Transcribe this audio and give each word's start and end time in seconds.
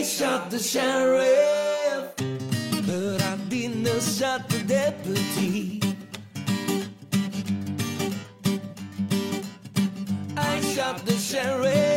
I 0.00 0.02
shot 0.02 0.50
the 0.50 0.58
sheriff, 0.58 2.14
but 2.86 3.22
I 3.22 3.36
didn't 3.50 4.00
shot 4.00 4.48
the 4.48 4.60
deputy. 4.60 5.82
I 10.38 10.60
shot 10.62 11.04
the 11.04 11.12
sheriff, 11.12 11.89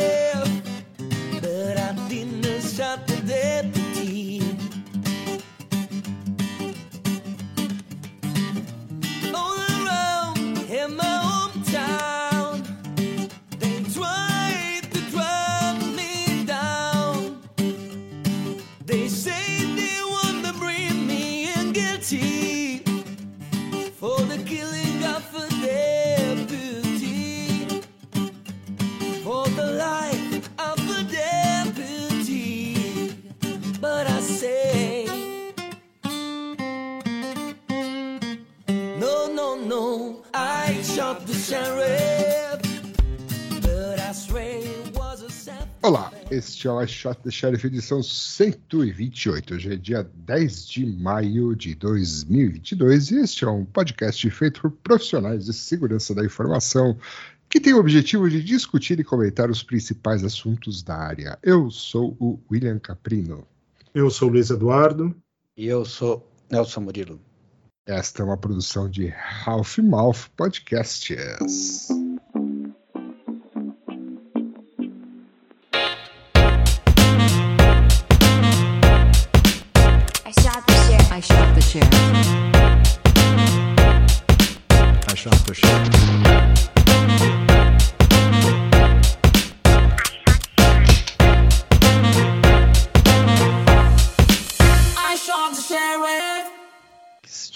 este 46.34 46.66
é 46.66 46.70
o 46.70 46.86
Shot 46.86 47.22
the 47.22 47.30
Sheriff 47.30 47.66
edição 47.66 48.02
128. 48.02 49.54
Hoje 49.54 49.72
é 49.72 49.76
dia 49.76 50.02
10 50.02 50.66
de 50.66 50.84
maio 50.84 51.54
de 51.54 51.76
2022 51.76 53.12
e 53.12 53.20
este 53.20 53.44
é 53.44 53.48
um 53.48 53.64
podcast 53.64 54.28
feito 54.30 54.62
por 54.62 54.70
profissionais 54.72 55.44
de 55.44 55.52
segurança 55.52 56.12
da 56.12 56.24
informação 56.24 56.98
que 57.48 57.60
tem 57.60 57.72
o 57.72 57.78
objetivo 57.78 58.28
de 58.28 58.42
discutir 58.42 58.98
e 58.98 59.04
comentar 59.04 59.48
os 59.48 59.62
principais 59.62 60.24
assuntos 60.24 60.82
da 60.82 60.96
área. 60.96 61.38
Eu 61.40 61.70
sou 61.70 62.16
o 62.18 62.40
William 62.50 62.80
Caprino. 62.80 63.46
Eu 63.94 64.10
sou 64.10 64.28
o 64.28 64.32
Luiz 64.32 64.50
Eduardo. 64.50 65.14
E 65.56 65.66
eu 65.66 65.84
sou 65.84 66.28
Nelson 66.50 66.80
Murilo. 66.80 67.20
Esta 67.86 68.22
é 68.22 68.24
uma 68.24 68.36
produção 68.36 68.90
de 68.90 69.14
Half 69.46 69.78
Mouth 69.78 70.30
Podcasts. 70.36 72.03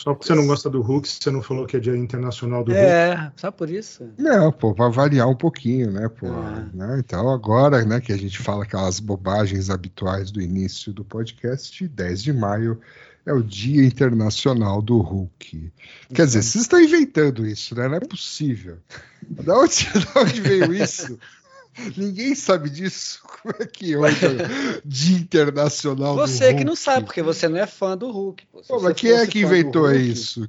Só 0.09 0.15
porque 0.15 0.27
você 0.27 0.35
não 0.35 0.47
gosta 0.47 0.71
do 0.71 0.81
Hulk, 0.81 1.07
você 1.07 1.31
não 1.31 1.43
falou 1.43 1.67
que 1.67 1.77
é 1.77 1.81
Dia 1.81 1.95
Internacional 1.95 2.65
do 2.65 2.73
Hulk. 2.73 2.83
É, 2.83 3.31
só 3.37 3.51
por 3.51 3.69
isso. 3.69 4.09
Não, 4.17 4.51
pô, 4.51 4.73
vai 4.73 4.91
variar 4.91 5.29
um 5.29 5.35
pouquinho, 5.35 5.91
né, 5.91 6.09
pô? 6.09 6.29
Ah. 6.29 6.67
né? 6.73 6.97
Então, 6.99 7.29
agora, 7.29 7.85
né, 7.85 8.01
que 8.01 8.11
a 8.11 8.17
gente 8.17 8.39
fala 8.39 8.65
aquelas 8.65 9.01
bobagens 9.01 9.69
habituais 9.69 10.31
do 10.31 10.41
início 10.41 10.95
do 10.95 11.05
podcast, 11.05 11.87
10 11.87 12.23
de 12.23 12.33
maio 12.33 12.81
é 13.29 13.33
o 13.33 13.43
Dia 13.43 13.85
Internacional 13.85 14.81
do 14.81 14.99
Hulk. 14.99 15.71
Quer 16.15 16.25
dizer, 16.27 16.43
vocês 16.43 16.63
estão 16.63 16.81
inventando 16.81 17.47
isso, 17.47 17.75
né? 17.75 17.87
Não 17.87 17.97
é 17.97 18.01
possível. 18.01 18.79
Da 19.23 19.59
onde, 19.59 19.85
da 20.15 20.21
onde 20.23 20.41
veio 20.41 20.73
isso? 20.75 21.19
Ninguém 21.97 22.35
sabe 22.35 22.71
disso. 22.71 23.21
Como 23.23 23.55
é 23.61 23.67
que 23.67 23.95
hoje 23.97 24.25
é 24.25 24.29
o 24.29 24.81
Dia 24.85 25.19
Internacional 25.19 26.15
do 26.15 26.21
Hulk? 26.21 26.33
Você 26.33 26.55
que 26.55 26.65
não 26.65 26.75
sabe, 26.75 27.05
porque 27.05 27.23
você 27.23 27.49
não 27.49 27.59
é 27.59 27.67
fã 27.67 27.97
do 27.97 28.11
Hulk. 28.11 28.47
Pô. 28.47 28.81
Mas 28.81 28.95
quem 28.95 29.13
é 29.13 29.27
que 29.27 29.41
inventou 29.41 29.83
Hulk, 29.87 29.99
isso? 30.11 30.49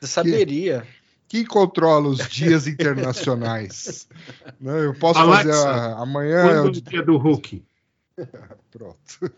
Você 0.00 0.06
saberia. 0.06 0.86
Quem 1.28 1.44
controla 1.44 2.08
os 2.08 2.28
dias 2.28 2.66
internacionais? 2.66 4.06
Né, 4.60 4.84
Eu 4.84 4.92
posso 4.94 5.20
Alexa, 5.20 5.44
fazer 5.52 5.68
a- 5.68 5.98
amanhã. 6.02 6.38
é 6.40 6.42
Quando 6.42 6.66
é 6.66 6.70
o 6.70 6.72
Dia 6.72 7.02
do 7.02 7.16
Hulk? 7.16 7.62
Pronto. 8.72 9.32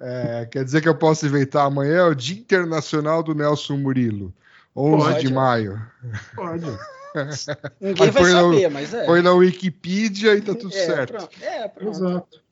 É, 0.00 0.46
quer 0.46 0.64
dizer 0.64 0.80
que 0.80 0.88
eu 0.88 0.96
posso 0.96 1.26
inventar 1.26 1.66
amanhã 1.66 1.96
é 1.96 2.04
o 2.04 2.14
Dia 2.14 2.38
Internacional 2.38 3.22
do 3.22 3.34
Nelson 3.34 3.76
Murilo, 3.76 4.32
11 4.74 5.04
Pode, 5.04 5.26
de 5.26 5.32
maio. 5.32 5.86
Pode. 6.34 6.64
Ninguém 7.80 8.06
Aí 8.06 8.10
vai 8.10 8.24
saber, 8.24 8.70
mas 8.70 8.94
é. 8.94 9.04
Põe 9.04 9.20
na 9.20 9.32
Wikipedia 9.32 10.34
e 10.34 10.40
tá 10.40 10.54
tudo 10.54 10.74
é, 10.74 10.86
certo. 10.86 11.12
Pronto. 11.12 11.42
É, 11.42 11.68
pronto. 11.68 11.90
Exato. 11.90 12.42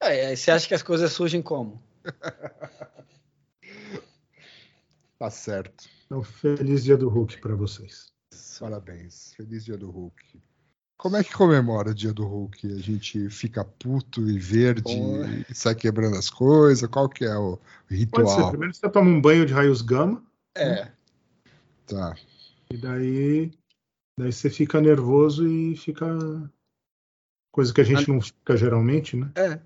É, 0.00 0.26
aí 0.26 0.36
você 0.36 0.50
acha 0.50 0.68
que 0.68 0.74
as 0.74 0.82
coisas 0.82 1.10
surgem 1.12 1.42
como? 1.42 1.82
Tá 5.18 5.30
certo. 5.30 5.88
Então, 6.06 6.22
feliz 6.22 6.84
Dia 6.84 6.96
do 6.96 7.08
Hulk 7.08 7.40
para 7.40 7.56
vocês. 7.56 8.12
Parabéns. 8.60 9.34
Feliz 9.36 9.64
Dia 9.64 9.76
do 9.76 9.90
Hulk. 9.90 10.40
Como 10.98 11.16
é 11.16 11.22
que 11.22 11.32
comemora 11.32 11.90
o 11.90 11.94
Dia 11.94 12.12
do 12.12 12.26
Hulk? 12.26 12.72
A 12.74 12.78
gente 12.80 13.30
fica 13.30 13.64
puto 13.64 14.28
e 14.28 14.36
verde 14.36 14.82
Pô. 14.82 14.90
e 15.48 15.54
sai 15.54 15.76
quebrando 15.76 16.16
as 16.16 16.28
coisas? 16.28 16.88
Qual 16.90 17.08
que 17.08 17.24
é 17.24 17.36
o 17.36 17.56
Pode 17.56 17.60
ser. 17.88 17.94
ritual? 17.96 18.50
Primeiro 18.50 18.74
você 18.74 18.88
toma 18.90 19.08
um 19.08 19.20
banho 19.20 19.46
de 19.46 19.52
raios 19.52 19.80
gama, 19.80 20.20
É. 20.56 20.90
Tá. 21.86 22.16
e 22.68 22.76
daí, 22.76 23.52
daí 24.18 24.32
você 24.32 24.50
fica 24.50 24.80
nervoso 24.80 25.46
e 25.46 25.76
fica. 25.76 26.04
Coisa 27.52 27.72
que 27.72 27.80
a 27.80 27.84
gente 27.84 28.08
não 28.08 28.20
fica 28.20 28.56
geralmente, 28.56 29.16
né? 29.16 29.30
É. 29.36 29.60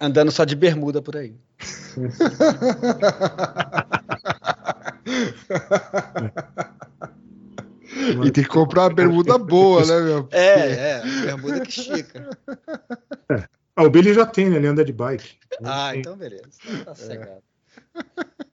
Andando 0.00 0.30
só 0.30 0.44
de 0.44 0.54
bermuda 0.54 1.02
por 1.02 1.16
aí. 1.16 1.34
E 8.24 8.30
tem 8.30 8.44
que 8.44 8.50
comprar 8.50 8.82
uma 8.82 8.94
bermuda 8.94 9.36
boa, 9.38 9.84
né, 9.84 10.00
meu? 10.00 10.28
É, 10.30 10.70
é. 10.70 11.02
Bermuda 11.24 11.60
que 11.60 11.80
estica. 11.80 12.28
Ah, 13.76 13.84
o 13.84 13.90
Billy 13.90 14.12
já 14.14 14.26
tem, 14.26 14.50
né? 14.50 14.56
Ele 14.56 14.66
anda 14.66 14.84
de 14.84 14.92
bike. 14.92 15.38
Ah, 15.64 15.90
Tem- 15.92 16.00
então 16.00 16.16
beleza. 16.16 16.42
Então 16.66 16.84
Tá 16.84 16.94
cegado. 16.94 17.42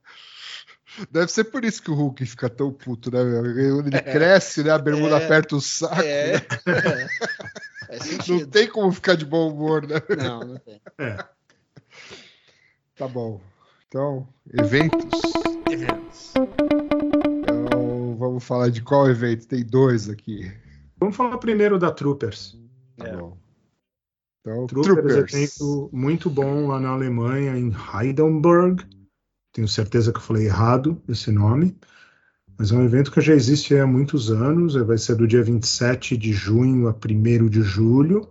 Deve 1.11 1.29
ser 1.29 1.43
por 1.45 1.65
isso 1.65 1.81
que 1.83 1.91
o 1.91 1.93
Hulk 1.93 2.25
fica 2.25 2.49
tão 2.49 2.71
puto, 2.71 3.11
né, 3.11 3.21
meu? 3.23 3.79
Ele 3.81 3.91
cresce, 4.01 4.63
né? 4.63 4.71
A 4.71 4.77
bermuda 4.77 5.19
É. 5.19 5.25
aperta 5.25 5.55
o 5.55 5.61
saco. 5.61 6.01
É. 6.01 6.33
né? 6.33 6.41
é. 7.89 7.97
Não 8.29 8.45
tem 8.47 8.67
como 8.67 8.91
ficar 8.93 9.15
de 9.15 9.25
bom 9.25 9.51
humor, 9.51 9.85
né? 9.85 10.01
Não, 10.17 10.39
não 10.39 10.57
tem. 10.57 10.81
Tá 12.95 13.07
bom. 13.09 13.41
Então, 13.87 14.27
eventos. 14.57 15.03
Eventos. 15.69 16.33
Vamos 18.35 18.47
falar 18.47 18.69
de 18.69 18.81
qual 18.81 19.09
evento? 19.09 19.47
Tem 19.47 19.63
dois 19.63 20.09
aqui. 20.09 20.51
Vamos 20.99 21.15
falar 21.15 21.37
primeiro 21.37 21.79
da 21.79 21.89
Troopers. 21.89 22.59
Tá 22.97 23.07
É. 23.07 23.15
bom. 23.15 23.37
Então, 24.41 24.67
Troopers, 24.67 24.93
Troopers. 24.93 25.33
evento 25.33 25.89
muito 25.93 26.29
bom 26.29 26.67
lá 26.67 26.77
na 26.77 26.89
Alemanha, 26.89 27.57
em 27.57 27.71
Heidelberg. 27.73 28.83
Tenho 29.53 29.69
certeza 29.69 30.11
que 30.11 30.17
eu 30.17 30.21
falei 30.21 30.47
errado 30.47 31.01
esse 31.07 31.31
nome. 31.31 31.77
Mas 32.59 32.73
é 32.73 32.75
um 32.75 32.83
evento 32.83 33.09
que 33.09 33.21
já 33.21 33.33
existe 33.33 33.73
há 33.77 33.87
muitos 33.87 34.29
anos. 34.29 34.75
Vai 34.75 34.97
ser 34.97 35.15
do 35.15 35.25
dia 35.25 35.41
27 35.41 36.17
de 36.17 36.33
junho 36.33 36.89
a 36.89 36.91
1 36.93 37.47
de 37.47 37.61
julho. 37.61 38.27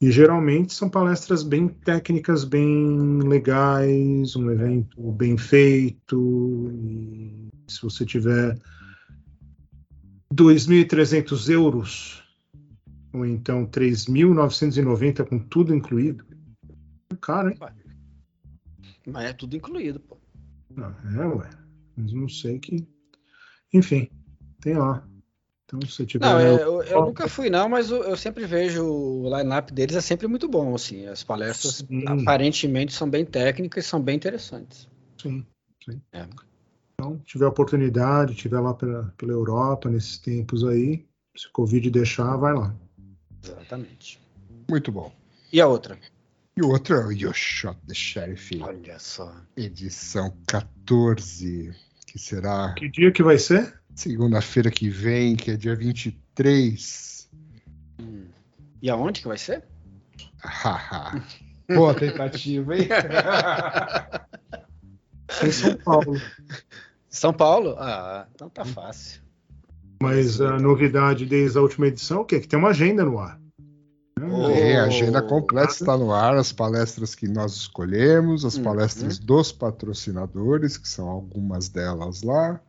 E 0.00 0.12
geralmente 0.12 0.72
são 0.72 0.88
palestras 0.88 1.42
bem 1.42 1.66
técnicas, 1.66 2.44
bem 2.44 3.18
legais, 3.24 4.36
um 4.36 4.48
evento 4.48 5.10
bem 5.10 5.36
feito. 5.36 6.70
E 6.72 7.48
se 7.66 7.82
você 7.82 8.06
tiver 8.06 8.56
2.300 10.32 11.48
euros 11.50 12.22
ou 13.12 13.24
então 13.24 13.66
3.990 13.66 15.26
com 15.26 15.38
tudo 15.38 15.74
incluído. 15.74 16.24
É 17.10 17.16
caro, 17.16 17.50
hein? 17.50 17.58
Mas 19.06 19.30
é 19.30 19.32
tudo 19.32 19.56
incluído, 19.56 20.00
pô. 20.00 20.18
Não, 20.70 20.94
é, 21.20 21.26
ué. 21.26 21.50
Mas 21.96 22.12
não 22.12 22.28
sei 22.28 22.58
que. 22.58 22.86
Enfim, 23.72 24.08
tem 24.60 24.76
lá. 24.76 25.06
Então, 25.64 25.80
se 25.82 26.06
tiver. 26.06 26.24
Não, 26.24 26.38
é, 26.38 26.62
eu, 26.62 26.82
eu 26.82 27.04
nunca 27.04 27.28
fui, 27.28 27.50
não, 27.50 27.68
mas 27.68 27.90
eu, 27.90 28.02
eu 28.02 28.16
sempre 28.16 28.46
vejo 28.46 28.84
o 28.84 29.36
line-up 29.36 29.72
deles 29.72 29.96
é 29.96 30.00
sempre 30.00 30.26
muito 30.26 30.48
bom, 30.48 30.74
assim. 30.74 31.06
As 31.06 31.22
palestras 31.24 31.84
Sim. 31.86 32.04
aparentemente 32.06 32.92
são 32.92 33.08
bem 33.08 33.24
técnicas 33.24 33.84
e 33.84 33.88
são 33.88 34.00
bem 34.00 34.16
interessantes. 34.16 34.88
Sim, 35.20 35.44
sim. 35.84 36.00
É. 36.12 36.26
Então, 37.00 37.16
tiver 37.24 37.46
oportunidade, 37.46 38.34
tiver 38.34 38.58
lá 38.58 38.74
pela, 38.74 39.14
pela 39.16 39.30
Europa 39.30 39.88
nesses 39.88 40.18
tempos 40.18 40.64
aí, 40.64 41.06
se 41.36 41.46
o 41.46 41.52
Covid 41.52 41.88
deixar, 41.92 42.36
vai 42.36 42.52
lá. 42.52 42.74
Exatamente. 43.40 44.20
Muito 44.68 44.90
bom. 44.90 45.12
E 45.52 45.60
a 45.60 45.68
outra? 45.68 45.96
E 46.56 46.60
o 46.62 46.70
outro 46.70 46.96
é 46.96 47.06
o 47.06 47.12
You 47.12 47.32
Shot 47.32 47.78
the 47.86 47.94
Sheriff, 47.94 48.60
Olha 48.60 48.98
só. 48.98 49.32
edição 49.56 50.36
14, 50.48 51.72
que 52.04 52.18
será 52.18 52.74
Que 52.74 52.88
dia 52.88 53.12
que 53.12 53.22
vai 53.22 53.38
ser? 53.38 53.78
segunda-feira 53.94 54.68
que 54.68 54.88
vem, 54.90 55.36
que 55.36 55.52
é 55.52 55.56
dia 55.56 55.76
23. 55.76 57.30
Hum. 58.00 58.26
E 58.82 58.90
aonde 58.90 59.20
que 59.22 59.28
vai 59.28 59.38
ser? 59.38 59.64
Haha. 60.42 61.24
Boa 61.68 61.94
tentativa, 61.94 62.76
hein? 62.76 62.88
Em 65.44 65.52
São 65.52 65.76
Paulo. 65.76 66.14
São 67.10 67.32
Paulo? 67.32 67.74
Ah, 67.78 68.26
então 68.34 68.48
tá 68.50 68.64
fácil. 68.64 69.20
Mas 70.02 70.40
a 70.40 70.58
novidade 70.58 71.26
desde 71.26 71.58
a 71.58 71.60
última 71.62 71.86
edição 71.88 72.18
é 72.18 72.20
o 72.20 72.24
quê? 72.24 72.40
Que 72.40 72.46
tem 72.48 72.58
uma 72.58 72.68
agenda 72.70 73.04
no 73.04 73.18
ar. 73.18 73.40
Oh. 74.20 74.50
É, 74.50 74.78
a 74.78 74.84
agenda 74.84 75.22
completa 75.22 75.72
está 75.72 75.96
no 75.96 76.12
ar, 76.12 76.36
as 76.36 76.52
palestras 76.52 77.14
que 77.14 77.26
nós 77.28 77.52
escolhemos, 77.54 78.44
as 78.44 78.56
Uhum. 78.56 78.64
palestras 78.64 79.18
dos 79.18 79.50
patrocinadores, 79.52 80.76
que 80.76 80.88
são 80.88 81.08
algumas 81.08 81.68
delas 81.68 82.22
lá, 82.22 82.60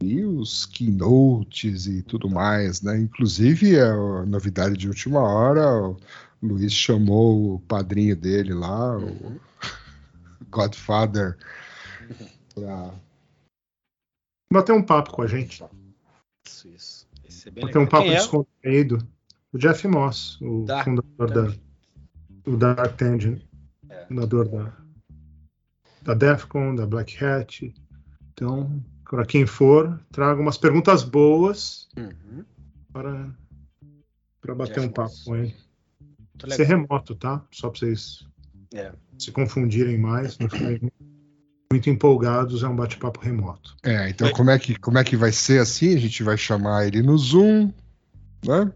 e 0.00 0.24
os 0.24 0.66
keynotes 0.66 1.86
e 1.86 2.02
tudo 2.02 2.28
mais, 2.30 2.82
né? 2.82 2.98
Inclusive, 2.98 3.78
a 3.80 4.24
novidade 4.26 4.76
de 4.76 4.88
última 4.88 5.20
hora, 5.20 5.68
o 5.88 5.96
Luiz 6.42 6.72
chamou 6.72 7.54
o 7.56 7.60
padrinho 7.60 8.16
dele 8.16 8.54
lá, 8.54 8.96
o 8.96 9.02
Uhum. 9.02 9.38
Godfather, 10.50 11.36
para 12.54 12.90
Bater 14.52 14.72
um 14.72 14.82
papo 14.82 15.12
com 15.12 15.22
a 15.22 15.26
gente. 15.26 15.64
Isso, 16.46 16.68
isso. 16.68 17.06
Esse 17.24 17.48
é 17.48 17.50
bem 17.52 17.64
Bater 17.64 17.78
um 17.78 17.82
legal. 17.82 17.90
papo 17.90 18.04
Quem 18.04 18.12
é? 18.14 18.16
descontraído. 18.16 19.08
O 19.52 19.58
Jeff 19.58 19.86
Moss, 19.88 20.40
o 20.40 20.64
Dark 20.64 20.84
fundador 20.84 21.30
da, 21.30 21.54
do 22.44 22.56
Dark 22.56 23.00
Engine, 23.02 23.44
É. 23.88 24.06
fundador 24.06 24.48
da, 24.48 24.76
da 26.02 26.14
Defcon, 26.14 26.74
da 26.74 26.86
Black 26.86 27.22
Hat. 27.24 27.72
Então, 28.32 28.82
para 29.04 29.24
quem 29.26 29.46
for, 29.46 30.00
traga 30.10 30.40
umas 30.40 30.56
perguntas 30.58 31.02
boas 31.02 31.88
Uhum. 31.96 32.44
para, 32.92 33.32
para 34.40 34.54
bater 34.54 34.74
Jeff 34.76 34.86
um 34.86 34.92
papo 34.92 35.10
Moss. 35.10 35.24
com 35.24 35.36
ele. 35.36 35.54
Ser 36.48 36.64
remoto, 36.64 37.14
tá? 37.14 37.44
Só 37.52 37.68
para 37.70 37.78
vocês 37.80 38.26
É. 38.72 38.92
se 39.18 39.30
confundirem 39.30 39.98
mais, 39.98 40.38
não 40.38 40.48
ficarem 40.48 40.90
muito 41.72 41.88
empolgados, 41.88 42.64
é 42.64 42.68
um 42.68 42.74
bate-papo 42.74 43.20
remoto. 43.20 43.76
É, 43.84 44.10
então 44.10 44.26
Oi. 44.26 44.32
como 44.34 44.50
é, 44.50 44.58
que, 44.58 44.74
como 44.74 44.98
é 44.98 45.04
que 45.04 45.16
vai 45.16 45.30
ser 45.30 45.60
assim? 45.60 45.94
A 45.94 45.98
gente 46.00 46.20
vai 46.24 46.36
chamar 46.36 46.86
ele 46.88 47.00
no 47.00 47.16
Zoom, 47.16 47.70
né? 48.44 48.72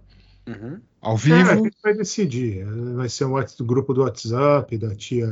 Uhum. 0.46 0.78
Ao 1.02 1.12
É, 1.12 1.14
a 1.14 1.16
vivo. 1.16 1.64
gente 1.64 1.76
vai 1.82 1.94
decidir. 1.94 2.64
Vai 2.94 3.08
ser 3.08 3.24
o 3.24 3.44
do 3.58 3.64
grupo 3.64 3.92
do 3.92 4.02
WhatsApp, 4.02 4.78
da 4.78 4.94
tia. 4.94 5.26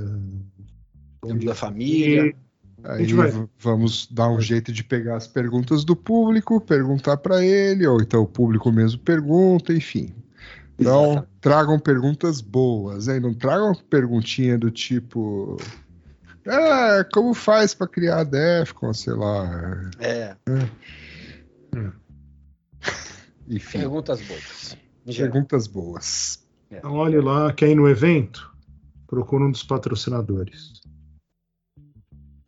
Da 1.44 1.55
família. 1.55 2.35
Aí 2.82 3.05
gente 3.05 3.14
vai- 3.14 3.31
v- 3.31 3.47
vamos 3.61 4.08
dar 4.11 4.29
um 4.29 4.41
jeito 4.41 4.73
de 4.73 4.82
pegar 4.82 5.17
as 5.17 5.29
perguntas 5.29 5.85
do 5.85 5.94
público, 5.94 6.61
perguntar 6.61 7.17
para 7.19 7.44
ele, 7.44 7.87
ou 7.87 8.00
então 8.03 8.23
o 8.23 8.26
público 8.26 8.73
mesmo 8.73 8.99
pergunta, 9.00 9.73
enfim. 9.73 10.12
Então, 10.76 11.05
Exatamente. 11.05 11.29
tragam 11.41 11.79
perguntas 11.79 12.41
boas, 12.41 13.06
hein? 13.06 13.20
Não 13.20 13.32
tragam 13.32 13.73
perguntinha 13.88 14.58
do 14.58 14.69
tipo. 14.69 15.56
Ah, 16.47 17.05
como 17.12 17.35
faz 17.35 17.75
para 17.75 17.87
criar 17.87 18.21
a 18.21 18.25
Defcon, 18.25 18.93
sei 18.93 19.12
lá. 19.15 19.91
É. 20.00 20.37
Enfim, 23.49 23.79
Perguntas 23.81 24.21
boas. 24.23 24.77
Perguntas 25.05 25.67
boas. 25.67 26.47
Então, 26.71 26.94
olhe 26.94 27.21
lá, 27.21 27.53
quer 27.53 27.69
ir 27.69 27.75
no 27.75 27.89
evento? 27.89 28.50
Procura 29.06 29.44
um 29.44 29.50
dos 29.50 29.62
patrocinadores. 29.62 30.81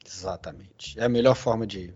Exatamente. 0.05 0.99
É 0.99 1.05
a 1.05 1.09
melhor 1.09 1.35
forma 1.35 1.67
de 1.67 1.81
ir. 1.81 1.95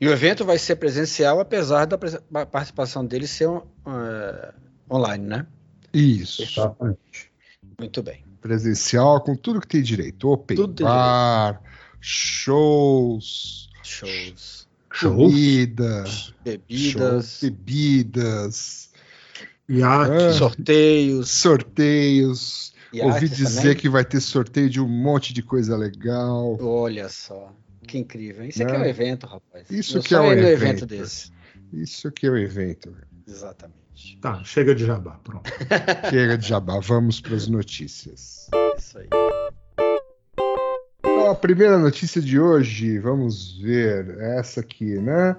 E 0.00 0.08
o 0.08 0.12
evento 0.12 0.44
vai 0.44 0.58
ser 0.58 0.76
presencial, 0.76 1.40
apesar 1.40 1.86
da 1.86 1.96
participação 1.96 3.06
dele 3.06 3.26
ser 3.26 3.48
eh, 3.48 4.54
online, 4.90 5.24
né? 5.24 5.46
Isso. 5.92 6.42
Exatamente. 6.42 7.32
Muito 7.78 8.02
bem. 8.02 8.25
Presencial 8.46 9.20
com 9.20 9.34
tudo 9.34 9.60
que 9.60 9.66
tem 9.66 9.82
direito. 9.82 10.28
Open 10.28 10.56
Tudo 10.56 10.84
bar, 10.84 11.60
shows, 12.00 13.68
Shows, 13.82 14.68
comida. 15.00 16.04
bebidas, 16.44 17.38
Show, 17.40 17.50
bebidas, 17.50 18.90
Iaque. 19.68 20.12
Ah. 20.26 20.32
sorteios. 20.32 21.30
sorteios. 21.30 22.72
Ouvi 23.02 23.28
dizer 23.28 23.60
também. 23.62 23.76
que 23.76 23.88
vai 23.88 24.04
ter 24.04 24.20
sorteio 24.20 24.70
de 24.70 24.80
um 24.80 24.88
monte 24.88 25.32
de 25.34 25.42
coisa 25.42 25.76
legal. 25.76 26.56
Olha 26.60 27.08
só. 27.08 27.52
Que 27.86 27.98
incrível. 27.98 28.44
Isso 28.44 28.62
aqui 28.62 28.72
é 28.72 28.78
Né? 28.78 28.84
um 28.84 28.88
evento, 28.88 29.26
rapaz. 29.26 29.68
Isso 29.70 29.94
Meu 29.94 30.02
que 30.02 30.14
é 30.14 30.20
um 30.20 30.32
evento. 30.32 30.48
evento 30.48 30.86
desse. 30.86 31.30
Isso 31.72 32.08
aqui 32.08 32.26
é 32.26 32.30
o 32.30 32.36
evento. 32.38 32.96
Exatamente. 33.26 33.85
Tá, 34.20 34.42
chega 34.44 34.74
de 34.74 34.84
jabá. 34.86 35.18
Pronto. 35.24 35.50
Chega 36.10 36.36
de 36.36 36.46
jabá, 36.48 36.78
vamos 36.80 37.20
para 37.20 37.34
as 37.34 37.48
notícias. 37.48 38.48
Isso 38.76 38.98
aí. 38.98 39.08
Então, 41.00 41.30
a 41.30 41.34
primeira 41.34 41.78
notícia 41.78 42.20
de 42.20 42.38
hoje, 42.38 42.98
vamos 42.98 43.58
ver 43.60 44.18
essa 44.38 44.60
aqui, 44.60 44.98
né? 44.98 45.36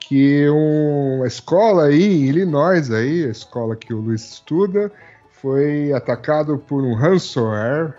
Que 0.00 0.48
um- 0.50 1.16
uma 1.18 1.26
escola 1.26 1.84
aí 1.86 2.02
em 2.02 2.24
Illinois, 2.28 2.90
aí, 2.90 3.24
a 3.24 3.28
escola 3.30 3.76
que 3.76 3.94
o 3.94 4.00
Luiz 4.00 4.32
estuda, 4.32 4.90
foi 5.30 5.92
atacado 5.92 6.58
por 6.58 6.82
um 6.82 6.94
ransomware. 6.94 7.94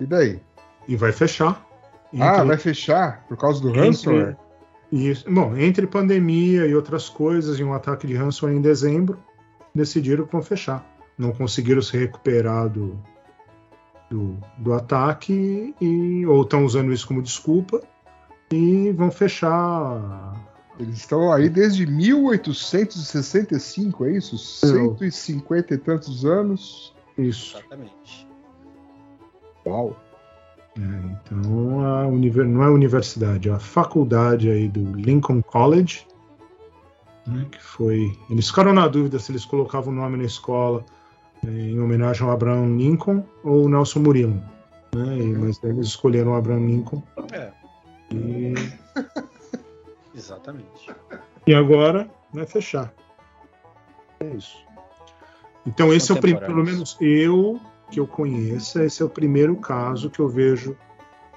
E 0.00 0.06
daí? 0.06 0.40
E 0.86 0.96
vai 0.96 1.10
fechar. 1.12 1.66
Ah, 2.20 2.42
vai 2.44 2.56
fechar 2.56 3.24
por 3.28 3.36
causa 3.36 3.60
do 3.60 3.68
entre- 3.70 3.80
ransomware? 3.82 4.36
Isso. 4.90 5.30
Bom, 5.30 5.54
entre 5.56 5.86
pandemia 5.86 6.66
e 6.66 6.74
outras 6.74 7.08
coisas, 7.08 7.58
e 7.58 7.64
um 7.64 7.74
ataque 7.74 8.06
de 8.06 8.14
ransomware 8.14 8.56
em 8.56 8.62
dezembro, 8.62 9.18
decidiram 9.74 10.24
que 10.26 10.32
vão 10.32 10.42
fechar. 10.42 10.86
Não 11.16 11.32
conseguiram 11.32 11.80
se 11.82 11.96
recuperar 11.96 12.68
do, 12.68 12.98
do, 14.10 14.36
do 14.56 14.72
ataque, 14.72 15.74
e, 15.80 16.26
ou 16.26 16.42
estão 16.42 16.64
usando 16.64 16.92
isso 16.92 17.06
como 17.06 17.22
desculpa, 17.22 17.80
e 18.50 18.90
vão 18.92 19.10
fechar. 19.10 20.34
Eles 20.78 20.98
estão 20.98 21.32
aí 21.32 21.48
desde 21.48 21.84
1865, 21.86 24.04
é 24.06 24.12
isso? 24.12 24.36
Eu- 24.64 24.96
150 24.96 25.74
e 25.74 25.78
tantos 25.78 26.24
anos. 26.24 26.94
Isso. 27.18 27.58
Exatamente. 27.58 28.28
Uau. 29.66 29.96
É, 30.78 30.80
então, 30.80 31.84
a 31.84 32.06
univer- 32.06 32.46
não 32.46 32.62
é 32.62 32.66
a 32.66 32.70
universidade, 32.70 33.48
é 33.48 33.52
a 33.52 33.58
faculdade 33.58 34.48
aí 34.48 34.68
do 34.68 34.92
Lincoln 34.96 35.42
College, 35.42 36.06
né, 37.26 37.46
que 37.50 37.60
foi. 37.60 38.16
Eles 38.30 38.48
ficaram 38.48 38.72
na 38.72 38.86
dúvida 38.86 39.18
se 39.18 39.32
eles 39.32 39.44
colocavam 39.44 39.92
o 39.92 39.96
nome 39.96 40.16
na 40.16 40.24
escola 40.24 40.84
eh, 41.44 41.48
em 41.50 41.80
homenagem 41.80 42.22
ao 42.26 42.32
Abraham 42.32 42.76
Lincoln 42.76 43.24
ou 43.42 43.68
Nelson 43.68 44.00
Murilo. 44.00 44.40
Né, 44.94 45.18
e- 45.18 45.32
mas 45.36 45.62
eles 45.64 45.88
escolheram 45.88 46.32
o 46.32 46.34
Abraham 46.36 46.66
Lincoln. 46.66 47.02
É, 47.32 47.50
E, 48.12 48.54
exatamente. 50.14 50.90
e 51.46 51.54
agora 51.54 52.08
vai 52.32 52.46
fechar. 52.46 52.92
É 54.20 54.26
isso. 54.34 54.56
Então, 55.66 55.92
esse 55.92 56.10
é 56.10 56.14
o 56.14 56.20
primeiro, 56.20 56.46
pelo 56.46 56.64
menos 56.64 56.96
eu 57.00 57.60
que 57.90 58.00
eu 58.00 58.06
conheça, 58.06 58.84
esse 58.84 59.02
é 59.02 59.04
o 59.04 59.08
primeiro 59.08 59.56
caso 59.56 60.10
que 60.10 60.20
eu 60.20 60.28
vejo 60.28 60.76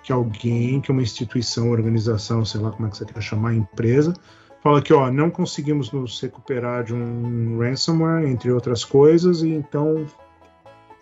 que 0.04 0.12
alguém, 0.12 0.82
que 0.82 0.92
uma 0.92 1.02
instituição, 1.02 1.70
organização, 1.70 2.44
sei 2.44 2.60
lá 2.60 2.72
como 2.72 2.88
é 2.88 2.90
que 2.90 2.98
você 2.98 3.06
quer 3.06 3.22
chamar, 3.22 3.54
empresa, 3.54 4.14
fala 4.62 4.82
que 4.82 4.94
ó, 4.94 5.12
não 5.12 5.30
conseguimos 5.30 5.92
nos 5.92 6.20
recuperar 6.20 6.84
de 6.84 6.94
um 6.94 7.60
ransomware, 7.60 8.28
entre 8.28 8.52
outras 8.52 8.84
coisas, 8.84 9.44
e 9.44 9.50
então 9.50 10.06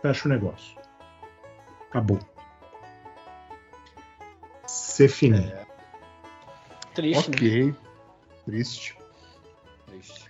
fecha 0.02 0.28
o 0.28 0.32
negócio. 0.32 0.78
Acabou. 1.90 2.20
Se 4.68 5.08
fini. 5.08 5.40
É. 5.40 5.66
Triste, 6.94 7.30
né? 7.30 7.36
Ok. 7.36 7.76
Triste. 8.46 8.98
Triste. 9.88 10.30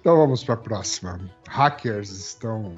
Então 0.00 0.16
vamos 0.16 0.44
para 0.44 0.54
a 0.54 0.58
próxima. 0.58 1.20
Hackers 1.48 2.10
estão. 2.10 2.76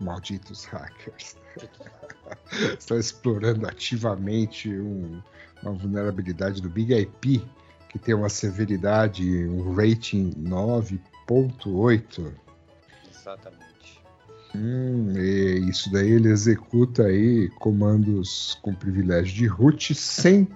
Malditos 0.00 0.64
hackers. 0.64 1.36
Estão 2.78 2.98
explorando 2.98 3.66
ativamente 3.66 4.68
um- 4.70 5.20
uma 5.62 5.72
vulnerabilidade 5.72 6.60
do 6.60 6.68
Big 6.68 6.92
IP, 6.92 7.44
que 7.88 7.98
tem 7.98 8.14
uma 8.14 8.28
severidade, 8.28 9.46
um 9.46 9.72
rating 9.74 10.32
9.8. 10.36 12.32
Exatamente. 13.10 13.64
Hum, 14.54 15.12
e 15.16 15.68
isso 15.68 15.90
daí 15.90 16.10
ele 16.12 16.28
executa 16.28 17.04
aí 17.04 17.48
comandos 17.58 18.58
com 18.62 18.74
privilégio 18.74 19.34
de 19.34 19.46
root 19.46 19.94
sem 19.94 20.48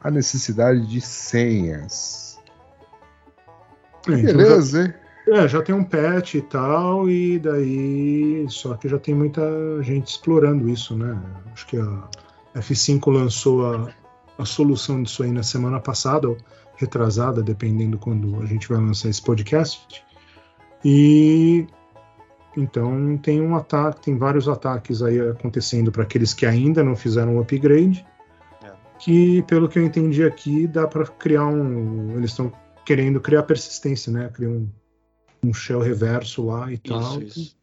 a 0.00 0.10
necessidade 0.10 0.86
de 0.86 1.00
senhas. 1.00 2.38
É, 4.08 4.12
então 4.12 4.36
Beleza, 4.36 4.84
hein? 4.86 4.94
É, 5.30 5.46
já 5.46 5.62
tem 5.62 5.74
um 5.74 5.84
patch 5.84 6.34
e 6.34 6.40
tal, 6.40 7.08
e 7.08 7.38
daí. 7.38 8.46
Só 8.48 8.74
que 8.74 8.88
já 8.88 8.98
tem 8.98 9.14
muita 9.14 9.42
gente 9.82 10.08
explorando 10.08 10.68
isso, 10.68 10.96
né? 10.96 11.20
Acho 11.52 11.66
que 11.66 11.76
a 11.76 12.08
F5 12.56 13.12
lançou 13.12 13.66
a, 13.66 13.88
a 14.38 14.44
solução 14.46 15.02
disso 15.02 15.22
aí 15.22 15.30
na 15.30 15.42
semana 15.42 15.80
passada, 15.80 16.28
ou 16.28 16.38
retrasada, 16.76 17.42
dependendo 17.42 17.98
quando 17.98 18.40
a 18.40 18.46
gente 18.46 18.68
vai 18.68 18.78
lançar 18.78 19.10
esse 19.10 19.20
podcast. 19.20 20.02
E 20.82 21.66
então 22.56 23.18
tem 23.18 23.42
um 23.42 23.54
ataque, 23.54 24.00
tem 24.02 24.16
vários 24.16 24.48
ataques 24.48 25.02
aí 25.02 25.20
acontecendo 25.20 25.92
para 25.92 26.04
aqueles 26.04 26.32
que 26.32 26.46
ainda 26.46 26.82
não 26.82 26.96
fizeram 26.96 27.36
o 27.36 27.40
upgrade. 27.40 28.06
É. 28.64 28.72
Que, 28.98 29.42
pelo 29.42 29.68
que 29.68 29.78
eu 29.78 29.84
entendi 29.84 30.24
aqui, 30.24 30.66
dá 30.66 30.86
para 30.86 31.04
criar 31.04 31.46
um. 31.46 32.16
Eles 32.16 32.30
estão 32.30 32.50
querendo 32.86 33.20
criar 33.20 33.42
persistência, 33.42 34.10
né? 34.10 34.30
Criar 34.32 34.48
um, 34.48 34.68
um 35.42 35.52
shell 35.54 35.80
reverso 35.80 36.44
lá 36.46 36.72
e 36.72 36.78
tal. 36.78 37.00
Isso, 37.00 37.22
isso. 37.22 37.58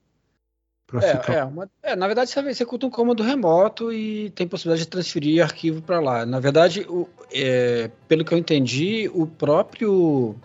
Pra 0.88 1.01
É, 1.01 1.12
ficar. 1.17 1.34
é, 1.34 1.44
uma- 1.44 1.70
é, 1.82 1.96
na 1.96 2.05
verdade, 2.05 2.29
você 2.29 2.39
executa 2.41 2.86
um 2.86 2.89
comando 2.91 3.24
remoto 3.24 3.91
e 3.91 4.29
tem 4.32 4.48
possibilidade 4.48 4.84
de 4.86 4.89
transferir 4.89 5.44
arquivo 5.44 5.82
para 5.82 6.00
lá. 6.00 6.25
Na 6.25 6.39
verdade, 6.39 6.82
o- 6.88 7.10
é, 7.34 7.89
pelo 8.08 8.24
que 8.24 8.34
eu 8.34 8.38
entendi, 8.38 9.10
o 9.13 9.25
próprio, 9.25 10.36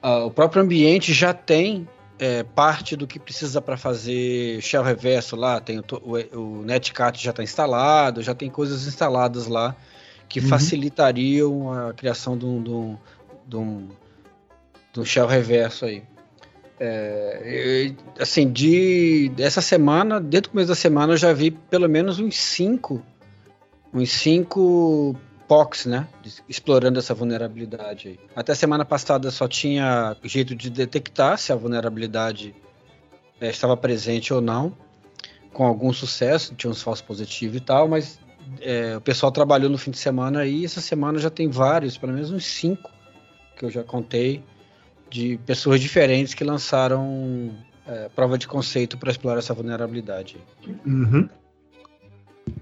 ah, 0.00 0.24
o 0.24 0.30
próprio 0.30 0.62
ambiente 0.62 1.12
já 1.12 1.32
tem 1.34 1.88
é, 2.22 2.42
parte 2.42 2.96
do 2.96 3.06
que 3.06 3.18
precisa 3.18 3.62
para 3.62 3.78
fazer 3.78 4.60
shell 4.60 4.82
reverso 4.82 5.34
lá. 5.36 5.58
Tem 5.58 5.78
o, 5.78 5.84
o, 6.02 6.38
o 6.60 6.62
Netcat 6.66 7.18
já 7.22 7.30
está 7.30 7.42
instalado, 7.42 8.20
já 8.22 8.34
tem 8.34 8.50
coisas 8.50 8.86
instaladas 8.86 9.46
lá 9.46 9.74
que 10.28 10.38
Uhum. 10.38 10.46
facilitariam 10.48 11.72
a 11.72 11.94
criação 11.94 12.36
de 12.36 12.44
um, 12.44 12.62
de 12.62 12.70
um, 12.70 12.98
de 13.46 13.56
um, 13.56 13.88
de 14.92 15.00
um 15.00 15.04
shell 15.04 15.26
reverso 15.26 15.86
aí. 15.86 16.02
É, 16.82 17.92
assim, 18.18 18.50
de 18.50 19.30
essa 19.38 19.60
semana, 19.60 20.18
desde 20.18 20.48
o 20.48 20.52
começo 20.52 20.68
da 20.68 20.74
semana, 20.74 21.12
eu 21.12 21.16
já 21.18 21.30
vi 21.30 21.50
pelo 21.50 21.86
menos 21.86 22.18
uns 22.18 22.36
cinco, 22.36 23.02
uns 23.92 24.10
cinco 24.10 25.14
POCs, 25.46 25.84
né? 25.84 26.08
Explorando 26.48 26.98
essa 26.98 27.12
vulnerabilidade 27.12 28.08
aí. 28.08 28.20
Até 28.34 28.54
semana 28.54 28.84
passada 28.86 29.30
só 29.30 29.46
tinha 29.46 30.16
jeito 30.24 30.54
de 30.54 30.70
detectar 30.70 31.36
se 31.36 31.52
a 31.52 31.56
vulnerabilidade 31.56 32.54
eh, 33.38 33.50
estava 33.50 33.76
presente 33.76 34.32
ou 34.32 34.40
não, 34.40 34.74
com 35.52 35.66
algum 35.66 35.92
sucesso, 35.92 36.54
tinha 36.54 36.70
uns 36.70 36.80
falsos 36.80 37.04
positivos 37.04 37.58
e 37.58 37.60
tal, 37.60 37.88
mas 37.88 38.18
eh, 38.62 38.96
o 38.96 39.02
pessoal 39.02 39.30
trabalhou 39.30 39.68
no 39.68 39.76
fim 39.76 39.90
de 39.90 39.98
semana 39.98 40.46
e 40.46 40.64
essa 40.64 40.80
semana 40.80 41.18
já 41.18 41.28
tem 41.28 41.46
vários, 41.50 41.98
pelo 41.98 42.14
menos 42.14 42.30
uns 42.30 42.46
cinco 42.46 42.90
que 43.54 43.66
eu 43.66 43.70
já 43.70 43.84
contei 43.84 44.42
de 45.10 45.38
pessoas 45.44 45.80
diferentes 45.80 46.32
que 46.32 46.44
lançaram 46.44 47.50
é, 47.86 48.08
prova 48.08 48.38
de 48.38 48.46
conceito 48.46 48.96
para 48.96 49.10
explorar 49.10 49.38
essa 49.38 49.52
vulnerabilidade. 49.52 50.38
Uhum. 50.86 51.28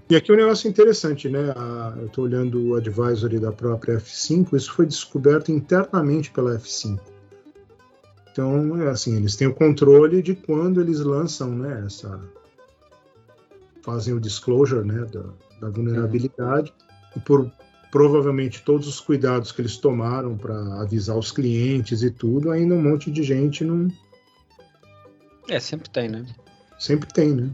E 0.09 0.15
aqui 0.15 0.31
um 0.31 0.35
negócio 0.35 0.69
interessante, 0.69 1.29
né? 1.29 1.53
Eu 1.97 2.07
estou 2.07 2.25
olhando 2.25 2.69
o 2.69 2.75
advisory 2.75 3.39
da 3.39 3.51
própria 3.51 3.97
F5, 3.97 4.55
isso 4.55 4.73
foi 4.73 4.85
descoberto 4.85 5.51
internamente 5.51 6.31
pela 6.31 6.57
F5. 6.57 6.99
Então, 8.31 8.81
é 8.81 8.89
assim, 8.89 9.17
eles 9.17 9.35
têm 9.35 9.47
o 9.47 9.53
controle 9.53 10.21
de 10.21 10.35
quando 10.35 10.81
eles 10.81 10.99
lançam, 10.99 11.49
né, 11.49 11.83
essa 11.85 12.19
fazem 13.81 14.13
o 14.13 14.19
disclosure, 14.19 14.85
né, 14.85 15.05
da, 15.11 15.23
da 15.59 15.69
vulnerabilidade 15.69 16.73
e 17.15 17.19
por 17.19 17.51
provavelmente 17.91 18.61
todos 18.61 18.87
os 18.87 18.99
cuidados 18.99 19.51
que 19.51 19.61
eles 19.61 19.77
tomaram 19.77 20.37
para 20.37 20.55
avisar 20.81 21.17
os 21.17 21.31
clientes 21.31 22.01
e 22.03 22.11
tudo, 22.11 22.51
ainda 22.51 22.75
um 22.75 22.81
monte 22.81 23.09
de 23.11 23.23
gente 23.23 23.63
não 23.63 23.87
É, 25.49 25.59
sempre 25.59 25.89
tem, 25.89 26.07
né? 26.09 26.25
sempre 26.77 27.11
tem, 27.11 27.29
né? 27.33 27.49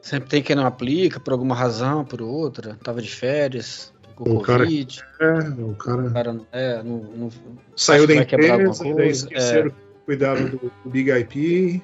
Sempre 0.00 0.28
tem 0.30 0.42
quem 0.42 0.56
não 0.56 0.64
aplica 0.64 1.20
por 1.20 1.32
alguma 1.32 1.54
razão, 1.54 2.04
por 2.04 2.22
outra. 2.22 2.78
Tava 2.82 3.02
de 3.02 3.10
férias, 3.10 3.92
pegou 4.16 4.38
O 4.38 4.40
cara- 4.42 4.64
Covid, 4.64 5.02
É, 5.20 5.38
o 5.62 5.74
cara 5.74 6.02
o 6.06 6.12
cara 6.12 6.40
é, 6.52 6.82
não, 6.82 6.98
não- 7.02 7.30
saiu 7.76 8.06
da 8.06 8.14
empresa, 8.14 8.82
daí 8.84 8.92
coisa, 8.94 9.26
esqueceram 9.26 9.70
que 9.70 9.76
cuidaram 10.06 10.44
do, 10.48 10.56
do 10.84 10.90
Big 10.90 11.10
IP, 11.10 11.82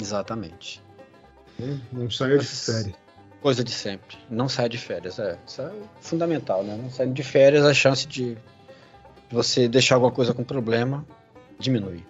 Exatamente. 0.00 0.80
né? 1.58 1.78
não 1.92 2.10
saiu 2.10 2.38
de 2.38 2.46
férias. 2.46 2.94
Coisa 3.40 3.62
de 3.62 3.70
sempre. 3.70 4.16
Não 4.28 4.48
sai 4.48 4.68
de 4.68 4.78
férias, 4.78 5.18
é. 5.18 5.38
Isso 5.46 5.62
é 5.62 5.72
fundamental, 6.00 6.64
né? 6.64 6.76
Não 6.80 6.90
saindo 6.90 7.14
de 7.14 7.22
férias, 7.22 7.64
a 7.64 7.72
chance 7.72 8.06
de 8.06 8.36
você 9.30 9.68
deixar 9.68 9.94
alguma 9.94 10.10
coisa 10.12 10.34
com 10.34 10.42
problema 10.42 11.06
diminui. 11.58 12.04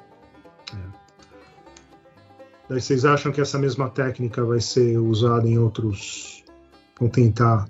Daí 2.68 2.80
vocês 2.80 3.04
acham 3.04 3.32
que 3.32 3.40
essa 3.40 3.58
mesma 3.58 3.88
técnica 3.88 4.44
vai 4.44 4.60
ser 4.60 4.98
usada 4.98 5.48
em 5.48 5.58
outros. 5.58 6.44
Vão 7.00 7.08
tentar. 7.08 7.66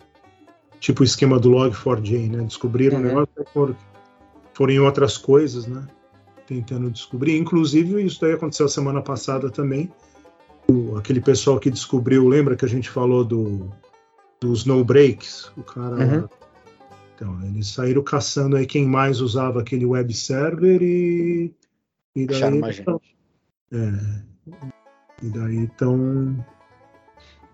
Tipo 0.80 1.02
o 1.02 1.04
esquema 1.04 1.38
do 1.38 1.50
Log4j, 1.50 2.30
né? 2.30 2.42
Descobriram 2.44 2.98
Uhum. 2.98 3.02
o 3.04 3.06
negócio 3.06 3.32
e 3.38 3.44
foram, 3.52 3.76
foram 4.54 4.72
em 4.72 4.78
outras 4.80 5.16
coisas, 5.16 5.66
né? 5.66 5.84
Tentando 6.46 6.90
descobrir. 6.90 7.36
Inclusive, 7.36 8.04
isso 8.04 8.20
daí 8.20 8.32
aconteceu 8.32 8.68
semana 8.68 9.02
passada 9.02 9.50
também. 9.50 9.92
O- 10.70 10.96
aquele 10.96 11.20
pessoal 11.20 11.58
que 11.58 11.70
descobriu, 11.70 12.26
lembra 12.28 12.56
que 12.56 12.64
a 12.64 12.68
gente 12.68 12.90
falou 12.90 13.24
do, 13.24 13.72
dos 14.40 14.64
no 14.64 14.84
breaks? 14.84 15.50
O 15.56 15.62
cara. 15.62 15.96
Uhum. 15.96 16.28
Então, 17.14 17.44
eles 17.44 17.68
saíram 17.68 18.02
caçando 18.02 18.56
aí 18.56 18.66
quem 18.66 18.86
mais 18.86 19.20
usava 19.20 19.60
aquele 19.60 19.84
web 19.84 20.12
server 20.14 20.82
e. 20.82 21.52
E 22.14 22.26
daí. 22.26 22.36
Acharam 22.36 22.58
mais 22.60 22.76
gente. 22.76 23.16
É, 23.72 23.92
e 25.22 25.28
daí 25.30 25.64
estão 25.64 26.44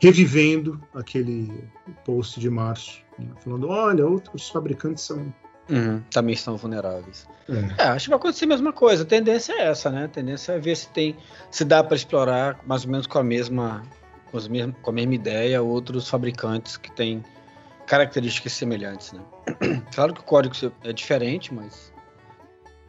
revivendo 0.00 0.80
aquele 0.94 1.50
post 2.04 2.38
de 2.38 2.50
março, 2.50 3.00
né, 3.18 3.28
falando: 3.38 3.68
olha, 3.68 4.06
outros 4.06 4.49
fabricantes 4.50 5.04
são. 5.04 5.33
Uhum, 5.68 6.02
também 6.11 6.35
estão 6.35 6.56
vulneráveis. 6.56 7.26
É, 7.78 7.85
É, 7.85 7.88
acho 7.88 8.04
que 8.04 8.11
vai 8.11 8.18
acontecer 8.18 8.44
a 8.44 8.49
mesma 8.49 8.73
coisa. 8.73 9.02
A 9.02 9.06
tendência 9.06 9.52
é 9.54 9.66
essa, 9.68 9.90
né? 9.90 10.04
A 10.04 10.09
tendência 10.09 10.52
é 10.52 10.59
ver 10.59 10.76
se 10.76 10.88
tem, 10.88 11.16
se 11.50 11.64
dá 11.64 11.83
para 11.83 11.97
explorar 11.97 12.61
mais 12.66 12.85
ou 12.85 12.90
menos 12.90 13.06
com 13.06 13.18
a 13.18 13.25
mesma, 13.25 13.83
com, 14.30 14.37
os 14.37 14.47
mesmos, 14.47 14.76
com 14.83 14.90
a 14.90 14.92
mesma 14.92 15.14
ideia 15.14 15.62
outros 15.62 16.09
fabricantes 16.09 16.76
que 16.76 16.90
têm 16.92 17.25
características 17.87 18.52
semelhantes, 18.52 19.12
né? 19.12 19.21
Claro 19.94 20.14
que 20.14 20.21
o 20.21 20.25
código 20.25 20.54
é 20.83 20.92
diferente, 20.92 21.52
mas 21.52 21.92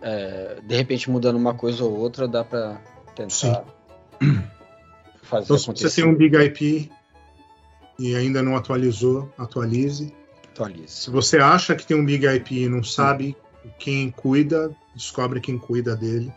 é, 0.02 0.60
de 0.62 0.76
repente 0.76 1.10
mudando 1.10 1.36
uma 1.36 1.54
coisa 1.54 1.84
ou 1.84 1.98
outra 1.98 2.28
dá 2.28 2.44
para 2.44 2.82
tentar 3.16 3.66
fazer 5.24 5.46
Então, 5.46 5.58
se 5.58 5.64
acontecer. 5.64 5.90
você 5.90 6.02
tem 6.02 6.12
um 6.12 6.16
Big 6.16 6.36
IP 6.36 6.92
e 8.00 8.16
ainda 8.16 8.42
não 8.42 8.56
atualizou, 8.56 9.32
atualize. 9.38 10.14
Atualize. 10.56 10.88
Se 10.88 11.10
você 11.10 11.38
acha 11.38 11.76
que 11.76 11.86
tem 11.86 11.98
um 11.98 12.06
Big 12.06 12.26
IP 12.26 12.64
e 12.64 12.70
não 12.70 12.82
sabe 12.82 13.36
quem 13.78 14.10
cuida, 14.10 14.74
descobre 14.96 15.42
quem 15.42 15.58
cuida 15.58 15.98
dele 15.98 16.32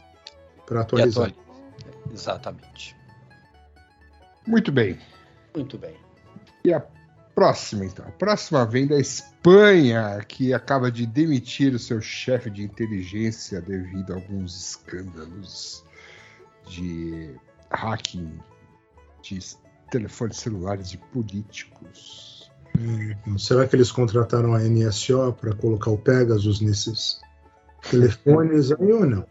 para 0.67 0.81
atualizar. 0.81 1.29
atualize. 1.29 2.13
Exatamente. 2.13 2.97
Muito 4.45 4.73
bem. 4.73 4.99
Muito 5.55 5.79
bem. 5.79 5.95
E 6.65 6.73
a 6.73 6.83
próxima, 7.33 7.85
então. 7.85 8.05
A 8.07 8.11
próxima 8.11 8.67
vem 8.67 8.89
da 8.89 8.99
Espanha, 8.99 10.19
que 10.27 10.53
acaba 10.53 10.91
de 10.91 11.07
demitir 11.07 11.73
o 11.73 11.79
seu 11.79 12.01
chefe 12.01 12.51
de 12.51 12.65
inteligência 12.65 13.61
devido 13.61 14.13
a 14.13 14.17
alguns 14.17 14.57
escândalos 14.57 15.85
de 16.67 17.37
hacking 17.71 18.37
de 19.23 19.39
telefones 19.91 20.39
celulares 20.39 20.91
de 20.91 20.99
políticos. 20.99 22.38
Então, 22.77 23.39
será 23.39 23.67
que 23.67 23.75
eles 23.75 23.91
contrataram 23.91 24.55
a 24.55 24.61
NSO 24.61 25.33
para 25.33 25.55
colocar 25.55 25.91
o 25.91 25.99
Pegasus 25.99 26.61
nesses 26.61 27.21
telefones 27.91 28.71
aí 28.79 28.93
ou 28.93 29.05
não? 29.07 29.27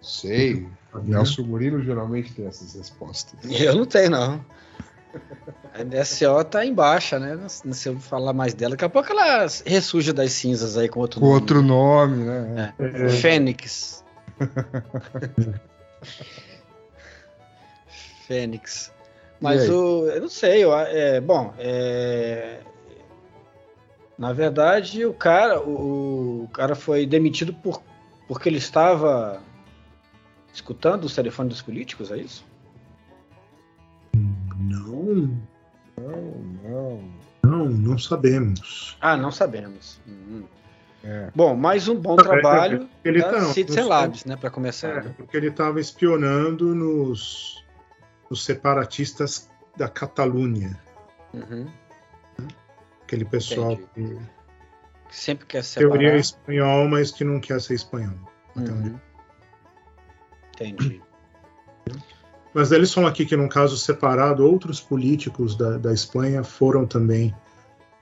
Sei. 0.00 0.62
Né? 0.62 0.68
Nelson 1.04 1.42
Murilo 1.42 1.82
geralmente 1.82 2.32
tem 2.32 2.46
essas 2.46 2.74
respostas. 2.74 3.38
Eu 3.44 3.74
não 3.76 3.86
tenho, 3.86 4.10
não. 4.10 4.44
A 5.74 5.84
NSO 5.84 6.44
tá 6.44 6.64
em 6.64 6.74
baixa, 6.74 7.18
né? 7.18 7.34
Não, 7.36 7.74
eu 7.86 8.00
falar 8.00 8.32
mais 8.32 8.54
dela. 8.54 8.70
Daqui 8.72 8.84
a 8.84 8.88
pouco 8.88 9.12
ela 9.12 9.46
ressurge 9.64 10.12
das 10.12 10.32
cinzas 10.32 10.76
aí 10.76 10.88
com 10.88 11.00
outro 11.00 11.20
Com 11.20 11.26
nome. 11.26 11.40
outro 11.40 11.62
nome, 11.62 12.24
né? 12.24 12.74
É, 12.78 13.08
Fênix. 13.10 14.04
Fênix. 18.26 18.92
Mas 19.40 19.68
o. 19.68 20.06
Eu 20.08 20.20
não 20.22 20.28
sei, 20.28 20.64
eu, 20.64 20.76
é, 20.76 21.20
bom, 21.20 21.54
é, 21.58 22.60
na 24.18 24.32
verdade 24.32 25.04
o 25.06 25.14
cara, 25.14 25.60
o, 25.60 26.44
o 26.44 26.48
cara 26.48 26.74
foi 26.74 27.06
demitido 27.06 27.52
por, 27.52 27.80
porque 28.26 28.48
ele 28.48 28.58
estava 28.58 29.40
escutando 30.52 31.04
os 31.04 31.14
telefones 31.14 31.52
dos 31.52 31.62
políticos, 31.62 32.10
é 32.10 32.18
isso? 32.18 32.44
não, 34.58 35.38
Não, 35.96 36.20
não. 36.64 37.00
não, 37.44 37.64
não 37.66 37.98
sabemos. 37.98 38.96
Ah, 39.00 39.16
não 39.16 39.30
sabemos. 39.30 40.00
Hum. 40.06 40.42
É. 41.04 41.30
Bom, 41.34 41.54
mais 41.54 41.86
um 41.86 41.94
bom 41.94 42.14
É, 42.14 42.22
trabalho 42.22 42.88
Ele 43.04 43.20
da 43.20 43.30
tá, 43.30 43.40
Citizen 43.46 43.84
Labs, 43.84 44.24
né, 44.24 44.36
para 44.36 44.50
começar. 44.50 44.88
É, 44.88 45.02
né? 45.04 45.14
porque 45.16 45.36
ele 45.36 45.46
estava 45.48 45.80
espionando 45.80 46.74
nos, 46.74 47.64
nos 48.30 48.44
separatistas 48.44 49.50
da 49.76 49.88
Catalunha, 49.88 50.78
Uhum. 51.32 51.66
aquele 53.02 53.24
pessoal 53.24 53.72
Entendi. 53.72 54.16
que 54.16 55.14
Sempre 55.16 55.46
quer 55.46 55.62
separar. 55.64 55.90
teoria 55.90 56.12
é 56.16 56.18
espanhol, 56.18 56.88
mas 56.88 57.10
que 57.10 57.24
não 57.24 57.40
quer 57.40 57.60
ser 57.60 57.74
espanhol. 57.74 58.14
Uhum. 58.56 58.98
Entendi. 60.54 61.00
Mas 62.52 62.72
eles 62.72 62.92
falam 62.92 63.08
aqui 63.08 63.24
que, 63.24 63.36
num 63.36 63.48
caso 63.48 63.76
separado, 63.76 64.44
outros 64.44 64.80
políticos 64.80 65.56
da, 65.56 65.78
da 65.78 65.92
Espanha 65.92 66.42
foram 66.42 66.86
também 66.86 67.34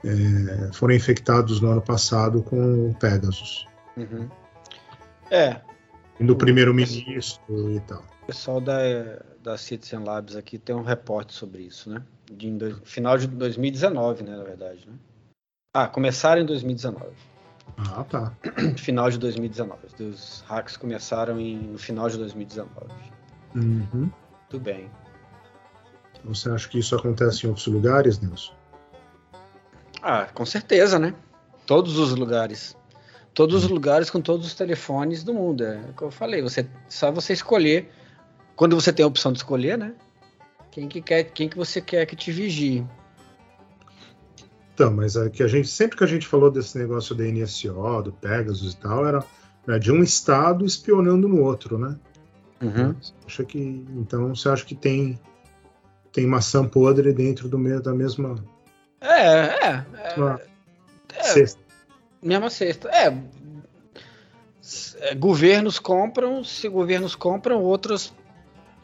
é, 0.04 0.72
foram 0.72 0.94
infectados 0.94 1.60
no 1.60 1.70
ano 1.70 1.82
passado 1.82 2.42
com 2.42 2.90
o 2.90 2.94
Pegasus. 2.94 3.66
Uhum. 3.96 4.28
É, 5.30 5.60
Do 6.20 6.36
primeiro-ministro 6.36 7.72
e 7.72 7.80
tal. 7.80 8.04
O 8.26 8.32
pessoal 8.32 8.60
da, 8.60 8.76
da 9.40 9.56
Citizen 9.56 10.02
Labs 10.02 10.34
aqui 10.34 10.58
tem 10.58 10.74
um 10.74 10.82
reporte 10.82 11.32
sobre 11.32 11.62
isso, 11.62 11.88
né? 11.88 12.02
De 12.28 12.50
final 12.84 13.16
de 13.16 13.28
2019, 13.28 14.24
né, 14.24 14.36
na 14.36 14.42
verdade, 14.42 14.84
né? 14.84 14.94
Ah, 15.72 15.86
começaram 15.86 16.42
em 16.42 16.44
2019. 16.44 17.06
Ah, 17.76 18.02
tá. 18.02 18.32
Final 18.78 19.10
de 19.10 19.18
2019. 19.18 19.78
Os 20.00 20.42
hacks 20.48 20.76
começaram 20.76 21.38
em, 21.38 21.58
no 21.58 21.78
final 21.78 22.08
de 22.08 22.16
2019. 22.16 22.70
Uhum. 23.54 24.10
Tudo 24.48 24.62
bem. 24.62 24.90
Você 26.24 26.48
acha 26.50 26.68
que 26.68 26.78
isso 26.78 26.96
acontece 26.96 27.44
em 27.44 27.48
outros 27.48 27.66
lugares, 27.66 28.18
Nelson? 28.18 28.54
Ah, 30.02 30.26
com 30.32 30.46
certeza, 30.46 30.98
né? 30.98 31.14
Todos 31.66 31.98
os 31.98 32.14
lugares. 32.14 32.76
Todos 33.34 33.64
os 33.64 33.70
lugares 33.70 34.08
com 34.08 34.20
todos 34.20 34.46
os 34.46 34.54
telefones 34.54 35.22
do 35.22 35.34
mundo. 35.34 35.62
É 35.62 35.80
o 35.90 35.92
que 35.92 36.02
eu 36.02 36.10
falei. 36.10 36.40
Você, 36.42 36.66
só 36.88 37.12
você 37.12 37.34
escolher. 37.34 37.92
Quando 38.56 38.74
você 38.74 38.92
tem 38.92 39.04
a 39.04 39.06
opção 39.06 39.32
de 39.32 39.38
escolher, 39.38 39.78
né? 39.78 39.94
Quem 40.70 40.88
que, 40.88 41.00
quer, 41.00 41.24
quem 41.24 41.48
que 41.48 41.56
você 41.56 41.80
quer 41.80 42.04
que 42.06 42.16
te 42.16 42.32
vigie. 42.32 42.84
Então, 44.74 44.92
mas 44.92 45.16
é 45.16 45.30
que 45.30 45.42
a 45.42 45.46
gente 45.46 45.68
sempre 45.68 45.96
que 45.96 46.04
a 46.04 46.06
gente 46.06 46.26
falou 46.26 46.50
desse 46.50 46.76
negócio 46.76 47.14
da 47.14 47.24
NSO, 47.24 48.02
do 48.02 48.12
Pegasus 48.12 48.74
e 48.74 48.76
tal, 48.76 49.06
era 49.06 49.24
de 49.78 49.90
um 49.90 50.02
estado 50.02 50.64
espionando 50.64 51.28
no 51.28 51.42
outro, 51.42 51.78
né? 51.78 51.96
Uhum. 52.60 52.94
Você 53.00 53.12
acha 53.26 53.44
que 53.44 53.86
então 53.94 54.34
você 54.34 54.48
acha 54.48 54.64
que 54.64 54.74
tem 54.74 55.18
tem 56.12 56.26
maçã 56.26 56.66
podre 56.66 57.12
dentro 57.12 57.48
do 57.48 57.58
meio 57.58 57.82
da 57.82 57.92
mesma 57.92 58.36
É, 59.00 59.06
é. 59.08 59.86
é, 59.94 60.40
é 61.14 61.22
cesta? 61.22 61.60
mesma 62.22 62.48
cesta. 62.48 62.88
É, 62.88 63.16
é, 65.00 65.14
Governos 65.14 65.78
compram, 65.78 66.42
se 66.42 66.68
governos 66.68 67.14
compram, 67.14 67.62
outras, 67.62 68.12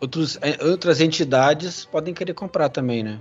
outros, 0.02 0.36
é, 0.42 0.62
outras 0.64 1.00
entidades 1.00 1.84
podem 1.84 2.12
querer 2.12 2.34
comprar 2.34 2.68
também, 2.68 3.02
né? 3.04 3.20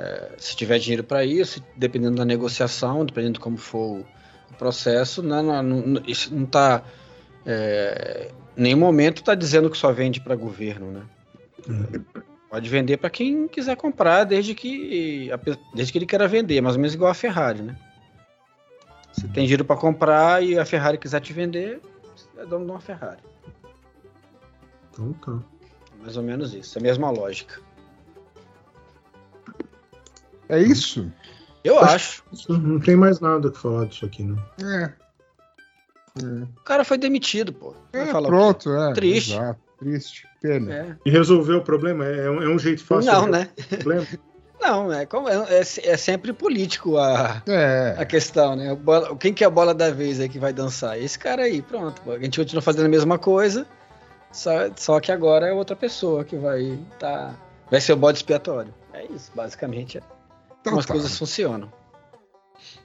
É, 0.00 0.32
se 0.36 0.56
tiver 0.56 0.78
dinheiro 0.78 1.04
para 1.04 1.24
isso, 1.24 1.62
dependendo 1.76 2.16
da 2.16 2.24
negociação, 2.24 3.04
dependendo 3.04 3.34
de 3.34 3.40
como 3.40 3.56
for 3.56 4.00
o 4.00 4.54
processo, 4.58 5.22
não, 5.22 5.42
não, 5.42 5.62
não- 5.62 6.02
isso 6.06 6.34
não 6.34 6.44
está. 6.44 6.82
É, 7.46 8.30
nenhum 8.56 8.78
momento 8.78 9.18
está 9.18 9.34
dizendo 9.34 9.70
que 9.70 9.78
só 9.78 9.92
vende 9.92 10.20
para 10.20 10.34
governo, 10.34 10.90
né? 10.90 11.02
Pode 12.50 12.68
vender 12.68 12.96
para 12.96 13.10
quem 13.10 13.46
quiser 13.46 13.76
comprar, 13.76 14.24
desde 14.24 14.54
que, 14.54 15.30
desde 15.72 15.92
que 15.92 15.98
ele 15.98 16.06
queira 16.06 16.26
vender, 16.26 16.60
mais 16.60 16.74
ou 16.74 16.80
menos 16.80 16.94
igual 16.94 17.10
a 17.10 17.14
Ferrari, 17.14 17.62
né? 17.62 17.76
Se 19.12 19.22
tem 19.28 19.44
dinheiro 19.44 19.64
para 19.64 19.76
comprar 19.76 20.42
e 20.42 20.58
a 20.58 20.64
Ferrari 20.64 20.98
quiser 20.98 21.20
te 21.20 21.32
vender, 21.32 21.80
você 22.16 22.26
é 22.38 22.46
dono 22.46 22.64
de 22.64 22.70
uma 22.72 22.80
Ferrari. 22.80 23.20
Então 24.92 25.12
tá. 25.12 25.38
Mais 26.00 26.16
ou 26.16 26.22
menos 26.22 26.54
isso, 26.54 26.78
é 26.78 26.80
a 26.80 26.82
mesma 26.82 27.10
lógica. 27.10 27.60
É 30.48 30.58
isso? 30.58 31.10
Eu 31.62 31.78
Acho- 31.78 32.24
acho. 32.32 32.52
Não 32.58 32.80
tem 32.80 32.96
mais 32.96 33.20
nada 33.20 33.48
o 33.48 33.52
que 33.52 33.58
falar 33.58 33.86
disso 33.86 34.06
aqui, 34.06 34.22
não. 34.24 34.36
É. 34.66 34.92
O 36.58 36.62
cara 36.64 36.84
foi 36.84 36.98
demitido, 36.98 37.52
pô. 37.52 37.74
Vai 37.92 38.08
É, 38.08 38.12
pronto, 38.12 38.70
é. 38.74 38.92
Triste. 38.94 39.32
Exato, 39.34 39.60
triste. 39.78 40.26
Pena. 40.42 40.74
É. 40.74 40.96
E 41.04 41.10
resolver 41.10 41.54
o 41.54 41.62
problema 41.62 42.04
é, 42.06 42.28
um, 42.30 42.42
é 42.42 42.48
um 42.48 42.58
jeito 42.58 42.82
fácil 42.82 43.12
Não, 43.12 43.24
de 43.26 43.30
né? 43.30 43.48
problema. 43.78 44.06
Não, 44.60 44.92
é, 44.92 45.06
como- 45.06 45.28
é, 45.28 45.34
é- 45.48 45.60
é 45.90 45.96
sempre 45.96 46.32
político 46.34 46.98
a, 46.98 47.42
É. 47.46 47.94
a 47.96 48.04
questão, 48.04 48.56
né? 48.56 48.72
O 48.72 48.76
bola- 48.76 49.16
quem 49.16 49.32
que 49.32 49.42
é 49.44 49.46
a 49.46 49.50
bola 49.50 49.72
da 49.74 49.90
vez 49.90 50.20
aí 50.20 50.28
que 50.28 50.38
vai 50.38 50.52
dançar? 50.52 51.00
Esse 51.00 51.18
cara 51.18 51.42
aí, 51.44 51.62
pronto. 51.62 52.02
A 52.10 52.18
gente 52.18 52.38
continua 52.38 52.60
fazendo 52.60 52.84
a 52.86 52.88
mesma 52.88 53.18
coisa, 53.18 53.66
só, 54.32 54.50
só 54.76 55.00
que 55.00 55.10
agora 55.12 55.46
é 55.48 55.52
outra 55.52 55.74
pessoa 55.76 56.24
que 56.24 56.36
vai 56.36 56.78
tá, 56.98 57.34
vai 57.70 57.80
ser 57.80 57.92
o 57.92 57.96
bode 57.96 58.18
expiatório. 58.18 58.72
É 58.92 59.04
isso, 59.06 59.30
basicamente. 59.34 59.98
É 59.98 60.02
Então 60.60 60.72
como 60.72 60.80
as 60.80 60.86
tá. 60.86 60.92
coisas 60.94 61.16
funcionam. 61.18 61.72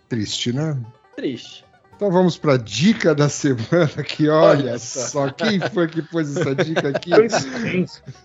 Triste, 0.10 0.54
né? 0.54 0.78
Triste. 1.16 1.66
Então 1.96 2.12
vamos 2.12 2.38
para 2.38 2.54
a 2.54 2.58
dica 2.58 3.16
da 3.16 3.30
semana 3.30 4.04
que 4.04 4.28
olha, 4.28 4.60
Olha 4.72 4.80
só. 4.80 5.28
só. 5.28 5.32
quem 5.32 5.60
foi 5.62 5.88
que 5.88 6.02
pôs 6.02 6.36
essa 6.36 6.54
dica 6.56 6.90
aqui? 6.90 7.12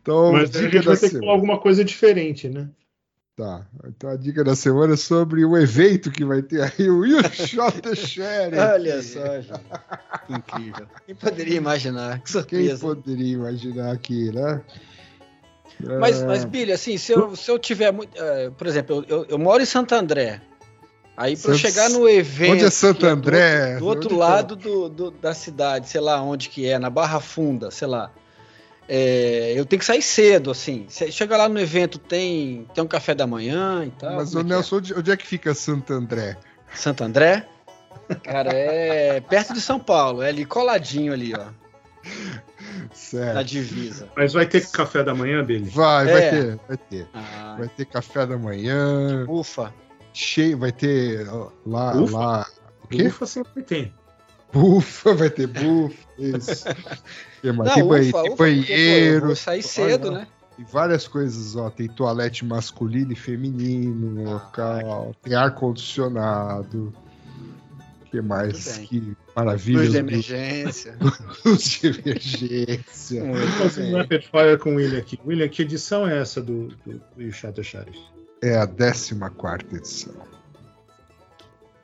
Então, 0.00 0.32
Mas 0.32 0.50
a 0.54 0.60
dica 0.60 0.70
gente 0.70 0.84
da 0.84 0.92
vai 0.92 0.96
ter 0.96 1.10
que 1.10 1.18
falar 1.18 1.20
semana. 1.20 1.32
alguma 1.32 1.58
coisa 1.60 1.84
diferente, 1.84 2.48
né? 2.48 2.68
Tá. 3.36 3.66
Então 3.86 4.08
a 4.08 4.16
dica 4.16 4.42
da 4.42 4.56
semana 4.56 4.94
é 4.94 4.96
sobre 4.96 5.44
o 5.44 5.58
evento 5.58 6.10
que 6.10 6.24
vai 6.24 6.40
ter 6.40 6.62
aí 6.62 6.88
o 6.88 7.04
You 7.04 7.22
Shot 7.34 7.82
the 7.82 7.94
Sheriff. 7.94 8.58
Olha 8.58 9.02
só, 9.02 9.40
gente. 9.42 9.60
Que 10.26 10.32
incrível. 10.32 10.86
Quem 11.04 11.14
poderia 11.14 11.56
imaginar? 11.56 12.18
Que 12.20 12.24
Quem 12.24 12.32
surpresa. 12.32 12.78
poderia 12.78 13.34
imaginar 13.34 13.92
aqui, 13.92 14.32
né? 14.32 14.62
Mas, 16.00 16.22
É, 16.22 16.26
mas 16.26 16.44
Billy, 16.46 16.72
assim, 16.72 16.96
se 16.96 17.12
eu, 17.12 17.36
se 17.36 17.50
eu 17.50 17.58
tiver 17.58 17.92
muito. 17.92 18.10
eh, 18.16 18.50
por 18.56 18.66
exemplo, 18.66 19.04
eu, 19.06 19.18
eu, 19.18 19.26
eu 19.28 19.38
moro 19.38 19.62
em 19.62 19.66
Santo 19.66 19.94
André. 19.94 20.40
Aí 21.14 21.36
para 21.36 21.50
eu 21.52 21.58
Santos- 21.58 21.60
chegar 21.60 21.90
no 21.90 22.08
evento. 22.08 22.52
Onde 22.54 22.64
é 22.64 22.70
Santo 22.70 23.00
do 23.00 23.06
André? 23.06 23.74
outro- 23.74 23.78
Do, 23.80 23.86
outro 23.86 23.98
Onde 23.98 24.08
que 24.08 24.14
é? 24.14 24.18
lado 24.18 24.56
do, 24.56 24.88
do- 24.88 25.10
da 25.10 25.34
cidade, 25.34 25.90
sei 25.90 26.00
lá 26.00 26.22
onde 26.22 26.48
que 26.48 26.66
é, 26.66 26.78
na 26.78 26.88
Barra 26.88 27.20
Funda, 27.20 27.70
sei 27.70 27.86
lá. 27.88 28.10
É, 28.88 29.52
eu 29.56 29.66
tenho 29.66 29.80
que 29.80 29.86
sair 29.86 30.02
cedo, 30.02 30.50
assim. 30.50 30.86
Chega 30.88 31.36
lá 31.36 31.48
no 31.48 31.58
evento, 31.58 31.98
tem, 31.98 32.66
tem 32.72 32.84
um 32.84 32.86
café 32.86 33.14
da 33.14 33.26
manhã 33.26 33.84
e 33.84 33.90
tal. 33.90 34.16
Mas, 34.16 34.34
o 34.34 34.38
é 34.38 34.44
que 34.44 34.46
é? 34.46 34.54
Nelson, 34.54 34.76
onde, 34.96 35.10
é 35.10 35.16
que 35.16 35.26
fica 35.26 35.54
Santo 35.54 35.92
André? 35.92 36.36
Santo 36.74 37.02
André? 37.02 37.48
Cara, 38.22 38.50
é 38.52 39.20
perto 39.20 39.52
de 39.52 39.60
São 39.60 39.80
Paulo, 39.80 40.22
é 40.22 40.28
ali 40.28 40.44
coladinho 40.44 41.12
ali, 41.12 41.34
ó, 41.34 41.46
na 42.04 42.90
Certo. 42.92 43.44
divisa. 43.44 44.08
Mas 44.16 44.32
vai 44.32 44.46
ter 44.46 44.64
café 44.70 45.02
da 45.02 45.12
manhã, 45.12 45.42
Billy? 45.44 45.68
Vai, 45.70 46.08
É. 46.08 46.12
vai 46.12 46.30
ter, 46.30 46.58
vai 46.68 46.76
ter. 46.76 47.08
Ah, 47.12 47.56
Vai 47.58 47.68
ter 47.68 47.84
café 47.86 48.24
da 48.26 48.38
manhã, 48.38 49.24
ufa. 49.28 49.74
cheio, 50.12 50.56
vai 50.58 50.70
ter 50.70 51.28
ó, 51.28 51.50
lá, 51.66 51.96
Ufa? 51.96 52.16
lá. 52.16 52.46
O 52.84 52.88
quê? 52.88 53.02
Ufa 53.08 53.26
sempre 53.26 53.62
tem. 53.64 53.92
Bufa, 54.52 55.12
vai 55.14 55.28
ter 55.30 55.48
bufa. 55.48 55.96
Isso. 56.16 56.64
Que 57.46 57.52
mais? 57.52 57.68
Não, 57.68 57.74
tem 57.74 57.84
ufa, 57.84 57.98
tem 58.00 58.08
ufa, 58.10 58.28
eu 58.28 58.36
banheiro, 58.36 59.26
vou 59.26 59.36
sair 59.36 59.62
cedo, 59.62 60.08
Olha, 60.08 60.18
né? 60.18 60.28
tem 60.56 60.64
várias 60.64 61.06
coisas, 61.06 61.54
ó. 61.54 61.70
Tem 61.70 61.86
toalete 61.86 62.44
masculino 62.44 63.12
e 63.12 63.14
feminino 63.14 64.10
no 64.10 64.28
Ah, 64.28 64.32
local, 64.34 65.14
tem 65.22 65.34
ar-condicionado. 65.34 66.92
O 68.00 68.04
que 68.10 68.20
mais? 68.20 68.78
Que 68.78 69.16
maravilha. 69.36 69.78
Luz 69.78 69.92
de 69.92 69.98
emergência. 69.98 70.98
Luz 71.44 71.62
de 71.62 71.86
emergência. 71.86 73.22
Um 73.22 73.32
bem. 73.32 73.94
rapid 73.94 74.22
fire 74.24 74.58
com 74.58 74.72
o 74.72 74.76
William 74.76 74.98
aqui. 74.98 75.20
William, 75.24 75.48
que 75.48 75.62
edição 75.62 76.04
é 76.04 76.18
essa 76.18 76.42
do, 76.42 76.66
do, 76.84 77.00
do? 77.16 77.94
É 78.42 78.58
a 78.58 78.66
14 78.66 79.14
edição. 79.72 80.14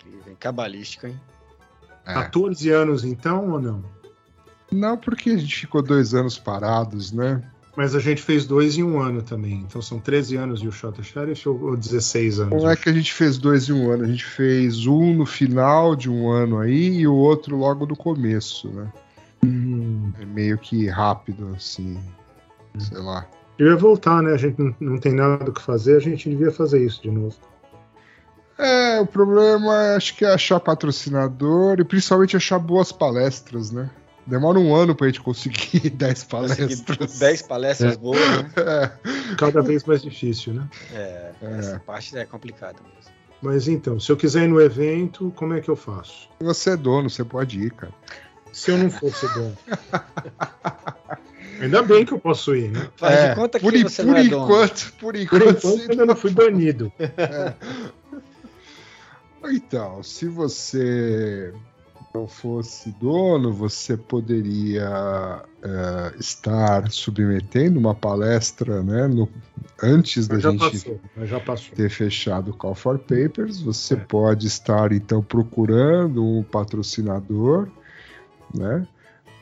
Incrível, 0.04 0.36
Cabalístico, 0.40 1.06
hein? 1.06 1.20
É. 2.04 2.14
14 2.14 2.68
anos 2.70 3.04
então 3.04 3.48
ou 3.48 3.60
não? 3.60 4.01
Não, 4.72 4.96
porque 4.96 5.30
a 5.30 5.36
gente 5.36 5.56
ficou 5.56 5.82
dois 5.82 6.14
anos 6.14 6.38
parados, 6.38 7.12
né? 7.12 7.42
Mas 7.76 7.94
a 7.94 8.00
gente 8.00 8.22
fez 8.22 8.44
dois 8.44 8.76
em 8.76 8.82
um 8.82 9.00
ano 9.00 9.22
também. 9.22 9.64
Então 9.66 9.80
são 9.80 9.98
13 9.98 10.36
anos 10.36 10.60
You 10.62 10.70
Shot 10.72 10.96
the 10.96 11.02
Sheriff 11.02 11.48
ou, 11.48 11.58
ou 11.62 11.76
16 11.76 12.40
anos? 12.40 12.62
Não 12.62 12.70
é 12.70 12.76
que 12.76 12.88
a 12.88 12.92
gente 12.92 13.12
fez 13.12 13.38
dois 13.38 13.68
em 13.68 13.72
um 13.72 13.90
ano, 13.90 14.04
a 14.04 14.06
gente 14.06 14.24
fez 14.24 14.86
um 14.86 15.14
no 15.14 15.24
final 15.24 15.96
de 15.96 16.10
um 16.10 16.30
ano 16.30 16.58
aí 16.58 16.98
e 16.98 17.06
o 17.06 17.14
outro 17.14 17.56
logo 17.56 17.86
no 17.86 17.96
começo, 17.96 18.68
né? 18.68 18.92
Hum, 19.44 20.12
É 20.20 20.24
meio 20.26 20.58
que 20.58 20.86
rápido, 20.86 21.50
assim. 21.56 21.98
Sei 22.78 22.98
lá. 22.98 23.26
devia 23.58 23.76
voltar, 23.76 24.22
né? 24.22 24.32
A 24.32 24.36
gente 24.36 24.58
não, 24.60 24.74
não 24.78 24.98
tem 24.98 25.12
nada 25.14 25.50
o 25.50 25.52
que 25.52 25.62
fazer, 25.62 25.96
a 25.96 26.00
gente 26.00 26.28
devia 26.28 26.50
fazer 26.52 26.84
isso 26.84 27.02
de 27.02 27.10
novo. 27.10 27.34
É, 28.58 29.00
o 29.00 29.06
problema 29.06 29.96
acho 29.96 30.14
que 30.14 30.24
é 30.24 30.32
achar 30.32 30.60
patrocinador 30.60 31.80
e 31.80 31.84
principalmente 31.84 32.36
achar 32.36 32.58
boas 32.58 32.92
palestras, 32.92 33.70
né? 33.70 33.90
Demora 34.26 34.58
um 34.58 34.74
ano 34.74 34.94
pra 34.94 35.08
gente 35.08 35.20
conseguir 35.20 35.90
10 35.90 36.24
palestras. 36.24 37.18
10 37.18 37.42
palestras 37.42 37.96
boas, 37.96 38.20
né? 38.20 38.50
É, 38.56 39.34
Cada 39.36 39.60
vez 39.62 39.82
mais 39.84 40.00
difícil, 40.02 40.54
né? 40.54 40.68
É, 40.92 41.32
É. 41.42 41.58
essa 41.58 41.80
parte 41.80 42.16
é 42.16 42.24
complicada 42.24 42.78
mesmo. 42.82 43.10
Mas 43.40 43.66
então, 43.66 43.98
se 43.98 44.10
eu 44.12 44.16
quiser 44.16 44.44
ir 44.44 44.48
no 44.48 44.60
evento, 44.60 45.32
como 45.34 45.54
é 45.54 45.60
que 45.60 45.68
eu 45.68 45.74
faço? 45.74 46.28
Você 46.40 46.70
é 46.70 46.76
dono, 46.76 47.10
você 47.10 47.24
pode 47.24 47.58
ir, 47.60 47.72
cara. 47.72 47.92
Se 48.52 48.70
eu 48.70 48.78
não 48.78 48.88
fosse 48.90 49.26
dono. 49.34 49.56
Ainda 51.60 51.82
bem 51.82 52.04
que 52.04 52.12
eu 52.12 52.20
posso 52.20 52.54
ir, 52.54 52.70
né? 52.70 52.88
Faz 52.96 53.14
É, 53.18 53.28
de 53.30 53.34
conta 53.34 53.58
que 53.58 53.64
por, 53.64 53.76
você 53.82 54.02
por 54.04 54.10
não 54.12 54.16
é 54.16 54.24
dono. 54.24 54.44
enquanto, 54.44 54.92
por 54.92 54.98
Por 55.00 55.16
enquanto, 55.16 55.42
enquanto, 55.42 55.60
sim. 55.60 55.82
eu 55.84 55.90
ainda 55.90 56.06
não 56.06 56.14
fui 56.16 56.30
banido. 56.30 56.92
Então, 59.44 60.02
se 60.02 60.26
você 60.28 61.52
não 62.14 62.26
fosse 62.26 62.90
dono, 63.00 63.52
você 63.52 63.96
poderia 63.96 65.42
eh, 65.62 66.12
estar 66.18 66.90
submetendo 66.90 67.78
uma 67.78 67.94
palestra, 67.94 68.82
né? 68.82 69.06
no- 69.08 69.28
antes 69.82 70.28
da 70.28 70.38
gente 70.38 70.58
passou, 70.58 71.00
já 71.22 71.40
passou. 71.40 71.74
ter 71.74 71.88
fechado 71.90 72.50
o 72.50 72.54
Call 72.54 72.74
for 72.74 72.98
Papers, 72.98 73.60
você 73.60 73.94
É. 73.94 73.96
pode 73.96 74.46
estar 74.46 74.92
então 74.92 75.22
procurando 75.22 76.22
um 76.24 76.42
patrocinador, 76.42 77.68
né? 78.54 78.86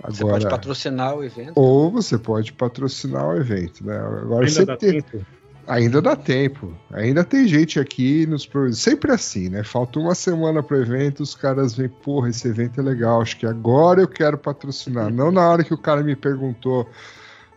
Você 0.09 0.23
pode 0.25 0.49
patrocinar 0.49 1.15
o 1.15 1.23
evento. 1.25 1.53
ou 1.57 1.91
você 1.91 2.17
pode 2.17 2.53
patrocinar 2.55 3.27
o 3.29 3.37
evento, 3.37 3.85
né? 3.85 3.99
Agora 3.99 4.47
Ainda 4.47 4.51
você 4.51 4.65
dá 4.65 4.77
tem- 4.77 5.03
tempo? 5.03 5.27
Ainda 5.71 6.03
dá 6.03 6.17
tempo. 6.17 6.77
Ainda 6.93 7.23
tem 7.23 7.47
gente 7.47 7.79
aqui 7.79 8.27
nos 8.27 8.49
sempre 8.73 9.13
assim, 9.13 9.49
né? 9.49 9.63
Falta 9.63 10.01
uma 10.01 10.17
semana 10.17 10.65
pro 10.65 10.77
evento, 10.77 11.23
os 11.23 11.33
caras 11.33 11.77
vêm, 11.77 11.89
porra, 11.89 12.29
esse 12.29 12.49
evento 12.49 12.81
é 12.81 12.83
legal, 12.83 13.23
acho 13.23 13.37
que 13.37 13.47
agora 13.47 14.01
eu 14.01 14.09
quero 14.09 14.37
patrocinar. 14.37 15.13
Não 15.13 15.31
na 15.31 15.49
hora 15.49 15.63
que 15.63 15.73
o 15.73 15.79
cara 15.79 16.03
me 16.03 16.17
perguntou 16.17 16.91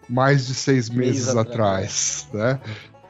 mais 0.07 0.45
de 0.45 0.53
seis 0.53 0.91
meses 0.91 1.25
Meses 1.25 1.35
atrás, 1.35 2.27
né? 2.31 2.59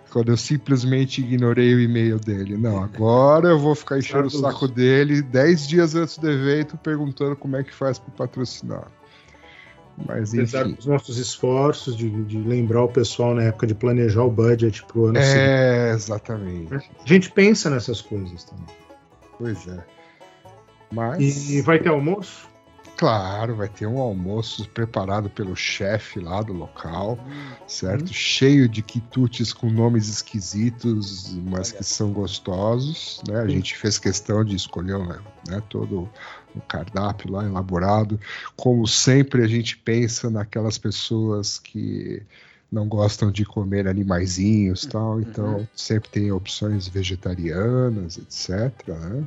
Quando 0.10 0.32
eu 0.32 0.38
simplesmente 0.38 1.20
ignorei 1.20 1.76
o 1.76 1.82
e-mail 1.82 2.18
dele. 2.18 2.56
Não, 2.56 2.82
agora 2.82 3.50
eu 3.50 3.60
vou 3.60 3.76
ficar 3.76 3.98
enchendo 3.98 4.28
o 4.28 4.30
saco 4.30 4.70
dele 4.70 5.22
dez 5.22 5.68
dias 5.68 5.96
antes 5.96 6.18
do 6.18 6.32
evento 6.32 6.78
perguntando 6.78 7.36
como 7.36 7.58
é 7.58 7.64
que 7.64 7.76
faz 7.76 8.00
para 8.00 8.14
patrocinar. 8.26 8.88
Mas 9.98 10.34
Apesar 10.34 10.66
enfim. 10.66 10.76
dos 10.76 10.86
nossos 10.86 11.18
esforços 11.18 11.96
de, 11.96 12.10
de 12.24 12.38
lembrar 12.40 12.84
o 12.84 12.88
pessoal 12.88 13.36
na 13.36 13.44
época 13.44 13.68
de 13.68 13.76
planejar 13.76 14.24
o 14.24 14.32
budget 14.32 14.84
pro 14.86 15.06
ano 15.06 15.22
seguinte. 15.22 15.40
É, 15.40 15.92
exatamente. 15.94 16.74
A 16.76 17.08
gente 17.08 17.32
pensa 17.32 17.70
nessas 17.70 18.02
coisas 18.02 18.44
também. 18.44 18.66
Pois 19.38 19.68
é. 19.68 19.84
Mas. 20.92 21.50
E 21.50 21.62
vai 21.62 21.80
ter 21.80 21.90
almoço? 21.90 22.54
Claro, 22.96 23.56
vai 23.56 23.68
ter 23.68 23.88
um 23.88 23.98
almoço 23.98 24.70
preparado 24.70 25.30
pelo 25.30 25.56
chefe 25.56 26.20
lá 26.20 26.42
do 26.42 26.54
local, 26.54 27.18
certo? 27.68 28.08
Uhum. 28.08 28.14
Cheio 28.14 28.70
de 28.70 28.84
quitutes 28.84 29.52
com 29.52 29.70
nomes 29.70 30.08
esquisitos, 30.08 31.36
mas 31.44 31.72
que 31.72 31.84
são 31.84 32.14
gostosos, 32.14 33.22
né? 33.28 33.42
A 33.42 33.48
gente 33.48 33.76
fez 33.76 33.98
questão 33.98 34.46
de 34.46 34.56
escolher 34.56 35.00
né, 35.00 35.20
né, 35.50 35.64
todo 35.70 36.08
o 36.56 36.62
cardápio 36.62 37.32
lá 37.32 37.46
elaborado. 37.46 38.20
Como 38.56 38.88
sempre, 38.88 39.44
a 39.44 39.48
gente 39.48 39.78
pensa 39.78 40.30
naquelas 40.30 40.78
pessoas 40.78 41.60
que 41.60 42.22
não 42.72 42.88
gostam 42.88 43.32
de 43.32 43.46
comer 43.46 43.88
animaizinhos 43.88 44.86
tal, 44.86 45.22
então 45.22 45.68
sempre 45.76 46.10
tem 46.10 46.32
opções 46.32 46.88
vegetarianas, 46.88 48.18
etc. 48.18 48.72
Né? 48.88 49.24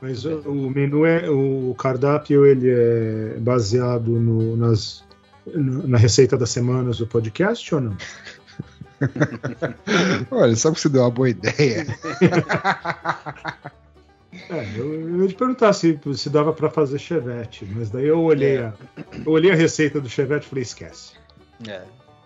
Mas 0.00 0.24
o, 0.24 0.38
o 0.40 0.70
menu 0.70 1.04
é. 1.04 1.28
O 1.28 1.74
cardápio 1.74 2.46
ele 2.46 2.70
é 2.70 3.36
baseado 3.40 4.12
no- 4.12 4.56
nas, 4.56 5.04
na 5.54 5.98
receita 5.98 6.36
das 6.38 6.50
semanas 6.50 6.98
do 6.98 7.06
podcast 7.06 7.74
ou 7.74 7.80
não? 7.80 7.96
Olha, 10.30 10.56
sabe 10.56 10.76
que 10.76 10.80
você 10.82 10.88
deu 10.88 11.02
uma 11.02 11.10
boa 11.10 11.28
ideia? 11.30 11.86
É, 14.50 14.62
eu, 14.76 14.92
eu 15.08 15.22
ia 15.22 15.28
te 15.28 15.34
perguntar 15.34 15.72
se, 15.72 15.98
se 16.14 16.28
dava 16.30 16.52
para 16.52 16.68
fazer 16.70 16.98
chevette, 16.98 17.64
mas 17.74 17.90
daí 17.90 18.06
eu 18.06 18.20
olhei, 18.22 18.58
a, 18.58 18.74
eu 19.24 19.32
olhei 19.32 19.50
a 19.50 19.54
receita 19.54 20.00
do 20.00 20.08
chevette 20.08 20.46
e 20.46 20.48
falei, 20.50 20.62
esquece. 20.62 21.12
É. 21.66 21.82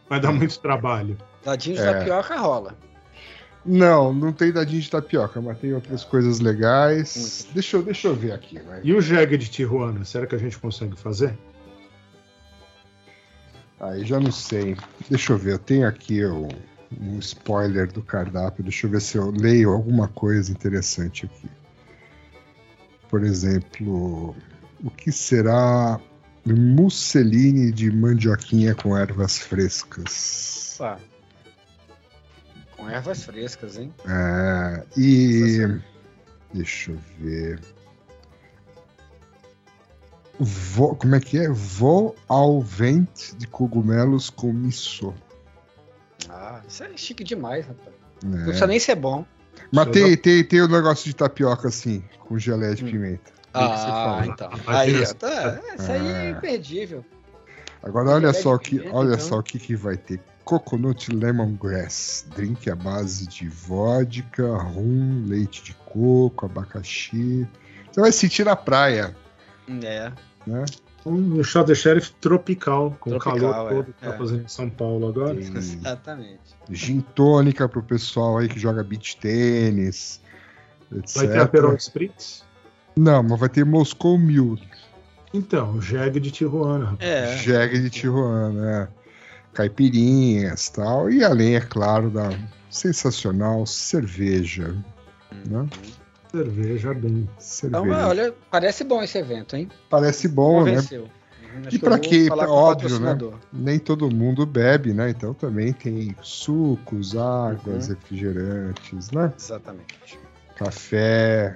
Vai 0.08 0.20
dar 0.20 0.32
muito 0.32 0.58
trabalho. 0.60 1.16
Dadinho 1.44 1.76
de 1.76 1.82
É. 1.82 1.92
tapioca 1.92 2.36
rola. 2.36 2.76
Não, 3.64 4.12
não 4.12 4.32
tem 4.32 4.50
dadinho 4.50 4.80
de 4.82 4.90
tapioca, 4.90 5.40
mas 5.40 5.56
tem 5.58 5.72
outras 5.72 6.02
coisas 6.02 6.40
legais. 6.40 7.16
Muito. 7.16 7.54
Deixa 7.54 7.76
eu, 7.76 7.82
deixa 7.82 8.08
eu 8.08 8.14
ver 8.16 8.32
aqui, 8.32 8.58
vai. 8.58 8.80
E 8.82 8.92
o 8.92 9.00
jegue 9.00 9.38
de 9.38 9.48
Tijuana, 9.48 10.04
será 10.04 10.26
que 10.26 10.34
a 10.34 10.38
gente 10.38 10.58
consegue 10.58 10.96
fazer? 10.98 11.38
Aí 13.78 14.04
já 14.04 14.18
não 14.20 14.32
sei. 14.32 14.76
Deixa 15.08 15.32
eu 15.32 15.38
ver, 15.38 15.52
eu 15.54 15.58
tenho 15.58 15.86
aqui 15.86 16.24
o- 16.24 16.48
um 17.00 17.18
spoiler 17.20 17.90
do 17.90 18.02
cardápio. 18.02 18.62
Deixa 18.64 18.86
eu 18.86 18.90
ver 18.90 19.00
se 19.00 19.16
eu 19.16 19.30
leio 19.30 19.70
alguma 19.70 20.08
coisa 20.08 20.50
interessante 20.52 21.26
aqui. 21.26 21.48
Por 23.12 23.24
exemplo, 23.24 24.34
o 24.82 24.90
que 24.90 25.12
será 25.12 26.00
musseline 26.46 27.70
de 27.70 27.90
mandioquinha 27.90 28.74
com 28.74 28.96
ervas 28.96 29.36
frescas? 29.36 30.76
Opa. 30.76 30.98
Com 32.74 32.88
ervas 32.88 33.22
frescas, 33.22 33.76
hein? 33.76 33.92
É, 34.08 34.86
e 34.96 35.78
deixa 36.54 36.92
eu 36.92 36.98
ver. 37.20 37.60
Vo, 40.40 40.96
como 40.96 41.14
é 41.14 41.20
que 41.20 41.36
é? 41.36 41.50
Vou 41.50 42.16
ao 42.26 42.62
vento 42.62 43.36
de 43.36 43.46
cogumelos 43.46 44.30
com 44.30 44.54
miso. 44.54 45.12
Ah, 46.30 46.62
isso 46.66 46.82
é 46.82 46.96
chique 46.96 47.22
demais, 47.22 47.66
rapaz. 47.66 47.94
É. 48.24 48.26
Não 48.26 48.44
precisa 48.44 48.66
nem 48.66 48.78
ser 48.78 48.94
bom. 48.94 49.26
Mas 49.70 49.88
tem, 49.88 50.10
eu 50.10 50.16
tem, 50.16 50.44
tem 50.44 50.60
o 50.60 50.68
negócio 50.68 51.04
de 51.04 51.14
tapioca 51.14 51.68
assim, 51.68 52.02
com 52.20 52.38
geleia 52.38 52.74
de 52.74 52.84
Hum. 52.84 52.90
pimenta. 52.90 53.32
Ser 53.52 53.52
Ah, 53.54 54.22
então. 54.26 54.50
Aí, 54.66 55.14
tá, 55.14 55.60
isso 55.74 55.92
aí 55.92 56.06
é 56.08 56.26
É. 56.26 56.30
imperdível. 56.30 57.04
Agora 57.82 58.10
olha 58.10 58.32
só 58.32 58.56
que, 58.56 58.78
pimenta, 58.78 58.96
olha 58.96 59.14
então. 59.14 59.20
só 59.20 59.38
o 59.38 59.42
que, 59.42 59.58
que 59.58 59.76
vai 59.76 59.96
ter. 59.96 60.20
Coconut 60.44 61.12
Lemongrass, 61.14 62.26
drink 62.34 62.68
à 62.70 62.74
base 62.74 63.26
de 63.28 63.48
vodka, 63.48 64.56
rum, 64.56 65.24
leite 65.26 65.62
de 65.62 65.74
coco, 65.86 66.46
abacaxi. 66.46 67.46
Você 67.90 68.00
vai 68.00 68.10
sentir 68.10 68.44
na 68.44 68.56
praia, 68.56 69.14
É. 69.68 70.10
né? 70.46 70.64
Um 71.04 71.42
chá 71.42 71.62
de 71.62 71.74
sheriff 71.74 72.12
tropical, 72.20 72.96
com 73.00 73.10
Tropical, 73.10 73.36
o 73.36 73.40
calor 73.40 73.66
é, 73.66 73.74
todo 73.74 73.86
que 73.86 74.00
tá 74.00 74.14
é. 74.14 74.18
fazendo 74.18 74.44
em 74.44 74.48
São 74.48 74.70
Paulo 74.70 75.08
agora. 75.08 75.34
Tem 75.34 75.56
Exatamente. 75.56 76.40
gin 76.70 77.00
tônica 77.00 77.68
pro 77.68 77.82
pessoal 77.82 78.38
aí 78.38 78.48
que 78.48 78.58
joga 78.58 78.84
beach 78.84 79.16
tênis, 79.16 80.20
etc. 80.94 81.16
Vai 81.16 81.28
ter 81.28 81.40
Aperol 81.40 81.74
Spritz? 81.74 82.44
Não, 82.96 83.22
mas 83.22 83.40
vai 83.40 83.48
ter 83.48 83.64
Moscow 83.64 84.18
Mule, 84.18 84.62
Então, 85.32 85.80
jegue 85.80 86.20
de 86.20 86.30
Tijuana. 86.30 86.96
É. 87.00 87.36
jegue 87.36 87.80
de 87.80 87.90
Tijuana, 87.90 88.82
é. 88.82 88.88
caipirinhas 89.54 90.68
tal. 90.68 91.10
E 91.10 91.24
além, 91.24 91.56
é 91.56 91.60
claro, 91.60 92.10
da 92.10 92.30
sensacional 92.70 93.66
cerveja. 93.66 94.76
Né? 95.46 95.68
Cerveja 96.32 96.94
bem. 96.94 97.28
Cerveja. 97.38 97.84
Então, 97.84 98.08
olha, 98.08 98.34
parece 98.50 98.84
bom 98.84 99.02
esse 99.02 99.18
evento, 99.18 99.54
hein? 99.54 99.68
Parece 99.90 100.28
bom, 100.28 100.64
né? 100.64 100.70
Convenceu. 100.72 101.02
Uhum, 101.02 101.66
acho 101.66 101.76
E 101.76 101.78
que 101.78 101.84
eu 101.84 102.36
pra 102.36 102.48
o 102.48 102.52
óbvio, 102.54 102.98
né? 102.98 103.18
Nem 103.52 103.78
todo 103.78 104.10
mundo 104.10 104.46
bebe, 104.46 104.94
né? 104.94 105.10
Então 105.10 105.34
também 105.34 105.72
tem 105.72 106.16
sucos, 106.22 107.14
águas, 107.16 107.88
Uhum. 107.88 107.94
refrigerantes, 107.94 109.10
né? 109.10 109.32
Exatamente. 109.36 110.18
Café, 110.56 111.54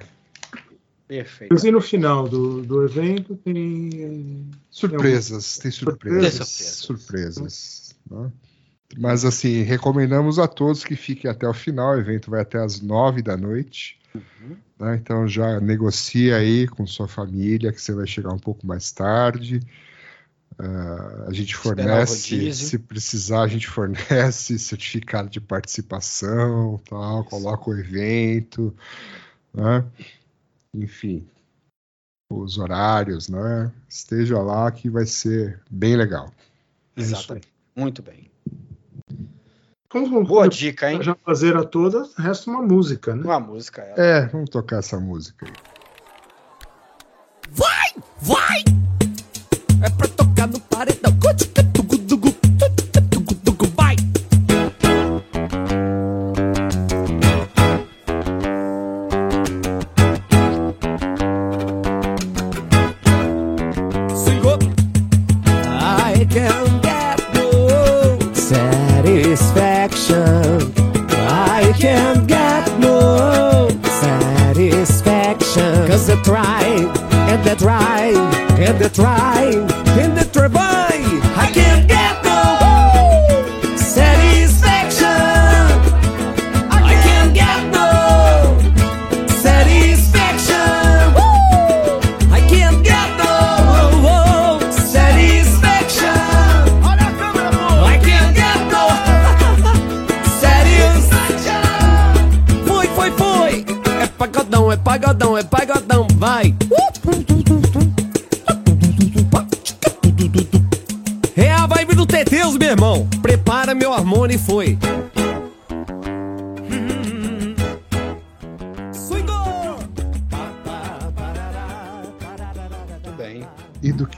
Perfeito. 1.07 1.65
E 1.65 1.71
no 1.71 1.79
final 1.79 2.27
do, 2.27 2.61
do 2.63 2.83
evento 2.83 3.35
tem. 3.37 4.45
Surpresas, 4.69 5.57
tem 5.57 5.71
surpresas. 5.71 6.57
Tem 6.57 6.67
surpresas. 6.67 6.75
Surpresas. 6.75 7.95
né? 8.11 8.31
Mas 8.97 9.23
assim, 9.23 9.61
recomendamos 9.61 10.37
a 10.37 10.47
todos 10.47 10.83
que 10.83 10.95
fiquem 10.97 11.31
até 11.31 11.47
o 11.47 11.53
final. 11.53 11.95
O 11.95 11.99
evento 11.99 12.29
vai 12.29 12.41
até 12.41 12.57
as 12.59 12.81
nove 12.81 13.21
da 13.21 13.37
noite. 13.37 13.97
Uhum. 14.17 14.57
né? 14.79 14.95
Então 14.95 15.27
já 15.27 15.59
negocia 15.59 16.37
aí 16.37 16.67
com 16.67 16.85
sua 16.85 17.07
família, 17.07 17.71
que 17.71 17.81
você 17.81 17.93
vai 17.93 18.07
chegar 18.07 18.31
um 18.33 18.39
pouco 18.39 18.65
mais 18.65 18.91
tarde. 18.91 19.59
Ah, 20.59 21.25
a 21.27 21.33
gente 21.33 21.55
fornece, 21.55 22.51
se 22.51 22.79
precisar, 22.79 23.43
a 23.43 23.47
gente 23.47 23.67
fornece 23.69 24.57
certificado 24.57 25.29
de 25.29 25.39
participação, 25.39 26.81
tal, 26.89 27.23
coloca 27.25 27.69
o 27.69 27.77
evento, 27.77 28.75
né? 29.53 29.85
Enfim, 30.73 31.27
os 32.29 32.57
horários, 32.57 33.29
né? 33.29 33.71
Esteja 33.87 34.39
lá 34.39 34.71
que 34.71 34.89
vai 34.89 35.05
ser 35.05 35.61
bem 35.69 35.95
legal. 35.95 36.33
É 36.95 37.01
isso. 37.01 37.13
Exatamente. 37.13 37.47
Muito 37.75 38.01
bem. 38.01 38.31
Como, 40.03 40.23
Boa 40.23 40.47
dica, 40.47 40.91
hein? 40.91 41.01
já 41.01 41.15
fazer 41.25 41.55
a 41.55 41.63
toda, 41.63 42.07
resta 42.17 42.49
uma 42.49 42.61
música, 42.61 43.15
né? 43.15 43.23
Uma 43.23 43.39
música. 43.39 43.81
ela. 43.81 43.95
É, 43.97 44.25
vamos 44.27 44.49
tocar 44.49 44.79
essa 44.79 44.99
música 44.99 45.45
aí. 45.45 45.53
Vai, 47.51 48.03
vai! 48.21 48.66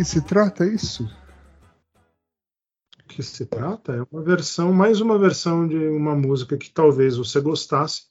Se 0.09 0.21
trata 0.21 0.65
isso? 0.65 1.03
O 3.03 3.07
que 3.07 3.21
se 3.21 3.45
trata 3.45 3.93
é 3.93 4.03
uma 4.11 4.23
versão, 4.23 4.73
mais 4.73 5.01
uma 5.01 5.17
versão 5.19 5.67
de 5.67 5.75
uma 5.75 6.15
música 6.15 6.57
que 6.57 6.69
talvez 6.71 7.15
você 7.17 7.39
gostasse, 7.39 8.07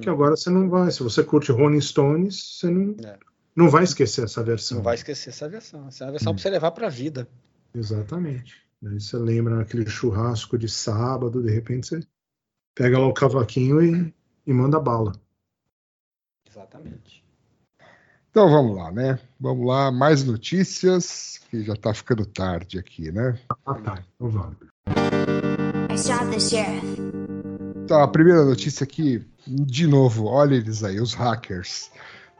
que 0.00 0.08
agora 0.08 0.36
você 0.36 0.48
não 0.50 0.68
vai. 0.70 0.90
Se 0.90 1.02
você 1.02 1.22
curte 1.22 1.52
Rolling 1.52 1.80
Stones, 1.80 2.58
você 2.58 2.70
não, 2.70 2.96
É. 3.04 3.18
não 3.54 3.68
vai 3.68 3.84
esquecer 3.84 4.24
essa 4.24 4.42
versão. 4.42 4.78
Não 4.78 4.84
vai 4.84 4.94
esquecer 4.94 5.30
essa 5.30 5.48
versão. 5.48 5.86
Essa 5.88 6.04
é 6.04 6.06
uma 6.06 6.12
versão 6.12 6.34
pra 6.34 6.42
você 6.42 6.50
levar 6.50 6.70
pra 6.70 6.88
vida. 6.88 7.28
Exatamente. 7.74 8.66
Aí 8.84 8.98
você 9.00 9.16
lembra 9.18 9.60
aquele 9.60 9.86
churrasco 9.88 10.56
de 10.56 10.68
sábado, 10.68 11.42
de 11.42 11.50
repente 11.50 11.88
você 11.88 12.00
pega 12.74 12.98
lá 12.98 13.06
o 13.06 13.12
cavaquinho 13.14 13.82
e, 13.82 14.14
e 14.46 14.52
manda 14.52 14.78
bala. 14.80 15.12
Exatamente. 16.48 17.17
Então 18.30 18.50
vamos 18.50 18.76
lá, 18.76 18.92
né? 18.92 19.18
Vamos 19.40 19.66
lá, 19.66 19.90
mais 19.90 20.22
notícias, 20.22 21.40
que 21.50 21.62
já 21.62 21.74
tá 21.74 21.94
ficando 21.94 22.26
tarde 22.26 22.78
aqui, 22.78 23.10
né? 23.10 23.38
Ah, 23.66 23.74
tá. 23.74 23.98
Então 24.14 24.28
vamos. 24.28 24.56
I 25.90 25.96
shot 25.96 26.30
the 26.30 26.38
sheriff. 26.38 26.86
Então, 27.84 28.02
a 28.02 28.08
primeira 28.08 28.44
notícia 28.44 28.84
aqui, 28.84 29.26
de 29.46 29.86
novo, 29.86 30.26
olha 30.26 30.54
eles 30.54 30.84
aí, 30.84 31.00
os 31.00 31.14
hackers. 31.14 31.90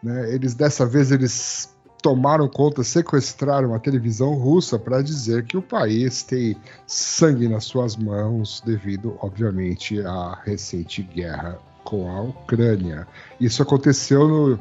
Né? 0.02 0.34
Eles 0.34 0.54
dessa 0.54 0.84
vez 0.84 1.10
eles 1.10 1.74
tomaram 2.02 2.46
conta, 2.48 2.84
sequestraram 2.84 3.74
a 3.74 3.78
televisão 3.78 4.34
russa 4.34 4.78
para 4.78 5.02
dizer 5.02 5.44
que 5.44 5.56
o 5.56 5.62
país 5.62 6.22
tem 6.22 6.54
sangue 6.86 7.48
nas 7.48 7.64
suas 7.64 7.96
mãos 7.96 8.62
devido, 8.64 9.16
obviamente, 9.20 10.00
à 10.02 10.38
recente 10.44 11.02
guerra 11.02 11.58
com 11.82 12.10
a 12.10 12.20
Ucrânia. 12.20 13.08
Isso 13.40 13.62
aconteceu 13.62 14.28
no 14.28 14.58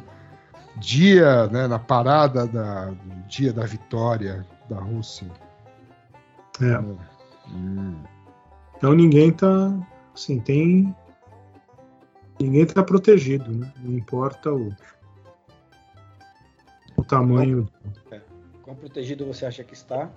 dia, 0.79 1.47
né, 1.47 1.67
na 1.67 1.79
parada 1.79 2.45
da, 2.47 2.85
do 2.91 3.27
dia 3.27 3.53
da 3.53 3.65
vitória 3.65 4.45
da 4.69 4.79
Rússia. 4.79 5.27
É. 6.61 6.79
Hum. 7.49 7.95
Então 8.75 8.93
ninguém 8.93 9.31
tá. 9.31 9.73
Assim, 10.13 10.39
tem. 10.39 10.95
Ninguém 12.39 12.65
tá 12.65 12.83
protegido, 12.83 13.51
né? 13.51 13.71
Não 13.79 13.97
importa 13.97 14.53
o, 14.53 14.71
o 16.95 17.03
tamanho. 17.03 17.67
Quão 18.61 18.75
protegido 18.75 19.25
você 19.25 19.45
acha 19.45 19.63
que 19.63 19.73
está? 19.73 20.11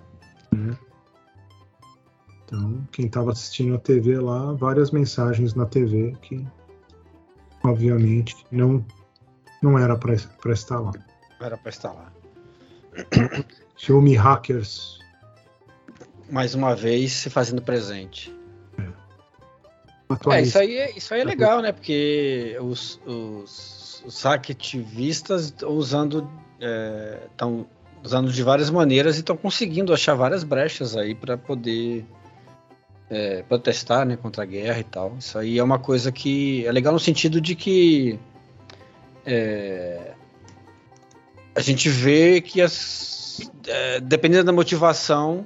Então, 2.45 2.85
quem 2.91 3.05
estava 3.05 3.31
assistindo 3.31 3.75
a 3.75 3.79
TV 3.79 4.19
lá, 4.19 4.53
várias 4.53 4.91
mensagens 4.91 5.55
na 5.55 5.65
TV 5.65 6.13
que, 6.21 6.45
obviamente, 7.63 8.45
não, 8.51 8.85
não 9.61 9.77
era 9.77 9.95
para 9.97 10.13
estar 10.53 10.79
lá. 10.79 10.91
Era 11.39 11.57
pra 11.57 11.69
estar 11.69 11.91
lá. 11.91 12.11
Filme 13.77 14.15
Hackers. 14.15 14.99
Mais 16.29 16.55
uma 16.55 16.75
vez 16.75 17.11
se 17.11 17.29
fazendo 17.29 17.61
presente. 17.61 18.33
É, 18.77 18.87
atualiza. 20.09 20.47
isso 20.47 20.59
aí, 20.59 20.77
é- 20.77 20.97
isso 20.97 21.13
aí 21.13 21.21
é 21.21 21.25
legal, 21.25 21.61
né? 21.61 21.71
Porque 21.71 22.57
os, 22.61 22.99
os, 23.05 24.03
os 24.05 24.23
hacktivistas 24.23 25.45
estão 25.45 25.69
usando, 25.71 26.29
estão 27.31 27.67
usando 28.03 28.31
de 28.31 28.43
várias 28.43 28.69
maneiras 28.69 29.17
e 29.17 29.19
estão 29.19 29.37
conseguindo 29.37 29.93
achar 29.93 30.15
várias 30.15 30.43
brechas 30.43 30.95
aí 30.95 31.13
para 31.13 31.37
poder 31.37 32.05
é, 33.09 33.43
protestar 33.43 34.05
né, 34.05 34.15
contra 34.15 34.43
a 34.43 34.45
guerra 34.45 34.79
e 34.79 34.83
tal. 34.85 35.15
Isso 35.19 35.37
aí 35.37 35.59
é 35.59 35.63
uma 35.63 35.77
coisa 35.77 36.11
que 36.11 36.65
é 36.65 36.71
legal 36.71 36.93
no 36.93 36.99
sentido 36.99 37.41
de 37.41 37.55
que 37.55 38.17
é, 39.25 40.13
a 41.55 41.59
gente 41.61 41.89
vê 41.89 42.41
que 42.41 42.61
as, 42.61 43.51
é, 43.67 43.99
dependendo 43.99 44.45
da 44.45 44.51
motivação, 44.51 45.45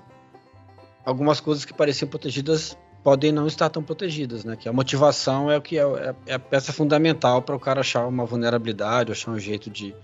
algumas 1.05 1.39
coisas 1.39 1.65
que 1.65 1.73
pareciam 1.73 2.07
protegidas 2.09 2.77
podem 3.03 3.31
não 3.31 3.45
estar 3.45 3.69
tão 3.69 3.83
protegidas, 3.83 4.43
né? 4.43 4.55
Que 4.55 4.67
a 4.67 4.73
motivação 4.73 5.51
é 5.51 5.57
o 5.57 5.61
que 5.61 5.77
é, 5.77 5.83
é- 5.83 6.15
é 6.27 6.33
a 6.33 6.39
peça 6.39 6.73
fundamental 6.73 7.41
para 7.41 7.55
o 7.55 7.59
cara 7.59 7.81
achar 7.81 8.07
uma 8.07 8.25
vulnerabilidade, 8.25 9.11
achar 9.11 9.29
um 9.31 9.39
jeito 9.39 9.69
de, 9.69 9.95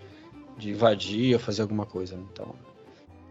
de 0.57 0.69
invadir 0.71 1.33
ou 1.33 1.39
fazer 1.39 1.63
alguma 1.63 1.85
coisa. 1.85 2.15
né? 2.15 2.23
Então, 2.31 2.53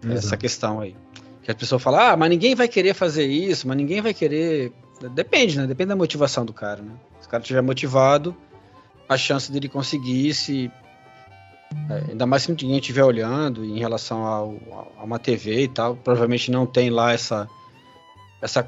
é 0.09 0.15
essa 0.15 0.37
questão 0.37 0.81
aí. 0.81 0.97
Que 1.43 1.51
a 1.53 1.55
pessoa 1.55 1.79
fala, 1.79 2.11
ah, 2.13 2.17
mas 2.17 2.29
ninguém 2.31 2.55
vai 2.55 2.67
querer 2.67 2.95
fazer 2.95 3.27
isso, 3.27 3.69
mas 3.69 3.77
ninguém 3.77 4.01
vai 4.01 4.13
querer. 4.13 4.73
Depende, 5.15 5.57
né? 5.59 5.67
Depende 5.67 5.89
da 5.91 5.97
motivação 5.97 6.45
do 6.45 6.53
cara, 6.53 6.83
né? 6.83 6.93
Se 7.21 7.27
o 7.29 7.31
cara 7.31 7.41
estiver 7.43 7.63
motivado, 7.63 8.37
a 9.11 9.17
chance 9.17 9.51
dele 9.51 9.69
conseguir 9.69 10.33
se. 10.33 10.71
é, 11.91 12.11
ainda 12.11 12.27
mais 12.27 12.45
se 12.45 12.51
ninguém 12.51 12.79
estiver 12.79 13.03
olhando 13.03 13.65
em 13.65 13.77
relação 13.77 14.25
ao, 14.25 14.55
a 14.97 15.03
uma 15.03 15.19
TV 15.19 15.65
e 15.65 15.69
tal, 15.69 15.97
provavelmente 15.97 16.49
não 16.53 16.65
tem 16.65 16.91
lá 16.91 17.13
essa, 17.13 17.49
essa 18.41 18.63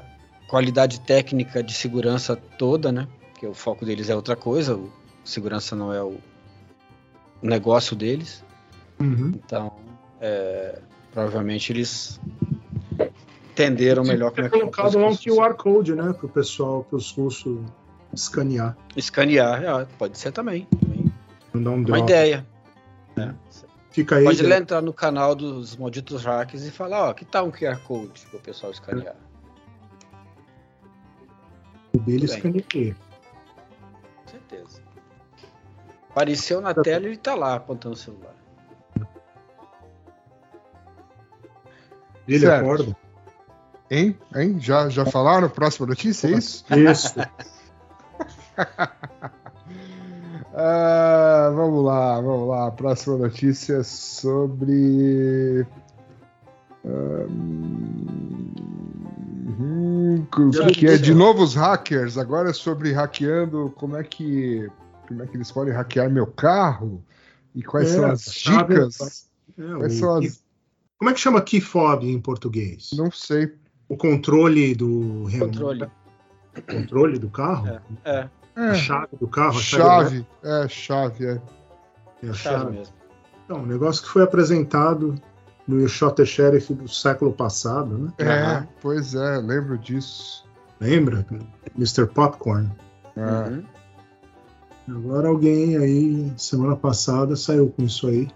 qualidade 0.49 0.99
técnica 0.99 1.63
de 1.63 1.73
segurança 1.73 2.35
toda, 2.35 2.91
né? 2.91 3.07
Porque 3.31 3.47
o 3.47 3.53
foco 3.53 3.85
deles 3.85 4.09
é 4.09 4.15
outra 4.15 4.35
coisa, 4.35 4.75
o 4.75 4.91
segurança 5.23 5.77
não 5.77 5.93
é 5.93 6.03
o, 6.03 6.17
o 7.41 7.47
negócio 7.47 7.95
deles. 7.95 8.43
Uhum. 8.99 9.31
Então, 9.35 9.71
é, 10.19 10.77
provavelmente 11.13 11.71
eles 11.71 12.19
entenderam 13.49 14.03
melhor 14.03 14.31
como 14.31 14.47
é 14.47 14.49
que 14.49 14.59
colocado 14.59 14.97
lá 14.97 15.07
um 15.07 15.15
QR 15.15 15.53
Code, 15.55 15.95
né? 15.95 16.11
Para 16.11 16.25
o 16.25 16.29
pessoal, 16.29 16.83
para 16.83 16.97
os 16.97 17.11
russos 17.11 17.59
escanear. 18.13 18.77
escanear, 18.95 19.63
é, 19.63 19.85
pode 19.97 20.17
ser 20.17 20.31
também. 20.31 20.65
também. 20.79 21.13
Não 21.53 21.63
dar 21.63 21.69
um 21.71 21.75
Uma 21.75 21.83
drop. 21.85 22.03
ideia. 22.03 22.45
né? 23.15 23.35
Fica 23.91 24.15
aí. 24.15 24.23
Pode 24.23 24.41
né? 24.43 24.57
entrar 24.57 24.81
no 24.81 24.91
canal 24.91 25.35
dos 25.35 25.75
malditos 25.75 26.23
hackers 26.25 26.65
e 26.65 26.71
falar, 26.71 27.09
ó, 27.09 27.13
que 27.13 27.23
tal 27.25 27.45
um 27.47 27.51
QR 27.51 27.77
Code 27.83 28.25
para 28.27 28.37
o 28.37 28.41
pessoal 28.41 28.71
escanear? 28.71 29.15
O 31.93 31.99
dele 31.99 32.25
escaneia. 32.25 32.95
Com 34.25 34.31
certeza. 34.31 34.81
Apareceu 36.09 36.59
na 36.59 36.73
tela 36.73 37.05
e 37.05 37.09
ele 37.09 37.17
tá 37.17 37.35
lá 37.35 37.55
apontando 37.55 37.93
o 37.93 37.97
celular. 37.97 38.33
Ele 42.27 42.39
Certo. 42.39 42.63
acorda. 42.63 42.97
Hein? 43.91 44.17
Hein? 44.35 44.59
Já, 44.59 44.89
já 44.89 45.05
falaram? 45.05 45.49
Próxima 45.49 45.85
notícia, 45.87 46.27
é 46.27 46.31
isso? 46.31 46.65
Isso. 46.73 47.13
Ah, 50.55 51.51
vamos 51.55 51.83
lá, 51.83 52.21
vamos 52.21 52.47
lá. 52.47 52.69
Próxima 52.69 53.17
notícia 53.17 53.77
é 53.77 53.83
sobre. 53.83 55.65
Hum, 59.59 60.25
Já 60.51 60.67
que 60.67 60.87
é 60.87 60.97
de 60.97 61.11
ó. 61.11 61.15
novo 61.15 61.43
os 61.43 61.55
hackers. 61.55 62.17
Agora 62.17 62.49
é 62.49 62.53
sobre 62.53 62.91
hackeando. 62.91 63.73
Como 63.75 63.95
é 63.97 64.03
que 64.03 64.69
como 65.07 65.23
é 65.23 65.27
que 65.27 65.35
eles 65.37 65.51
podem 65.51 65.73
hackear 65.73 66.09
meu 66.09 66.25
carro 66.27 67.03
e 67.53 67.61
quais 67.63 67.89
É, 67.91 67.95
são 67.95 68.05
as 68.11 68.21
dicas? 68.23 69.29
É, 69.57 69.73
Quais 69.75 69.95
o 69.95 69.99
são 69.99 70.15
as... 70.17 70.43
Como 70.97 71.09
é 71.09 71.13
que 71.13 71.19
chama 71.19 71.41
key 71.41 71.59
fob 71.59 72.09
em 72.09 72.19
português? 72.19 72.91
Não 72.93 73.11
sei. 73.11 73.53
O 73.89 73.97
controle 73.97 74.73
do 74.73 75.25
Controle. 75.39 75.87
controle 76.71 77.19
do 77.19 77.29
carro? 77.29 77.67
É, 78.05 78.11
A 78.11 78.29
É, 78.55 78.73
chave 78.75 79.15
do 79.19 79.27
carro? 79.27 79.57
a 79.57 79.61
chave. 79.61 80.27
É, 80.43 80.67
chave. 80.67 81.25
É. 81.25 81.41
É 82.23 82.29
a 82.29 82.33
chave 82.33 82.57
chave. 82.59 82.71
mesmo. 82.77 82.93
Então, 83.45 83.57
um 83.57 83.65
negócio 83.65 84.03
que 84.03 84.09
foi 84.09 84.23
apresentado 84.23 85.15
no 85.67 85.79
You 85.79 85.87
Shot 85.87 86.15
the 86.15 86.25
Sheriff 86.25 86.73
do 86.73 86.87
século 86.87 87.33
passado, 87.33 87.97
né? 87.97 88.13
É, 88.17 88.67
pois 88.81 89.15
é, 89.15 89.37
lembro 89.37 89.77
disso. 89.77 90.45
Lembra? 90.79 91.25
Mr. 91.77 92.05
Popcorn. 92.07 92.69
É. 93.15 93.21
Uhum. 93.21 93.63
Agora 94.89 95.29
alguém 95.29 95.77
aí, 95.77 96.33
semana 96.37 96.75
passada, 96.75 97.35
saiu 97.35 97.69
com 97.69 97.83
isso 97.83 98.07
aí. 98.07 98.29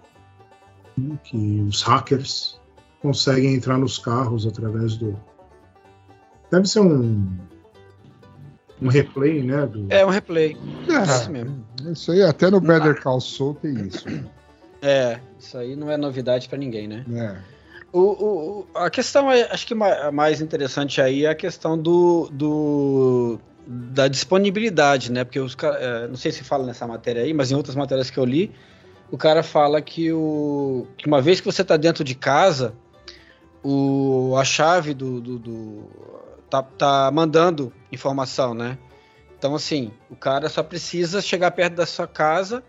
né, 0.98 1.18
que 1.24 1.62
os 1.68 1.82
hackers 1.84 2.60
conseguem 3.02 3.54
entrar 3.54 3.78
nos 3.78 3.98
carros 3.98 4.48
através 4.48 4.96
do. 4.96 5.20
Deve 6.50 6.68
ser 6.68 6.80
um 6.80 7.28
um 8.82 8.88
replay, 8.90 9.44
né? 9.44 9.66
Do... 9.66 9.88
É 9.90 10.06
um 10.06 10.10
replay. 10.10 10.56
É, 10.90 11.04
Isso 11.04 11.32
mesmo. 11.32 11.66
isso 11.92 12.12
aí, 12.12 12.22
até 12.24 12.50
no 12.50 12.60
Better 12.62 13.02
Call 13.02 13.20
Saul 13.22 13.56
tem 13.56 13.88
isso. 13.88 14.06
É, 14.82 15.20
isso 15.40 15.58
aí 15.58 15.76
não 15.76 15.90
é 15.92 15.98
novidade 15.98 16.48
pra 16.48 16.58
ninguém, 16.58 16.88
né? 16.88 17.04
né? 17.08 17.42
O, 17.92 18.00
o- 18.02 18.68
a 18.76 18.90
questão, 18.90 19.32
é, 19.32 19.44
acho 19.52 19.66
que 19.66 19.74
mais 19.76 20.42
interessante 20.42 21.02
aí 21.02 21.26
é 21.26 21.30
a 21.30 21.36
questão 21.36 21.78
do, 21.78 22.30
do- 22.32 23.40
da 23.66 24.08
disponibilidade, 24.08 25.12
né? 25.12 25.24
Porque 25.24 25.40
os 25.40 25.56
é, 25.80 26.08
não 26.08 26.16
sei 26.16 26.32
se 26.32 26.44
fala 26.44 26.66
nessa 26.66 26.86
matéria 26.86 27.24
aí, 27.24 27.34
mas 27.34 27.52
em 27.52 27.56
outras 27.56 27.76
matérias 27.76 28.10
que 28.10 28.18
eu 28.20 28.26
li, 28.26 28.52
o 29.10 29.18
cara 29.18 29.42
fala 29.42 29.82
que, 29.82 30.12
o, 30.12 30.86
que 30.98 31.08
uma 31.08 31.22
vez 31.22 31.40
que 31.40 31.46
você 31.46 31.62
está 31.63 31.76
dentro 31.78 32.04
de 32.04 32.13
casa, 32.13 32.74
o, 33.63 34.36
a 34.38 34.44
chave 34.44 34.94
do, 34.94 35.20
do- 35.20 35.40
do- 35.40 35.84
tá, 36.50 36.62
tá 36.62 37.10
mandando 37.12 37.74
informação, 37.91 38.54
né? 38.54 38.78
Então 39.38 39.56
assim, 39.56 39.91
o 40.10 40.15
cara 40.15 40.50
só 40.50 40.63
precisa 40.63 41.21
chegar 41.21 41.52
perto 41.52 41.73
da 41.76 41.86
sua 41.86 42.08
casa 42.08 42.63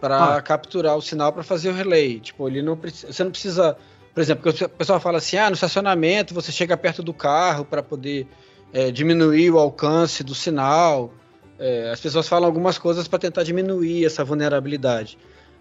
para 0.00 0.36
Ah. 0.36 0.42
capturar 0.42 0.96
o 0.96 1.02
sinal 1.02 1.32
para 1.32 1.42
fazer 1.42 1.70
o 1.70 1.74
relay. 1.74 2.20
Tipo, 2.20 2.48
ele 2.48 2.62
não 2.62 2.76
precisa, 2.76 3.12
você 3.12 3.24
não 3.24 3.30
precisa, 3.30 3.76
por 4.14 4.20
exemplo, 4.20 4.42
porque 4.42 4.64
o 4.64 4.68
pessoal 4.68 4.98
fala 5.00 5.18
assim, 5.18 5.36
ah, 5.36 5.48
no 5.48 5.54
estacionamento 5.54 6.34
você 6.34 6.50
chega 6.52 6.76
perto 6.76 7.02
do 7.02 7.12
carro 7.14 7.64
para 7.64 7.82
poder 7.82 8.26
é, 8.72 8.90
diminuir 8.90 9.50
o 9.50 9.58
alcance 9.58 10.24
do 10.24 10.34
sinal. 10.34 11.12
É, 11.58 11.90
as 11.92 12.00
pessoas 12.00 12.26
falam 12.28 12.46
algumas 12.48 12.78
coisas 12.78 13.06
para 13.06 13.18
tentar 13.18 13.42
diminuir 13.44 14.04
essa 14.04 14.24
vulnerabilidade. 14.24 15.16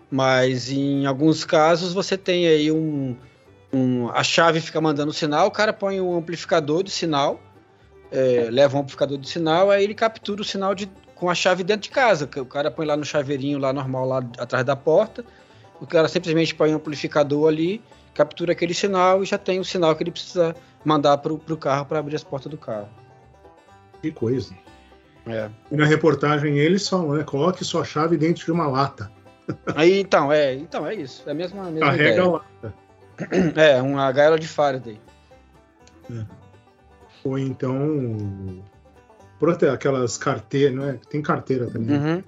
Mas 0.09 0.71
em 0.71 1.05
alguns 1.05 1.45
casos 1.45 1.93
você 1.93 2.17
tem 2.17 2.47
aí 2.47 2.71
um, 2.71 3.15
um- 3.71 4.09
a 4.09 4.23
chave 4.23 4.59
fica 4.59 4.81
mandando 4.81 5.13
sinal, 5.13 5.47
o 5.47 5.51
cara 5.51 5.71
põe 5.71 6.01
um 6.01 6.17
amplificador 6.17 6.83
de 6.83 6.89
sinal, 6.91 7.39
é, 8.11 8.47
leva 8.51 8.77
um 8.77 8.81
amplificador 8.81 9.17
de 9.17 9.29
sinal, 9.29 9.71
aí 9.71 9.83
ele 9.83 9.95
captura 9.95 10.41
o 10.41 10.43
sinal 10.45 10.75
de, 10.75 10.89
com 11.15 11.29
a 11.29 11.35
chave 11.35 11.63
dentro 11.63 11.83
de 11.83 11.89
casa. 11.89 12.27
que 12.27 12.39
O 12.39 12.45
cara 12.45 12.69
põe 12.69 12.85
lá 12.85 12.97
no 12.97 13.05
chaveirinho 13.05 13.57
lá 13.57 13.71
normal 13.71 14.05
lá 14.05 14.17
atrás 14.37 14.65
da 14.65 14.75
porta, 14.75 15.23
o 15.79 15.87
cara 15.87 16.07
simplesmente 16.07 16.53
põe 16.53 16.71
um 16.71 16.75
amplificador 16.75 17.47
ali, 17.47 17.81
captura 18.13 18.51
aquele 18.51 18.73
sinal 18.73 19.23
e 19.23 19.25
já 19.25 19.37
tem 19.37 19.59
o 19.59 19.65
sinal 19.65 19.95
que 19.95 20.03
ele 20.03 20.11
precisa 20.11 20.55
mandar 20.83 21.17
para 21.17 21.31
o 21.33 21.39
carro 21.57 21.85
para 21.85 21.99
abrir 21.99 22.15
as 22.15 22.23
portas 22.23 22.51
do 22.51 22.57
carro. 22.57 22.89
Que 24.01 24.11
coisa. 24.11 24.53
É. 25.25 25.49
E 25.71 25.75
na 25.75 25.85
reportagem 25.85 26.57
eles 26.57 26.87
falam, 26.87 27.13
né? 27.13 27.23
Coloque 27.23 27.63
sua 27.63 27.85
chave 27.85 28.17
dentro 28.17 28.43
de 28.43 28.51
uma 28.51 28.67
lata. 28.67 29.11
Aí 29.75 29.99
então 29.99 30.31
é, 30.31 30.53
então 30.55 30.85
é 30.85 30.95
isso, 30.95 31.23
é 31.27 31.31
a 31.31 31.33
mesma, 31.33 31.67
a 31.67 31.71
mesma 31.71 31.85
Carrega 31.87 32.03
a 32.03 32.13
ideia. 32.13 32.27
lata. 32.29 32.73
É, 33.55 33.81
uma 33.81 34.11
gaiola 34.11 34.39
de 34.39 34.47
Faraday. 34.47 34.99
Ou 37.23 37.37
então. 37.37 38.63
Prote... 39.39 39.65
Aquelas 39.67 40.17
carteiras, 40.17 40.75
não 40.75 40.89
é? 40.89 40.99
Tem 41.09 41.21
carteira 41.21 41.67
também. 41.67 41.97
Uhum. 41.97 42.23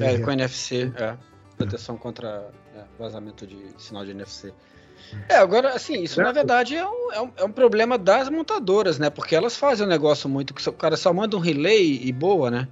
É, 0.00 0.14
é, 0.14 0.18
com 0.18 0.30
NFC, 0.30 0.92
é. 0.96 1.14
Proteção 1.56 1.96
contra 1.96 2.50
é, 2.74 2.82
vazamento 2.98 3.46
de 3.46 3.56
sinal 3.78 4.04
de 4.04 4.12
NFC. 4.12 4.52
É, 5.28 5.36
agora, 5.36 5.70
assim, 5.74 6.02
isso 6.02 6.20
na 6.20 6.32
verdade 6.32 6.76
é 6.76 6.86
um, 6.86 7.12
é, 7.12 7.20
um, 7.20 7.30
é 7.36 7.44
um 7.44 7.52
problema 7.52 7.98
das 7.98 8.28
montadoras, 8.28 8.98
né? 8.98 9.10
Porque 9.10 9.34
elas 9.34 9.56
fazem 9.56 9.86
um 9.86 9.88
negócio 9.88 10.28
muito 10.28 10.54
que 10.54 10.68
o 10.68 10.72
cara 10.72 10.96
só 10.96 11.12
manda 11.12 11.36
um 11.36 11.40
relay 11.40 12.00
e 12.02 12.12
boa, 12.12 12.50
né? 12.50 12.68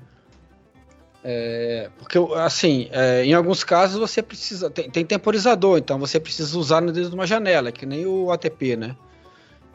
É, 1.24 1.88
porque, 1.98 2.18
assim, 2.36 2.88
é, 2.90 3.24
em 3.24 3.32
alguns 3.32 3.62
casos 3.62 3.98
você 3.98 4.22
precisa. 4.22 4.68
Tem, 4.70 4.90
tem 4.90 5.04
temporizador, 5.04 5.78
então 5.78 5.98
você 5.98 6.18
precisa 6.18 6.58
usar 6.58 6.80
dentro 6.80 7.08
de 7.08 7.14
uma 7.14 7.26
janela, 7.26 7.70
que 7.70 7.86
nem 7.86 8.04
o 8.06 8.32
ATP, 8.32 8.76
né? 8.76 8.96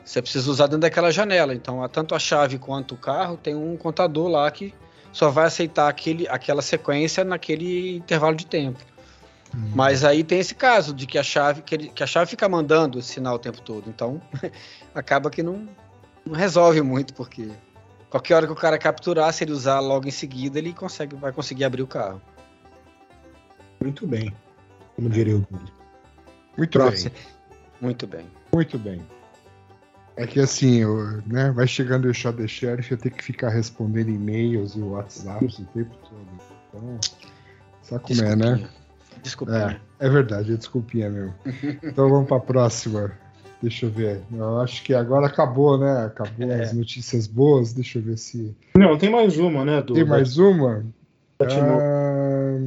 Você 0.07 0.21
precisa 0.21 0.49
usar 0.49 0.67
dentro 0.67 0.79
daquela 0.79 1.11
janela. 1.11 1.53
Então, 1.53 1.85
tanto 1.89 2.15
a 2.15 2.19
chave 2.19 2.57
quanto 2.57 2.95
o 2.95 2.97
carro 2.97 3.35
tem 3.35 3.53
um 3.55 3.75
contador 3.75 4.29
lá 4.29 4.49
que 4.49 4.73
só 5.11 5.29
vai 5.29 5.47
aceitar 5.47 5.89
aquele, 5.89 6.25
aquela 6.29 6.61
sequência 6.61 7.25
naquele 7.25 7.97
intervalo 7.97 8.33
de 8.33 8.45
tempo. 8.45 8.79
Hum. 9.53 9.71
Mas 9.75 10.05
aí 10.05 10.23
tem 10.23 10.39
esse 10.39 10.55
caso 10.55 10.93
de 10.93 11.05
que 11.05 11.17
a 11.17 11.23
chave, 11.23 11.61
que, 11.61 11.75
ele- 11.75 11.89
que 11.89 12.01
a 12.01 12.07
chave 12.07 12.29
fica 12.29 12.47
mandando 12.47 12.99
esse 12.99 13.09
sinal 13.15 13.35
o 13.35 13.39
tempo 13.39 13.59
todo. 13.61 13.89
Então, 13.89 14.21
acaba 14.95 15.29
que 15.29 15.43
não, 15.43 15.67
não 16.25 16.33
resolve 16.35 16.81
muito, 16.81 17.13
porque 17.13 17.49
qualquer 18.09 18.35
hora 18.35 18.45
que 18.47 18.53
o 18.53 18.55
cara 18.55 18.77
capturar, 18.77 19.33
se 19.33 19.43
ele 19.43 19.51
usar 19.51 19.81
logo 19.81 20.07
em 20.07 20.11
seguida, 20.11 20.57
ele 20.57 20.71
consegue, 20.71 21.17
vai 21.17 21.33
conseguir 21.33 21.65
abrir 21.65 21.81
o 21.81 21.87
carro. 21.87 22.21
Muito 23.81 24.07
bem. 24.07 24.33
Como 24.95 25.09
diria 25.09 25.35
o. 25.35 25.45
Muito 26.57 26.79
Próximo. 26.79 27.11
bem, 27.11 27.23
Muito 27.81 28.07
bem. 28.07 28.25
muito 28.53 28.79
bem. 28.79 29.16
É 30.17 30.25
que 30.25 30.39
assim, 30.39 30.83
o- 30.83 31.21
né, 31.27 31.51
vai 31.51 31.67
chegando 31.67 32.05
o 32.05 32.13
shot 32.13 32.35
the 32.37 32.47
sheriff, 32.47 32.91
eu 32.91 32.97
tenho 32.97 33.13
que 33.13 33.23
ficar 33.23 33.49
respondendo 33.49 34.09
e-mails 34.09 34.75
e 34.75 34.79
WhatsApps 34.81 35.59
o 35.59 35.65
tempo 35.65 35.95
todo. 36.09 36.27
Então, 36.69 36.99
sabe 37.83 38.03
como 38.03 38.21
é, 38.23 38.35
né? 38.35 38.69
Desculpinha. 39.21 39.79
É 39.99 40.09
verdade, 40.09 40.53
é 40.53 40.57
desculpinha 40.57 41.09
mesmo. 41.09 41.33
Então 41.83 42.09
vamos 42.09 42.27
para 42.27 42.37
a 42.37 42.41
próxima. 42.41 43.11
Deixa 43.61 43.85
eu 43.87 43.91
ver. 43.91 44.21
Eu 44.31 44.59
acho 44.61 44.83
que 44.83 44.93
agora 44.93 45.25
acabou, 45.27 45.77
né? 45.79 46.05
Acabou 46.05 46.51
É. 46.51 46.63
as 46.63 46.73
notícias 46.73 47.25
boas. 47.25 47.73
Deixa 47.73 47.97
eu 47.97 48.03
ver 48.03 48.17
se. 48.17 48.55
Não, 48.75 48.97
tem 48.97 49.09
mais 49.09 49.37
uma, 49.37 49.65
né? 49.65 49.81
Do, 49.81 49.93
Tem 49.95 50.05
mais 50.05 50.37
uma? 50.37 50.85
Ah, 51.41 52.59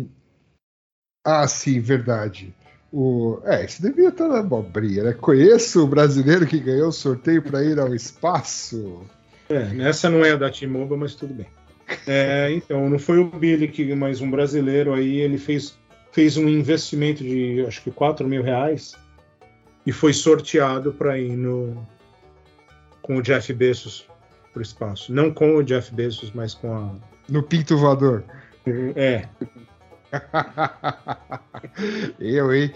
ah, 1.24 1.46
sim, 1.48 1.80
verdade. 1.80 2.52
O... 2.92 3.40
É, 3.44 3.64
isso 3.64 3.80
devia 3.80 4.08
estar 4.08 4.28
na 4.28 4.40
abobrinha, 4.40 5.04
né? 5.04 5.12
Conheço 5.12 5.84
o 5.84 5.86
brasileiro 5.86 6.46
que 6.46 6.58
ganhou 6.58 6.88
o 6.88 6.92
sorteio 6.92 7.42
para 7.42 7.62
ir 7.64 7.78
ao 7.78 7.94
espaço. 7.94 9.02
É, 9.48 9.88
essa 9.88 10.08
não 10.08 10.24
é 10.24 10.36
da 10.36 10.50
T-Mobile, 10.50 10.98
mas 10.98 11.14
tudo 11.14 11.34
bem. 11.34 11.46
É, 12.06 12.50
então, 12.52 12.88
não 12.88 12.98
foi 12.98 13.18
o 13.18 13.26
Billy 13.26 13.68
que, 13.68 13.94
mas 13.94 14.20
um 14.20 14.30
brasileiro 14.30 14.94
aí, 14.94 15.20
ele 15.20 15.38
fez, 15.38 15.76
fez 16.12 16.36
um 16.36 16.48
investimento 16.48 17.22
de 17.22 17.64
acho 17.66 17.82
que 17.82 17.90
4 17.90 18.26
mil 18.28 18.42
reais 18.42 18.94
e 19.86 19.92
foi 19.92 20.12
sorteado 20.12 20.92
para 20.92 21.18
ir 21.18 21.36
no 21.36 21.86
com 23.02 23.16
o 23.16 23.22
Jeff 23.22 23.52
Bezos 23.52 24.06
para 24.52 24.60
o 24.60 24.62
espaço. 24.62 25.12
Não 25.12 25.32
com 25.32 25.56
o 25.56 25.62
Jeff 25.62 25.92
Bezos, 25.92 26.30
mas 26.32 26.54
com 26.54 26.72
a. 26.72 26.94
No 27.28 27.42
Pinto 27.42 27.76
Voador. 27.76 28.24
É, 28.94 29.26
eu, 32.18 32.54
hein? 32.54 32.72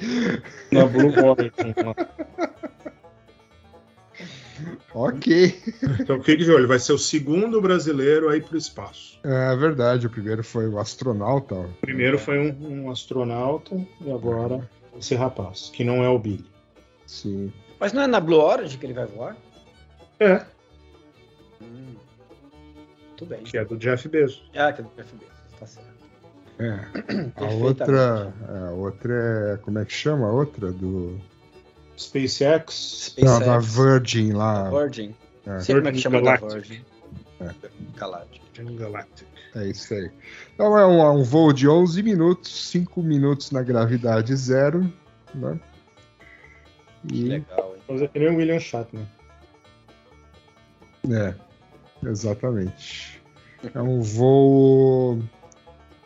na 0.73 0.85
Blue 0.87 1.11
lá. 1.11 1.94
Ok. 4.94 5.61
Então 6.01 6.23
fique 6.23 6.44
de 6.44 6.51
olho, 6.53 6.68
vai 6.68 6.79
ser 6.79 6.92
o 6.92 6.99
segundo 6.99 7.61
brasileiro 7.61 8.29
aí 8.29 8.40
para 8.40 8.55
o 8.55 8.59
espaço. 8.59 9.18
É 9.25 9.57
verdade, 9.57 10.07
o 10.07 10.11
primeiro 10.11 10.44
foi 10.44 10.68
o 10.68 10.79
astronauta. 10.79 11.57
O 11.57 11.75
primeiro 11.81 12.18
foi 12.18 12.38
um, 12.38 12.85
um 12.85 12.90
astronauta 12.90 13.75
e 14.01 14.12
agora 14.12 14.68
esse 14.97 15.14
rapaz, 15.16 15.70
que 15.70 15.83
não 15.83 16.05
é 16.05 16.09
o 16.09 16.18
Billy. 16.18 16.47
Sim. 17.05 17.53
Mas 17.81 17.92
não 17.92 18.03
é 18.03 18.07
na 18.07 18.20
Blue 18.20 18.40
Orange 18.40 18.79
que 18.79 18.87
ele 18.87 18.94
vai 18.94 19.07
voar? 19.07 19.37
É, 20.20 20.44
Hum. 21.61 21.94
Muito 23.09 23.27
bem. 23.27 23.42
que 23.42 23.57
é 23.57 23.64
do 23.64 23.77
Jeff 23.77 24.09
Bezos. 24.09 24.49
Ah, 24.55 24.73
que 24.73 24.81
é 24.81 24.85
do 24.85 24.90
FB. 24.90 25.25
Tá 25.59 25.66
certo. 25.66 25.93
É. 26.58 26.78
A 27.36 27.44
outra. 27.50 28.32
A 28.48 28.70
outra 28.70 29.54
é. 29.54 29.56
Como 29.58 29.78
é 29.78 29.84
que 29.84 29.92
chama 29.92 30.26
a 30.28 30.30
outra? 30.30 30.70
Do. 30.72 31.18
SpaceX. 31.96 33.14
Não, 33.18 33.38
da 33.40 33.61
SpaceX. 33.61 33.74
Virgin 33.76 34.32
lá. 34.32 34.70
Virgin. 34.70 35.14
É. 35.46 35.61
Sei 35.61 35.74
como 35.74 35.88
é 35.88 35.92
que 35.92 35.98
chama 35.98 36.18
da 36.22 36.36
Galactic. 36.36 36.52
Virgin. 36.52 36.84
É. 37.40 37.50
Galactic. 37.96 38.42
Galactic. 38.78 39.26
É 39.57 39.66
isso 39.68 39.94
aí. 39.94 40.11
Então 40.55 40.76
é 40.78 40.86
um, 40.86 41.00
é 41.00 41.11
um 41.11 41.22
voo 41.22 41.52
de 41.52 41.68
11 41.68 42.02
minutos, 42.02 42.70
5 42.70 43.02
minutos 43.02 43.50
na 43.52 43.62
gravidade 43.62 44.34
zero, 44.34 44.92
né? 45.34 45.59
Que 47.07 47.14
E, 47.14 47.24
legal, 47.28 47.74
hein? 47.74 47.82
Mas 47.88 48.02
é 48.02 48.09
que 48.09 48.18
nem 48.18 48.28
o 48.30 48.36
William 48.36 48.59
Shatner. 48.59 49.07
é, 51.11 51.34
exatamente. 52.09 53.22
É 53.74 53.80
um 53.80 54.00
voo 54.00 55.22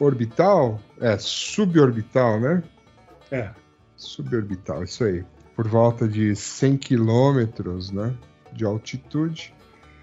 orbital? 0.00 0.80
É, 1.00 1.16
suborbital, 1.18 2.40
né? 2.40 2.62
É. 3.30 3.50
Suborbital, 3.96 4.84
isso 4.84 5.04
aí. 5.04 5.24
Por 5.56 5.66
volta 5.66 6.06
de 6.06 6.34
100 6.36 6.76
quilômetros, 6.76 7.90
né? 7.90 8.14
De 8.52 8.64
altitude. 8.64 9.52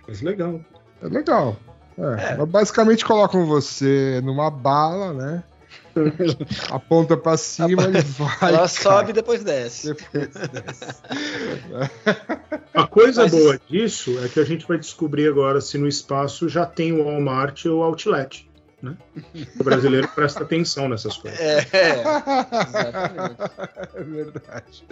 Mas 0.07 0.21
legal. 0.21 0.59
É 1.01 1.07
legal. 1.07 1.55
É, 1.97 2.33
É. 2.33 2.37
mas 2.37 2.49
Basicamente 2.49 3.05
colocam 3.05 3.45
você 3.45 4.21
numa 4.23 4.49
bala, 4.51 5.13
né? 5.13 5.43
Aponta 6.69 7.15
pra 7.15 7.37
cima 7.37 7.83
e 7.83 8.01
vai. 8.01 8.49
Ela 8.49 8.51
cara. 8.57 8.67
sobe 8.67 9.09
e 9.11 9.13
depois 9.13 9.43
desce. 9.45 9.93
Depois 9.93 10.27
desce. 10.27 11.01
A 12.73 12.85
coisa 12.87 13.23
Mas- 13.23 13.31
boa 13.31 13.59
disso 13.69 14.19
é 14.23 14.27
que 14.27 14.39
a 14.39 14.43
gente 14.43 14.67
vai 14.67 14.77
descobrir 14.77 15.27
agora 15.27 15.61
se 15.61 15.77
no 15.77 15.87
espaço 15.87 16.49
já 16.49 16.65
tem 16.65 16.91
o 16.91 17.05
Walmart 17.05 17.65
ou 17.65 17.79
o 17.79 17.83
Outlet. 17.83 18.49
Né? 18.85 18.97
O 19.59 19.63
brasileiro 19.63 20.07
presta 20.09 20.43
atenção 20.43 20.87
nessas 20.87 21.17
coisas. 21.17 21.39
É, 21.39 21.59
exatamente. 22.67 23.35
É 23.95 24.03
verdade. 24.03 24.85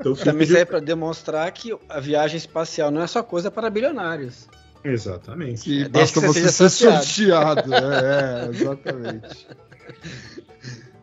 Então, 0.00 0.14
Também 0.14 0.46
de- 0.46 0.52
serve 0.52 0.66
para 0.66 0.80
demonstrar 0.80 1.50
que 1.52 1.76
a 1.88 1.98
viagem 2.00 2.36
espacial 2.36 2.90
não 2.90 3.02
é 3.02 3.06
só 3.06 3.22
coisa 3.22 3.50
para 3.50 3.68
bilionários. 3.70 4.48
Exatamente. 4.84 5.68
E 5.70 5.82
É, 5.84 5.88
basta 5.88 6.20
você 6.20 6.42
você 6.42 6.68
ser 6.68 6.68
sorteado. 6.70 7.68
sorteado. 7.70 7.74
É, 7.74 8.44
é, 8.46 8.48
exatamente. 8.54 9.48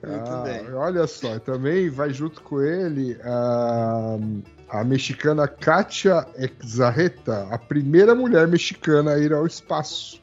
Muito 0.03 0.29
Ah, 0.31 0.43
bem. 0.45 0.73
olha 0.73 1.07
só, 1.07 1.39
também 1.39 1.89
vai 1.89 2.13
junto 2.13 2.41
com 2.41 2.61
ele 2.61 3.17
a, 3.23 4.17
a 4.69 4.83
mexicana 4.83 5.47
Katia 5.47 6.25
Exarreta, 6.38 7.47
a 7.51 7.57
primeira 7.57 8.13
mulher 8.13 8.47
mexicana 8.47 9.13
a 9.15 9.19
ir 9.19 9.33
ao 9.33 9.45
espaço. 9.47 10.21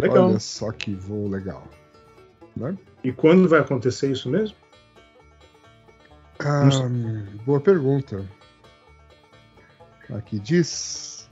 Legal. 0.00 0.28
Olha 0.28 0.40
só 0.40 0.72
que 0.72 0.94
voo 0.94 1.28
legal. 1.28 1.66
Né? 2.56 2.76
E 3.02 3.12
quando 3.12 3.48
vai 3.48 3.60
acontecer 3.60 4.10
isso 4.10 4.28
mesmo? 4.28 4.56
Ah, 6.38 6.68
boa 7.44 7.60
pergunta. 7.60 8.24
Aqui 10.10 10.38
diz. 10.38 11.28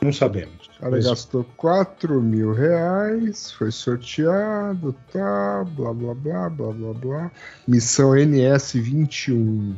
Não 0.00 0.12
sabemos. 0.12 0.70
Gastou 0.80 1.44
4 1.56 2.22
mil 2.22 2.52
reais, 2.52 3.50
foi 3.52 3.72
sorteado, 3.72 4.94
tá, 5.10 5.64
blá 5.64 5.92
blá 5.92 6.14
blá, 6.14 6.50
blá 6.50 6.72
blá 6.72 6.92
blá. 6.92 7.32
Missão 7.66 8.10
NS-21. 8.10 9.74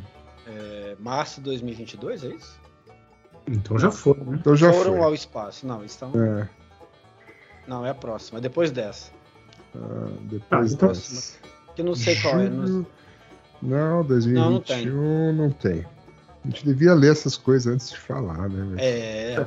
É, 0.47 0.97
março 0.99 1.41
de 1.41 1.45
2022, 1.45 2.25
é 2.25 2.29
isso? 2.29 2.61
Então 3.47 3.79
já 3.79 3.91
foi, 3.91 4.15
né? 4.19 4.37
Então 4.41 4.55
já 4.55 4.73
Foram 4.73 4.97
foi. 4.97 5.03
ao 5.03 5.15
espaço. 5.15 5.67
Não, 5.67 5.85
estão. 5.85 6.13
É, 6.15 6.49
Não, 7.69 7.85
é 7.87 7.91
a 7.91 7.95
próxima. 7.95 8.39
É 8.39 8.43
depois 8.43 8.71
dessa. 8.71 9.13
ah, 9.77 10.09
depois 10.23 10.73
Ah, 10.73 10.75
então- 10.75 10.89
dessa. 10.89 11.39
Que 11.77 11.83
eu 11.83 11.87
não 11.87 11.95
sei 11.95 12.17
qual 12.21 12.41
é. 12.41 12.49
Não, 12.49 12.87
Não, 13.63 14.05
2021 14.05 15.33
não, 15.33 15.51
tem. 15.51 15.85
A 16.45 16.49
gente 16.49 16.65
devia 16.65 16.95
ler 16.95 17.13
essas 17.13 17.37
coisas 17.37 17.73
antes 17.73 17.91
de 17.91 17.99
falar, 17.99 18.49
né? 18.49 18.65
velho? 18.65 18.81
é, 18.81 19.47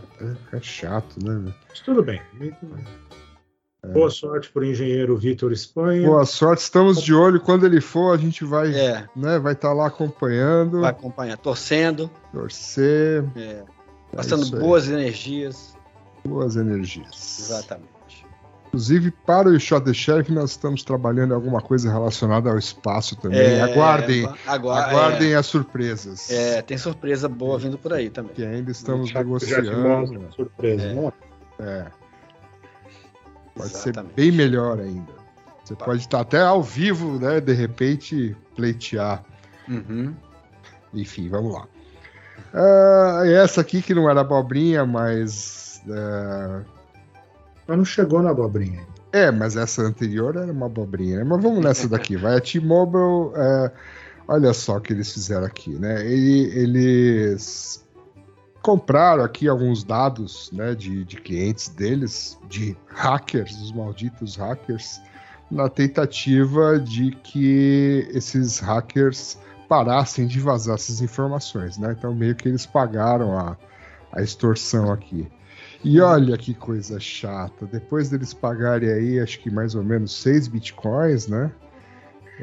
É, 0.54 0.58
é 0.58 0.62
chato, 0.62 1.16
né? 1.24 1.34
velho? 1.34 1.56
Mas 1.70 1.80
tudo 1.80 2.04
bem. 2.04 2.22
Boa 3.94 4.12
sorte 4.12 4.52
para 4.52 4.62
o 4.62 4.66
engenheiro 4.66 5.18
Vitor 5.18 5.52
Espanha. 5.52 6.06
Boa 6.08 6.24
sorte, 6.26 6.62
estamos 6.62 7.02
de 7.02 7.14
olho. 7.14 7.42
Quando 7.42 7.66
ele 7.66 7.82
for, 7.82 8.14
a 8.14 8.18
gente 8.18 8.46
vai 8.46 8.72
é. 8.76 9.08
né, 9.16 9.40
vai 9.40 9.54
estar 9.54 9.74
lá 9.74 9.88
acompanhando, 9.88 10.82
Vai 10.82 10.92
acompanhar, 10.92 11.36
torcendo, 11.38 12.10
torcer, 12.32 13.24
é, 13.36 13.64
É 14.14 14.16
passando 14.16 14.46
boas 14.60 14.88
energias. 14.88 15.76
Boas 16.26 16.56
energias. 16.56 17.40
Exatamente. 17.40 17.92
Inclusive, 18.68 19.12
para 19.12 19.50
o 19.50 19.60
Shot 19.60 19.84
the 19.84 19.94
Sheriff, 19.94 20.32
nós 20.32 20.52
estamos 20.52 20.82
trabalhando 20.82 21.32
em 21.32 21.36
alguma 21.36 21.62
coisa 21.62 21.92
relacionada 21.92 22.50
ao 22.50 22.58
espaço 22.58 23.18
também. 23.18 23.40
É, 23.42 23.62
aguardem, 23.62 24.26
agua- 24.48 24.80
aguardem 24.86 25.36
as 25.36 25.46
surpresas. 25.46 26.32
É, 26.32 26.60
é, 26.60 26.62
tem 26.62 26.78
surpresa 26.78 27.28
boa 27.28 27.60
vindo 27.60 27.78
por 27.78 27.92
aí 27.92 28.10
também. 28.10 28.34
Que 28.34 28.46
ainda 28.46 28.72
estamos 28.72 29.10
Já- 29.10 29.16
já 29.16 29.20
negociando. 29.20 29.78
mostro, 29.78 30.34
surpresa. 30.34 30.84
É. 30.84 30.94
Não, 30.94 31.14
É. 31.60 31.88
Pode 33.54 33.70
Exatamente. 33.72 34.10
ser 34.10 34.16
bem 34.16 34.32
melhor 34.32 34.80
ainda. 34.80 35.12
Você 35.64 35.76
Tá. 35.76 35.86
pode 35.86 36.00
estar 36.02 36.22
até 36.22 36.42
ao 36.42 36.64
vivo, 36.64 37.20
né? 37.20 37.42
De 37.42 37.52
repente, 37.54 38.36
pleitear. 38.56 39.22
Uhum. 39.68 40.16
Enfim, 40.94 41.28
vamos 41.30 41.54
lá. 41.54 41.68
E 43.26 43.34
essa 43.34 43.62
aqui 43.62 43.82
que 43.82 43.94
não 43.94 44.10
era 44.10 44.22
abobrinha, 44.22 44.86
mas. 44.86 45.71
É, 45.90 46.62
Mas 47.68 47.78
não 47.78 47.86
chegou 47.86 48.22
na 48.22 48.32
abobrinha. 48.32 48.86
É, 49.14 49.30
mas 49.32 49.56
essa 49.58 49.82
anterior 49.82 50.36
era 50.36 50.52
uma 50.52 50.68
abobrinha, 50.68 51.18
né? 51.18 51.24
Mas 51.24 51.42
vamos 51.42 51.64
nessa 51.64 51.88
daqui, 51.90 52.16
vai. 52.16 52.38
A 52.38 52.42
T-Mobile, 52.42 53.34
é, 53.36 53.72
olha 54.28 54.54
só 54.54 54.78
o 54.78 54.82
que 54.82 54.94
eles 54.94 55.12
fizeram 55.12 55.46
aqui, 55.46 55.72
né? 55.72 56.06
Ele- 56.06 56.50
eles 56.58 57.86
compraram 58.62 59.24
aqui 59.24 59.48
alguns 59.48 59.84
dados 59.84 60.50
né, 60.54 60.76
de, 60.76 61.04
de 61.04 61.18
clientes 61.18 61.68
deles, 61.70 62.38
de 62.48 62.78
hackers, 62.88 63.60
os 63.60 63.72
malditos 63.72 64.36
hackers, 64.36 65.02
na 65.50 65.68
tentativa 65.68 66.80
de 66.80 67.12
que 67.12 68.08
esses 68.14 68.60
hackers 68.60 69.38
parassem 69.68 70.28
de 70.28 70.40
vazar 70.40 70.76
essas 70.76 71.02
informações, 71.02 71.78
né? 71.78 71.96
Então 71.98 72.14
meio 72.14 72.36
que 72.36 72.48
eles 72.48 72.66
pagaram 72.66 73.38
a, 73.38 73.58
a 74.14 74.22
extorsão 74.22 74.92
aqui. 74.92 75.28
E 75.84 76.00
olha 76.00 76.38
que 76.38 76.54
coisa 76.54 77.00
chata. 77.00 77.66
Depois 77.66 78.10
deles 78.10 78.34
pagarem 78.34 78.90
aí, 78.90 79.20
acho 79.20 79.40
que 79.40 79.50
mais 79.50 79.74
ou 79.76 79.84
menos 79.84 80.14
6 80.22 80.48
bitcoins, 80.48 81.28
né? 81.28 81.52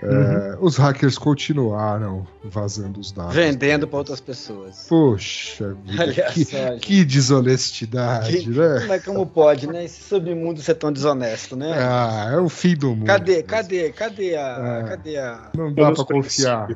É, 0.00 0.56
os 0.60 0.76
hackers 0.76 1.18
continuaram 1.18 2.24
vazando 2.44 3.00
os 3.00 3.10
dados. 3.10 3.34
Vendendo 3.34 3.88
para 3.88 3.98
outras 3.98 4.20
pessoas. 4.20 4.86
Poxa 4.88 5.74
vida, 5.84 6.02
Olha 6.04 6.30
que, 6.30 6.44
só, 6.44 6.76
que 6.78 7.04
desonestidade, 7.04 8.38
Que- 8.38 8.50
né? 8.50 8.86
Mas 8.86 9.04
como 9.04 9.26
pode, 9.26 9.66
né? 9.66 9.84
Esse 9.84 10.02
submundo 10.02 10.60
ser 10.60 10.74
tão 10.74 10.92
desonesto, 10.92 11.56
né? 11.56 11.72
Ah, 11.76 12.30
é 12.32 12.36
o 12.38 12.48
fim 12.48 12.76
do 12.76 12.90
mundo. 12.90 13.06
Cadê, 13.06 13.42
cadê, 13.42 13.90
cadê 13.90 14.36
a. 14.36 14.82
É. 14.84 14.88
Cadê 14.88 15.16
a. 15.16 15.50
Não 15.56 15.74
dá 15.74 15.90
pra 15.90 16.04
confiar. 16.04 16.68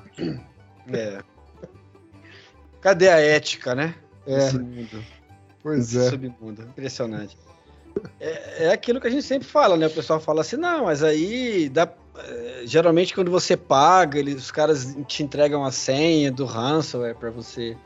é. 0.93 1.19
Cadê 2.81 3.09
a 3.09 3.21
ética, 3.21 3.75
né? 3.77 3.95
É. 4.27 4.49
pois 5.63 5.95
é. 5.95 6.11
submundo. 6.11 6.63
Impressionante. 6.63 7.37
É, 8.19 8.67
é 8.67 8.73
aquilo 8.73 9.01
que 9.01 9.07
a 9.07 9.11
gente 9.11 9.23
sempre 9.23 9.47
fala, 9.47 9.77
né? 9.77 9.87
O 9.87 9.91
pessoal 9.91 10.19
fala 10.19 10.41
assim, 10.41 10.57
não, 10.57 10.87
mas 10.87 11.03
aí 11.03 11.69
dá. 11.69 11.89
é, 12.19 12.63
Geralmente 12.65 13.15
quando 13.15 13.31
você 13.31 13.57
paga, 13.57 14.19
eles, 14.19 14.37
os 14.37 14.51
caras 14.51 14.97
te 15.07 15.23
entregam 15.23 15.65
a 15.65 15.71
senha 15.71 16.31
do 16.33 16.45
ransomware 16.45 17.15
para 17.15 17.31
você 17.31 17.77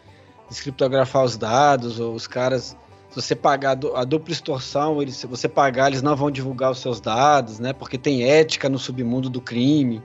descriptografar 0.49 1.25
os 1.25 1.37
dados, 1.37 1.99
ou 1.99 2.15
os 2.15 2.27
caras, 2.29 2.77
se 3.11 3.17
você 3.21 3.35
pagar 3.35 3.73
a 3.73 3.75
du- 3.75 3.97
a 3.97 4.05
dupla 4.05 4.33
extorsão, 4.33 5.03
eles, 5.03 5.17
se 5.17 5.27
você 5.27 5.49
pagar, 5.49 5.89
eles 5.89 6.03
não 6.03 6.15
vão 6.15 6.31
divulgar 6.31 6.71
os 6.71 6.79
seus 6.79 7.01
dados, 7.01 7.59
né? 7.59 7.73
Porque 7.73 7.99
tem 7.99 8.23
ética 8.23 8.69
no 8.69 8.79
submundo 8.79 9.29
do 9.29 9.41
crime. 9.41 10.01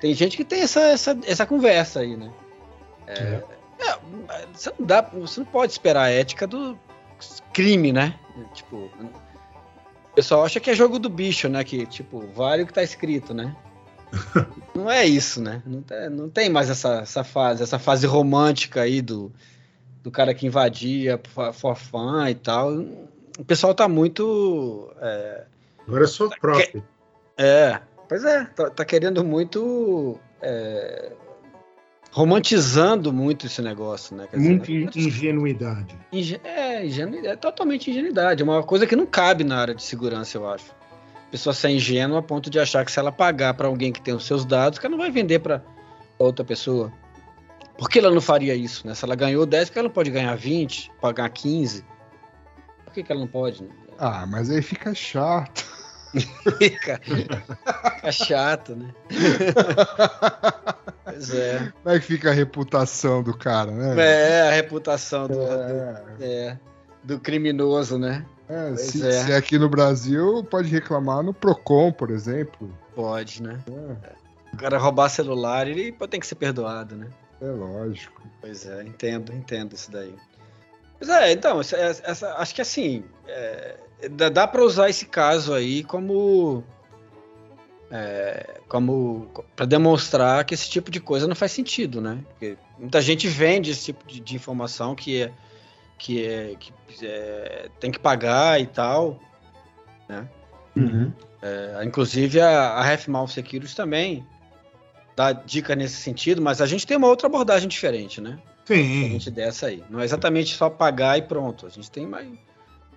Tem 0.00 0.12
gente 0.12 0.36
que 0.36 0.44
tem 0.44 0.60
essa, 0.60 0.80
essa, 0.80 1.18
essa 1.24 1.46
conversa 1.46 2.00
aí, 2.00 2.14
né? 2.14 2.30
É, 3.06 3.42
é, 3.78 3.98
você, 4.52 4.70
não 4.78 4.86
dá, 4.86 5.00
você 5.00 5.40
não 5.40 5.46
pode 5.46 5.72
esperar 5.72 6.02
a 6.02 6.10
ética 6.10 6.46
do 6.46 6.78
crime, 7.52 7.92
né? 7.92 8.18
Tipo, 8.52 8.76
o 8.76 10.14
pessoal 10.14 10.44
acha 10.44 10.60
que 10.60 10.70
é 10.70 10.74
jogo 10.74 10.98
do 10.98 11.08
bicho, 11.08 11.48
né? 11.48 11.62
Que, 11.64 11.86
tipo, 11.86 12.20
vale 12.34 12.62
o 12.62 12.66
que 12.66 12.72
tá 12.72 12.82
escrito, 12.82 13.32
né? 13.32 13.54
não 14.74 14.90
é 14.90 15.04
isso, 15.04 15.40
né? 15.42 15.62
Não, 15.66 15.82
tem- 15.82 16.10
não 16.10 16.28
tem 16.30 16.48
mais 16.50 16.70
essa, 16.70 17.00
essa 17.00 17.24
fase, 17.24 17.62
essa 17.62 17.78
fase 17.78 18.06
romântica 18.06 18.82
aí 18.82 19.00
do, 19.02 19.32
do 20.02 20.10
cara 20.10 20.34
que 20.34 20.46
invadia 20.46 21.20
for 21.28 21.52
for 21.52 21.76
fun 21.76 22.26
e 22.28 22.34
tal. 22.34 22.72
O 23.38 23.44
pessoal 23.44 23.74
tá 23.74 23.88
muito. 23.88 24.92
É, 25.00 25.44
Agora 25.86 26.04
é 26.04 26.06
só 26.06 26.28
próprio. 26.40 26.84
é, 27.36 27.80
pois 28.08 28.24
é, 28.24 28.44
tá, 28.46 28.70
tá 28.70 28.84
querendo 28.84 29.24
muito. 29.24 30.18
é, 30.40 31.12
romantizando 32.14 33.12
muito 33.12 33.46
esse 33.46 33.60
negócio, 33.60 34.16
né? 34.16 34.28
Quer 34.30 34.36
dizer, 34.36 34.48
Muita 34.48 34.70
in- 34.70 34.88
ingenuidade. 35.06 35.98
Inge- 36.12 36.40
É, 36.44 36.86
ingenu- 36.86 37.26
é 37.26 37.34
totalmente 37.34 37.90
ingenuidade. 37.90 38.40
É 38.40 38.44
uma 38.44 38.62
coisa 38.62 38.86
que 38.86 38.94
não 38.94 39.04
cabe 39.04 39.42
na 39.42 39.58
área 39.58 39.74
de 39.74 39.82
segurança, 39.82 40.36
eu 40.38 40.48
acho. 40.48 40.70
A 41.26 41.30
pessoa 41.32 41.52
ser 41.52 41.70
ingênua 41.70 42.20
a 42.20 42.22
ponto 42.22 42.48
de 42.48 42.60
achar 42.60 42.84
que 42.84 42.92
se 42.92 43.00
ela 43.00 43.10
pagar 43.10 43.54
para 43.54 43.66
alguém 43.66 43.90
que 43.90 44.00
tem 44.00 44.14
os 44.14 44.24
seus 44.24 44.44
dados, 44.44 44.78
que 44.78 44.86
ela 44.86 44.92
não 44.96 45.02
vai 45.02 45.10
vender 45.10 45.40
para 45.40 45.60
outra 46.16 46.44
pessoa. 46.44 46.92
Por 47.76 47.90
que 47.90 47.98
ela 47.98 48.12
não 48.12 48.20
faria 48.20 48.54
isso, 48.54 48.86
né? 48.86 48.94
Se 48.94 49.04
ela 49.04 49.16
ganhou 49.16 49.44
10, 49.44 49.68
por 49.68 49.72
que 49.72 49.78
ela 49.80 49.88
não 49.88 49.92
pode 49.94 50.10
ganhar 50.12 50.36
20, 50.36 50.92
pagar 51.00 51.28
15? 51.30 51.84
Por 52.84 52.92
que, 52.94 53.02
que 53.02 53.10
ela 53.10 53.22
não 53.22 53.26
pode? 53.26 53.64
Né? 53.64 53.70
Ah, 53.98 54.24
mas 54.24 54.48
aí 54.52 54.62
fica 54.62 54.94
chato. 54.94 55.66
Fica, 56.58 57.00
fica 57.02 58.12
chato, 58.12 58.76
né? 58.76 58.94
pois 61.04 61.30
é. 61.34 61.72
Como 61.82 61.94
é 61.94 61.98
que 62.00 62.06
fica 62.06 62.30
a 62.30 62.32
reputação 62.34 63.22
do 63.22 63.36
cara, 63.36 63.70
né? 63.70 63.94
É, 64.00 64.48
a 64.48 64.52
reputação 64.52 65.26
do, 65.26 65.34
do, 65.34 65.42
É, 65.42 66.02
é, 66.20 66.58
do 67.02 67.18
criminoso, 67.18 67.98
né? 67.98 68.24
é, 68.48 68.76
se, 68.76 69.06
é. 69.06 69.24
se 69.24 69.32
é 69.32 69.36
aqui 69.36 69.58
no 69.58 69.68
Brasil, 69.68 70.44
pode 70.50 70.68
reclamar 70.68 71.22
no 71.22 71.32
Procon, 71.34 71.90
por 71.92 72.10
exemplo. 72.10 72.70
Pode, 72.94 73.42
né? 73.42 73.58
É, 74.04 74.12
O 74.52 74.56
cara 74.56 74.78
roubar 74.78 75.08
celular, 75.08 75.66
ele 75.66 75.92
pode- 75.92 76.10
tem 76.10 76.20
que 76.20 76.26
ser 76.26 76.36
perdoado, 76.36 76.96
né? 76.96 77.08
é 77.40 77.46
lógico. 77.46 78.22
Pois 78.40 78.64
é, 78.66 78.82
entendo, 78.84 79.32
entendo 79.32 79.74
isso 79.74 79.90
daí. 79.90 80.14
Pois 81.04 81.08
é, 81.18 81.32
então, 81.32 81.60
essa, 81.60 81.76
essa- 81.76 82.34
acho 82.38 82.54
que 82.54 82.62
assim, 82.62 83.04
é, 83.28 83.76
dá, 84.12 84.30
dá 84.30 84.48
para 84.48 84.62
usar 84.64 84.88
esse 84.88 85.04
caso 85.04 85.52
aí 85.52 85.84
como. 85.84 86.64
É, 87.90 88.60
como 88.66 89.28
para 89.54 89.66
demonstrar 89.66 90.42
que 90.46 90.54
esse 90.54 90.68
tipo 90.68 90.90
de 90.90 91.00
coisa 91.00 91.28
não 91.28 91.36
faz 91.36 91.52
sentido, 91.52 92.00
né? 92.00 92.18
Porque 92.30 92.56
muita 92.78 93.02
gente 93.02 93.28
vende 93.28 93.70
esse 93.70 93.84
tipo 93.84 94.06
de, 94.06 94.18
de 94.18 94.34
informação 94.34 94.94
que 94.94 95.22
é 95.22 95.32
que 95.98 96.26
é 96.26 96.56
que 96.56 96.72
é, 97.02 97.68
tem 97.78 97.90
que 97.90 97.98
pagar 97.98 98.58
e 98.58 98.66
tal, 98.66 99.20
né? 100.08 100.26
Uhum. 100.74 101.12
É, 101.42 101.84
inclusive 101.84 102.40
a, 102.40 102.78
a 102.80 103.28
Security 103.28 103.76
também 103.76 104.26
dá 105.16 105.32
dica 105.32 105.74
nesse 105.76 105.96
sentido, 105.96 106.40
mas 106.42 106.60
a 106.60 106.66
gente 106.66 106.86
tem 106.86 106.96
uma 106.96 107.08
outra 107.08 107.26
abordagem 107.28 107.68
diferente, 107.68 108.20
né? 108.20 108.38
Sim. 108.64 108.82
Diferente 108.82 109.30
dessa 109.30 109.66
aí. 109.66 109.84
Não 109.90 110.00
é 110.00 110.04
exatamente 110.04 110.54
só 110.56 110.68
pagar 110.70 111.18
e 111.18 111.22
pronto. 111.22 111.66
A 111.66 111.68
gente 111.68 111.90
tem 111.90 112.06
mais. 112.06 112.28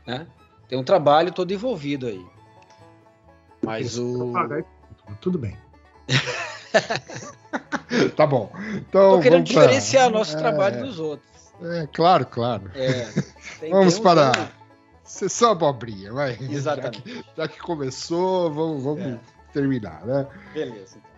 Né? 0.06 0.26
Tem 0.68 0.78
um 0.78 0.84
trabalho 0.84 1.32
todo 1.32 1.52
envolvido 1.54 2.08
aí. 2.08 2.26
Mas 3.62 3.98
o. 3.98 4.32
pagar 4.32 4.60
e 4.62 4.66
Tudo 5.22 5.38
bem. 5.38 5.58
Tá 8.16 8.28
bom. 8.28 8.52
Então, 8.76 9.16
Tô 9.16 9.20
querendo 9.20 9.40
vamos 9.46 9.54
pra- 9.54 9.62
diferenciar 9.64 10.10
nosso 10.10 10.36
É, 10.36 10.40
trabalho 10.40 10.86
dos 10.86 11.00
outros. 11.00 11.28
É, 11.62 11.88
claro, 11.92 12.26
claro. 12.26 12.70
É, 12.76 13.08
Vamos 13.72 13.98
para 14.00 14.32
tem 14.32 14.48
sessão 15.04 15.52
abobrinha, 15.52 16.12
vai. 16.14 16.38
Exatamente. 16.50 16.98
Já 16.98 17.22
que, 17.24 17.26
já 17.38 17.48
que 17.48 17.60
começou, 17.60 18.52
vamos, 18.52 18.84
vamos 18.84 19.04
É. 19.06 19.20
terminar, 19.54 20.06
né? 20.06 20.28
Beleza. 20.54 20.98
então. 20.98 21.17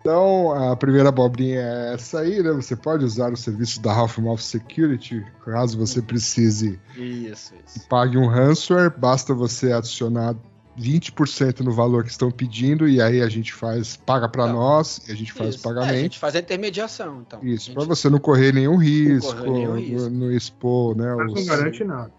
Então, 0.00 0.50
a 0.52 0.74
primeira 0.76 1.10
abobrinha 1.10 1.60
é 1.60 1.94
essa 1.94 2.20
aí, 2.20 2.42
né? 2.42 2.50
Você 2.52 2.74
pode 2.74 3.04
usar 3.04 3.32
o 3.32 3.36
serviço 3.36 3.82
da 3.82 3.92
Half-Mouth 3.92 4.38
Security, 4.40 5.22
caso 5.44 5.76
você 5.78 6.00
precise 6.00 6.80
Isso, 6.96 7.52
isso. 7.66 7.86
pague 7.88 8.16
um 8.16 8.26
ransomware, 8.26 8.90
basta 8.96 9.34
você 9.34 9.72
adicionar 9.72 10.34
20% 10.78 11.60
no 11.60 11.70
valor 11.72 12.02
que 12.04 12.10
estão 12.10 12.30
pedindo 12.30 12.88
e 12.88 13.02
aí 13.02 13.20
a 13.20 13.28
gente 13.28 13.52
faz, 13.52 13.96
paga 13.98 14.26
para 14.26 14.46
Tá. 14.46 14.52
nós 14.54 15.06
e 15.06 15.12
a 15.12 15.14
gente 15.14 15.34
faz 15.34 15.56
Isso. 15.56 15.68
o 15.68 15.70
É, 15.70 15.72
a 15.72 15.74
pagamento. 15.74 16.00
gente 16.02 16.18
faz 16.18 16.34
a 16.34 16.38
intermediação, 16.38 17.20
então. 17.20 17.40
Isso, 17.42 17.66
gente- 17.66 17.74
para 17.74 17.84
você 17.84 18.08
não 18.08 18.18
correr 18.18 18.54
nenhum 18.54 18.76
risco, 18.78 19.34
correr 19.36 19.50
nenhum 19.50 19.76
risco. 19.76 20.08
No, 20.08 20.26
no 20.28 20.32
expor, 20.32 20.96
né? 20.96 21.14
Mas 21.14 21.26
não 21.26 21.34
os- 21.34 21.46
garante 21.46 21.84
nada. 21.84 22.12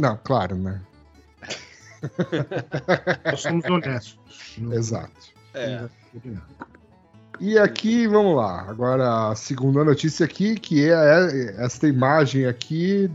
Não, 0.00 0.18
claro, 0.24 0.56
né? 0.56 0.80
Nós 3.24 3.40
somos 3.40 3.64
honestos. 3.64 4.18
Não 4.56 4.72
Exato. 4.74 5.12
É. 5.54 5.68
nada. 5.76 5.90
E 7.40 7.56
aqui, 7.58 8.06
vamos 8.06 8.36
lá. 8.36 8.62
Agora, 8.68 9.30
a 9.30 9.34
segunda 9.36 9.84
notícia 9.84 10.24
aqui, 10.26 10.56
que 10.56 10.88
é 10.90 11.54
esta 11.64 11.86
imagem 11.86 12.46
aqui, 12.46 13.10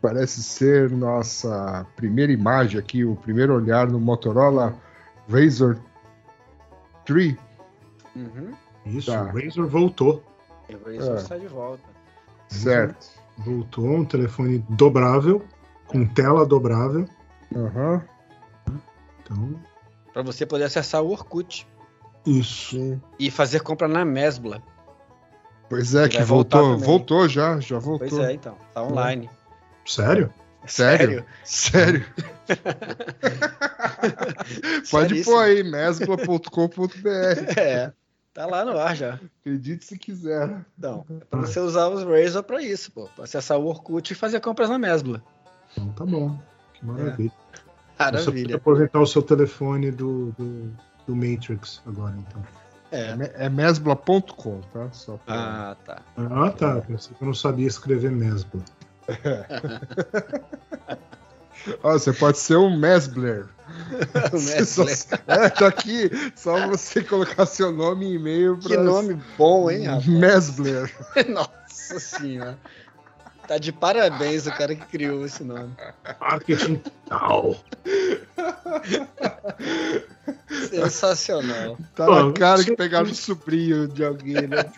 parece 0.00 0.42
ser 0.42 0.90
nossa 0.90 1.86
primeira 1.94 2.32
imagem 2.32 2.78
aqui, 2.78 3.04
o 3.04 3.16
primeiro 3.16 3.54
olhar 3.54 3.86
no 3.88 4.00
Motorola 4.00 4.74
Razr 5.28 5.76
3. 7.04 7.36
Uhum. 8.16 8.52
Isso, 8.86 9.10
Tá. 9.12 9.22
o 9.22 9.26
Razer 9.26 9.66
voltou. 9.66 10.22
O 10.70 10.90
Razor 10.90 11.16
É. 11.16 11.20
está 11.20 11.36
de 11.36 11.46
volta. 11.48 11.82
Certo. 12.48 13.06
Voltou, 13.38 13.84
um 13.86 14.04
telefone 14.04 14.64
dobrável, 14.70 15.44
com 15.86 16.06
tela 16.06 16.46
dobrável. 16.46 17.06
Aham. 17.54 18.02
Então, 19.22 19.60
Para 20.12 20.22
você 20.22 20.46
poder 20.46 20.64
acessar 20.64 21.02
o 21.02 21.10
Orkut 21.10 21.66
isso. 22.26 22.76
Sim. 22.76 23.00
e 23.18 23.30
fazer 23.30 23.60
compra 23.60 23.88
na 23.88 24.04
Mesbla. 24.04 24.62
Pois 25.68 25.94
é, 25.94 26.08
Que 26.08 26.18
que 26.18 26.22
voltou, 26.22 26.78
voltou 26.78 27.28
já, 27.28 27.58
já 27.58 27.78
voltou. 27.78 28.08
Pois 28.08 28.24
é, 28.24 28.32
então. 28.32 28.56
Tá 28.72 28.82
online. 28.82 29.28
Sério? 29.86 30.32
Sério? 30.66 31.24
Sério? 31.44 32.04
Pode 34.90 35.22
pôr 35.24 35.38
aí, 35.38 35.62
mesbla.com.br. 35.62 37.58
É. 37.58 37.92
Tá 38.32 38.46
lá 38.46 38.64
no 38.64 38.76
ar 38.78 38.96
já. 38.96 39.20
Acredite 39.40 39.84
se 39.84 39.96
quiser. 39.98 40.64
Então, 40.76 41.04
é 41.08 41.24
pra 41.24 41.40
você 41.40 41.60
usar 41.60 41.88
os 41.88 42.02
Razor 42.02 42.42
pra 42.42 42.60
isso, 42.62 42.90
pô. 42.90 43.08
Pra 43.14 43.24
acessar 43.24 43.58
o 43.58 43.66
Orkut 43.66 44.12
e 44.12 44.16
fazer 44.16 44.40
compras 44.40 44.68
na 44.68 44.78
Mesbla. 44.78 45.22
Então 45.72 45.88
tá 45.92 46.04
bom. 46.04 46.36
Que 46.72 46.84
maravilha. 46.84 47.30
Você 47.30 47.62
pode 47.96 48.16
Maravilha. 48.16 48.56
aposentar 48.56 49.00
o 49.00 49.06
seu 49.06 49.22
telefone 49.22 49.92
do, 49.92 50.32
do, 50.32 50.72
do 51.06 51.14
Matrix 51.16 51.80
agora, 51.86 52.14
então. 52.16 52.42
É. 52.92 53.10
É, 53.42 53.46
é 53.46 53.48
mesbla.com, 53.48 54.60
tá? 54.72 54.88
Só 54.92 55.16
pra... 55.18 55.34
Ah, 55.34 55.76
tá. 55.84 56.02
Ah, 56.16 56.50
tá. 56.50 56.80
Pensei 56.82 57.14
que 57.16 57.22
eu 57.22 57.26
não 57.26 57.34
sabia 57.34 57.66
escrever 57.66 58.10
Mesbla. 58.12 58.60
Ó, 61.82 61.92
você 61.92 62.12
pode 62.12 62.38
ser 62.38 62.56
um 62.56 62.78
Mesbler. 62.78 63.46
Só- 64.66 64.84
é, 65.26 65.48
tá 65.48 65.66
aqui. 65.66 66.10
Só 66.36 66.68
você 66.68 67.02
colocar 67.02 67.46
seu 67.46 67.72
nome 67.72 68.06
e 68.06 68.14
e-mail 68.16 68.58
Que 68.58 68.68
pra. 68.74 68.82
nome 68.82 69.18
bom, 69.38 69.70
hein, 69.70 69.84
rapaz? 69.86 70.06
Mesbler. 70.06 70.94
Nossa 71.28 71.98
senhora. 71.98 72.58
Tá 73.48 73.58
de 73.58 73.72
parabéns 73.72 74.46
o 74.46 74.50
cara 74.52 74.74
que 74.74 74.86
criou 74.86 75.24
esse 75.26 75.42
nome. 75.44 75.74
Marketing 76.20 76.80
tal. 77.08 77.56
Sensacional. 80.70 81.76
Tá 81.94 82.06
na 82.06 82.32
cara 82.32 82.64
que 82.64 82.76
pegaram 82.76 83.10
o 83.10 83.14
sobrinho 83.14 83.88
de 83.88 84.04
alguém, 84.04 84.46
né? 84.46 84.64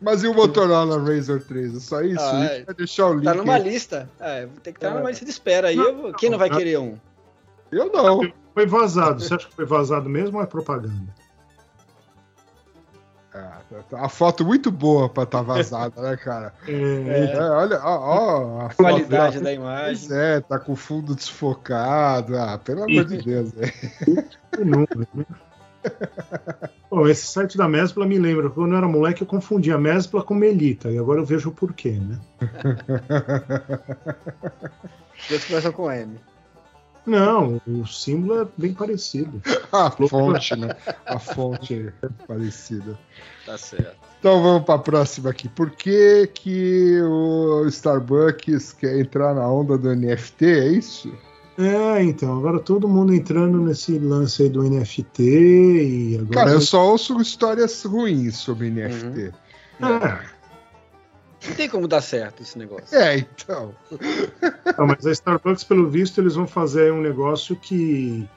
Mas 0.00 0.22
e 0.22 0.28
o 0.28 0.34
Motorola 0.34 1.02
Razr 1.02 1.40
3? 1.40 1.76
É 1.76 1.80
só 1.80 2.02
isso? 2.02 2.20
Ah, 2.20 2.62
vai 2.66 2.74
deixar 2.74 3.06
o 3.06 3.14
link. 3.14 3.24
Tá 3.24 3.34
numa 3.34 3.54
aí. 3.54 3.62
lista. 3.62 4.08
É, 4.20 4.46
ter 4.62 4.72
que 4.72 4.78
estar 4.78 4.94
numa 4.94 5.08
lista 5.08 5.24
de 5.24 5.30
espera 5.30 5.68
aí. 5.68 5.76
Vou- 5.76 6.12
Quem 6.14 6.30
não 6.30 6.38
vai 6.38 6.50
querer 6.50 6.78
um? 6.78 6.96
Eu 7.70 7.90
não. 7.92 8.20
Foi 8.54 8.66
vazado. 8.66 9.22
Você 9.22 9.34
acha 9.34 9.46
que 9.46 9.54
foi 9.54 9.64
vazado 9.64 10.08
mesmo 10.08 10.38
ou 10.38 10.42
é 10.42 10.46
propaganda? 10.46 11.14
Tá- 13.30 13.60
a 13.92 14.08
foto 14.08 14.42
muito 14.44 14.70
boa 14.70 15.08
pra 15.08 15.24
estar 15.24 15.42
vazada, 15.42 16.00
né, 16.00 16.16
cara? 16.16 16.52
É, 16.66 17.34
É, 17.34 17.50
olha, 17.50 17.78
ó, 17.82 17.98
ó, 17.98 18.60
a 18.66 18.70
foto. 18.70 18.76
Qualidade 18.76 19.38
ó. 19.38 19.40
da 19.42 19.52
imagem. 19.52 20.08
é, 20.10 20.40
tá 20.40 20.58
com 20.58 20.72
o 20.72 20.76
fundo 20.76 21.14
desfocado. 21.14 22.36
Ah, 22.38 22.58
pelo 22.58 22.84
amor 22.84 23.04
de 23.04 23.18
Deus, 23.22 23.52
velho. 23.52 23.72
né? 24.58 24.86
Pô, 26.88 27.06
esse 27.08 27.26
site 27.26 27.56
da 27.56 27.68
Mesbla 27.68 28.06
me 28.06 28.18
lembra, 28.18 28.50
quando 28.50 28.72
eu 28.72 28.78
era 28.78 28.88
moleque 28.88 29.22
eu 29.22 29.26
confundia 29.26 29.78
Mesbla 29.78 30.22
com 30.22 30.34
Melita, 30.34 30.90
e 30.90 30.98
agora 30.98 31.20
eu 31.20 31.24
vejo 31.24 31.50
o 31.50 31.54
porquê, 31.54 31.92
né? 31.92 32.18
Dois 35.28 35.44
começam 35.44 35.72
com 35.72 35.90
M. 35.92 36.18
Não, 37.08 37.60
o 37.66 37.86
símbolo 37.86 38.42
é 38.42 38.46
bem 38.56 38.74
parecido. 38.74 39.40
A 39.72 39.90
fonte, 39.90 40.54
né? 40.56 40.76
A 41.06 41.18
fonte 41.18 41.92
é 42.02 42.08
parecida. 42.26 42.98
Tá 43.46 43.56
certo. 43.56 43.96
Então 44.18 44.42
vamos 44.42 44.64
para 44.64 44.74
a 44.74 44.78
próxima 44.78 45.30
aqui. 45.30 45.48
Por 45.48 45.70
que, 45.70 46.26
que 46.34 47.00
o 47.02 47.66
Starbucks 47.68 48.72
quer 48.72 48.98
entrar 48.98 49.34
na 49.34 49.48
onda 49.48 49.78
do 49.78 49.94
NFT? 49.94 50.44
É 50.44 50.68
isso? 50.68 51.12
É, 51.56 52.02
então, 52.02 52.36
agora 52.38 52.60
todo 52.60 52.88
mundo 52.88 53.14
entrando 53.14 53.58
nesse 53.58 53.98
lance 53.98 54.42
aí 54.42 54.48
do 54.48 54.62
NFT 54.62 55.22
e 55.22 56.14
agora. 56.16 56.30
Cara, 56.30 56.50
eu 56.50 56.60
só 56.60 56.90
ouço 56.90 57.20
histórias 57.20 57.82
ruins 57.84 58.36
sobre 58.36 58.70
NFT. 58.70 59.32
É, 59.80 60.37
Não 61.46 61.54
tem 61.54 61.68
como 61.68 61.86
dar 61.86 62.00
certo 62.00 62.42
esse 62.42 62.58
negócio. 62.58 62.96
É, 62.96 63.18
então. 63.18 63.74
não, 64.76 64.86
mas 64.86 65.06
a 65.06 65.12
Starbucks, 65.12 65.64
pelo 65.64 65.88
visto, 65.88 66.20
eles 66.20 66.34
vão 66.34 66.46
fazer 66.46 66.92
um 66.92 67.00
negócio 67.00 67.54
que. 67.56 68.28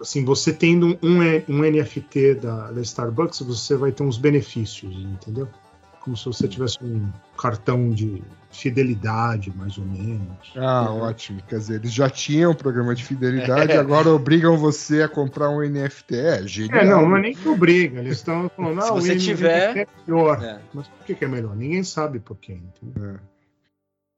Assim, 0.00 0.24
você 0.24 0.52
tendo 0.52 0.98
um, 1.02 1.18
um 1.48 1.62
NFT 1.62 2.34
da, 2.34 2.70
da 2.70 2.80
Starbucks, 2.80 3.40
você 3.40 3.74
vai 3.76 3.90
ter 3.90 4.02
uns 4.02 4.16
benefícios, 4.16 4.94
entendeu? 4.94 5.48
Como 6.00 6.16
se 6.16 6.26
você 6.26 6.46
tivesse 6.46 6.78
um 6.82 7.10
cartão 7.36 7.90
de 7.90 8.22
fidelidade, 8.54 9.52
mais 9.56 9.76
ou 9.78 9.84
menos. 9.84 10.52
Ah, 10.56 10.90
ótimo. 10.90 11.42
Quer 11.48 11.58
dizer, 11.58 11.74
eles 11.76 11.92
já 11.92 12.08
tinham 12.08 12.52
um 12.52 12.54
programa 12.54 12.94
de 12.94 13.04
fidelidade, 13.04 13.72
agora 13.72 14.08
obrigam 14.10 14.56
você 14.56 15.02
a 15.02 15.08
comprar 15.08 15.50
um 15.50 15.60
NFT. 15.60 16.14
É, 16.16 16.46
genial. 16.46 16.80
É, 16.80 16.84
não, 16.86 17.08
não 17.08 17.16
é 17.16 17.20
nem 17.20 17.34
que 17.34 17.48
obriga. 17.48 18.00
Eles 18.00 18.18
estão 18.18 18.48
falando, 18.48 18.80
Se 18.82 18.88
ah, 18.88 18.92
o 18.92 19.00
você 19.00 19.14
NFT 19.14 19.24
tiver- 19.24 19.76
é 19.78 19.86
melhor. 20.06 20.42
É. 20.42 20.60
Mas 20.72 20.88
por 20.88 21.04
que, 21.06 21.14
que 21.14 21.24
é 21.24 21.28
melhor? 21.28 21.54
Ninguém 21.56 21.82
sabe 21.84 22.18
por 22.20 22.36
quê. 22.36 22.58
Entendeu? 22.82 23.18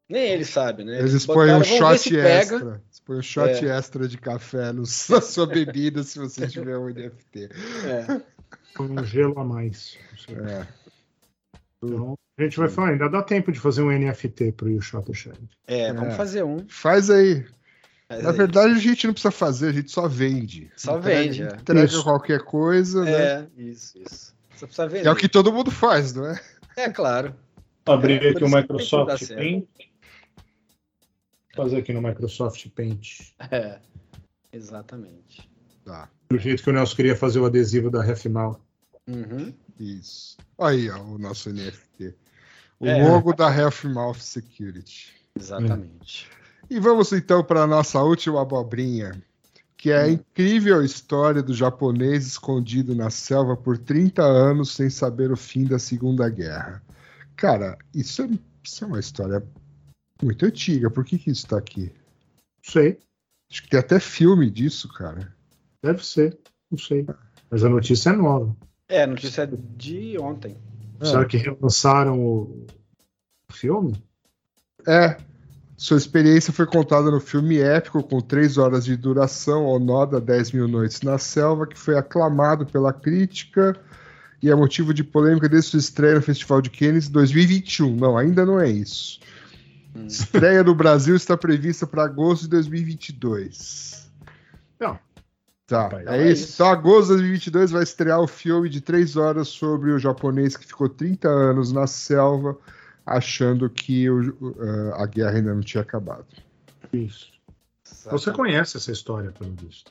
Nem 0.09 0.23
ele 0.31 0.45
sabe, 0.45 0.85
né? 0.85 1.01
Eles 1.01 1.27
põem 1.27 1.53
um 1.53 1.65
shot 1.65 2.11
pega. 2.11 2.29
extra. 2.29 2.83
Eles 2.87 3.01
põem 3.05 3.19
um 3.19 3.23
shot 3.23 3.67
É. 3.67 3.77
extra 3.77 4.07
de 4.07 4.17
café 4.19 4.73
no, 4.73 4.83
na 5.11 5.21
sua 5.21 5.47
bebida 5.47 6.03
se 6.05 6.19
você 6.19 6.47
tiver 6.47 6.79
um 6.79 6.89
NFT. 6.89 7.49
É. 7.85 8.21
Com 8.77 8.85
um 8.85 9.05
gelo 9.05 9.39
a 9.41 9.45
mais. 9.45 9.99
É. 10.29 10.67
Então, 11.83 12.17
gente 12.43 12.59
vai 12.59 12.69
falar, 12.69 12.91
ainda 12.91 13.09
dá 13.09 13.23
tempo 13.23 13.51
de 13.51 13.59
fazer 13.59 13.83
um 13.83 13.91
NFT 13.91 14.53
pro 14.53 14.71
You 14.71 14.81
Shot 14.83 15.13
Shed. 15.15 15.39
É, 15.67 15.93
vamos 15.93 16.15
É. 16.15 16.17
fazer 16.17 16.43
um. 16.45 16.67
Faz 16.69 17.09
aí. 17.11 17.47
Faz 18.09 18.23
Na 18.23 18.31
aí. 18.31 18.37
verdade, 18.37 18.73
a 18.75 18.79
gente 18.79 19.07
não 19.07 19.15
precisa 19.15 19.31
fazer, 19.33 19.69
a 19.69 19.73
gente 19.73 19.91
só 19.91 20.07
vende. 20.07 20.71
Só 20.77 20.99
Entrega- 20.99 21.21
vende, 21.23 21.43
é. 21.43 21.47
Entrega 21.47 21.85
Isso. 21.87 22.03
qualquer 22.05 22.41
coisa, 22.45 23.05
né? 23.05 23.11
É, 23.13 23.47
isso, 23.57 23.99
isso. 23.99 24.35
Só 24.57 24.67
precisa 24.67 24.87
vender. 24.89 25.07
É 25.09 25.11
o 25.11 25.17
que 25.17 25.29
todo 25.29 25.53
mundo 25.53 25.71
faz, 25.71 26.15
não 26.15 26.27
é? 26.27 26.41
É 26.77 26.89
claro. 26.91 27.35
Abrir 27.87 28.23
É, 28.25 28.31
aqui 28.31 28.45
o 28.45 28.49
Microsoft. 28.49 29.29
Paint. 29.35 29.67
Fazer 31.55 31.79
aqui 31.79 31.93
no 31.93 32.03
Microsoft 32.03 32.69
Paint. 32.71 33.33
É. 33.51 33.79
Exatamente. 34.53 35.49
Tá, 35.85 36.09
Do 36.29 36.39
jeito 36.39 36.63
que 36.63 36.71
o 36.71 36.73
Nelson 36.73 36.97
queria 36.97 37.17
fazer 37.17 37.39
o 37.39 37.47
adesivo 37.47 37.91
da 37.91 38.03
Refmal. 38.03 38.61
Uhum. 39.09 39.53
isso. 39.79 40.37
Aí, 40.59 40.91
ó, 40.91 41.01
o 41.01 41.17
nosso 41.19 41.49
NFT. 41.51 42.15
O 42.79 42.87
É. 42.87 43.09
logo 43.09 43.33
da 43.33 43.55
Health 43.55 43.85
Mouth 43.85 44.19
Security. 44.21 45.13
Exatamente. 45.39 46.29
E 46.69 46.79
vamos 46.81 47.13
então 47.13 47.43
para 47.45 47.63
a 47.63 47.67
nossa 47.67 48.03
última 48.03 48.43
abobrinha, 48.43 49.21
que 49.77 49.91
é 49.91 50.03
a 50.03 50.11
incrível 50.11 50.83
história 50.83 51.43
do 51.43 51.55
japonês 51.55 52.27
escondido 52.27 52.95
na 52.95 53.09
selva 53.11 53.57
por 53.57 53.79
30 53.79 54.23
anos 54.23 54.75
sem 54.75 54.91
saber 54.91 55.31
o 55.31 55.37
fim 55.37 55.65
da 55.65 55.79
Segunda 55.79 56.29
Guerra. 56.29 56.83
Cara, 57.37 57.79
isso 57.95 58.23
é, 58.23 58.29
isso 58.65 58.85
é 58.85 58.87
uma 58.87 58.99
história 59.01 59.43
muito 60.23 60.45
antiga. 60.47 60.91
Por 60.91 61.05
que, 61.05 61.19
que 61.19 61.31
isso 61.31 61.45
está 61.45 61.59
aqui? 61.59 61.93
Não 62.65 62.73
sei. 62.73 62.99
Acho 63.51 63.63
que 63.63 63.69
tem 63.69 63.79
até 63.79 64.01
filme 64.01 64.51
disso, 64.51 64.89
cara. 64.93 65.33
Deve 65.83 66.05
ser. 66.05 66.37
Não 66.71 66.79
sei. 66.79 67.07
Mas 67.49 67.63
a 67.63 67.69
notícia 67.69 68.11
é 68.11 68.13
nova. 68.13 68.57
É, 68.89 69.03
a 69.03 69.07
notícia 69.07 69.43
é 69.43 69.47
de 69.77 70.19
ontem. 70.19 70.57
Será 71.03 71.25
que 71.25 71.37
relançaram 71.37 72.19
o 72.19 72.67
o 73.49 73.53
filme? 73.53 74.03
É. 74.87 75.17
Sua 75.77 75.99
experiência 75.99 76.53
foi 76.53 76.67
contada 76.67 77.11
no 77.11 77.21
filme 77.21 77.59
épico 77.59 78.03
com 78.03 78.21
três 78.21 78.57
horas 78.57 78.85
de 78.87 78.97
duração, 78.97 79.67
Onoda 79.67 80.19
10 80.21 80.53
Mil 80.53 80.67
Noites 80.67 81.03
na 81.03 81.19
Selva, 81.19 81.67
que 81.67 81.79
foi 81.79 81.99
aclamado 81.99 82.65
pela 82.65 82.95
crítica 82.95 83.79
e 84.43 84.51
é 84.51 84.55
motivo 84.55 84.95
de 84.95 85.05
polêmica 85.05 85.49
desde 85.49 85.71
sua 85.71 85.79
estreia 85.79 86.15
no 86.15 86.23
Festival 86.23 86.63
de 86.63 86.71
Cannes 86.71 87.09
2021. 87.09 87.95
Não, 87.95 88.17
ainda 88.17 88.47
não 88.47 88.59
é 88.59 88.71
isso. 88.71 89.21
Estreia 90.07 90.63
no 90.63 90.75
Brasil 90.75 91.15
está 91.15 91.37
prevista 91.37 91.87
para 91.87 92.05
agosto 92.05 92.43
de 92.43 92.51
2022. 92.51 94.11
Não. 94.81 94.99
Tá, 95.67 95.83
Rapaz, 95.85 96.07
é, 96.07 96.17
é 96.19 96.31
isso. 96.31 96.45
isso. 96.45 96.55
Então, 96.55 96.69
agosto 96.69 97.09
de 97.09 97.15
2022 97.15 97.71
vai 97.73 97.83
estrear 97.83 98.21
o 98.21 98.27
filme 98.29 98.69
de 98.69 98.81
três 98.81 99.17
horas 99.17 99.49
sobre 99.49 99.91
o 99.91 99.99
japonês 99.99 100.57
que 100.57 100.65
ficou 100.65 100.89
30 100.89 101.29
anos 101.29 101.73
na 101.73 101.87
selva, 101.89 102.57
achando 103.05 103.69
que 103.69 104.09
o- 104.09 104.37
o- 104.41 104.95
a 104.95 105.05
guerra 105.07 105.33
ainda 105.39 105.53
não 105.55 105.61
tinha 105.63 105.83
acabado. 105.83 106.27
Isso. 106.93 107.33
Você 108.11 108.31
conhece 108.33 108.77
essa 108.77 108.93
história, 108.93 109.33
pelo 109.33 109.53
visto. 109.55 109.91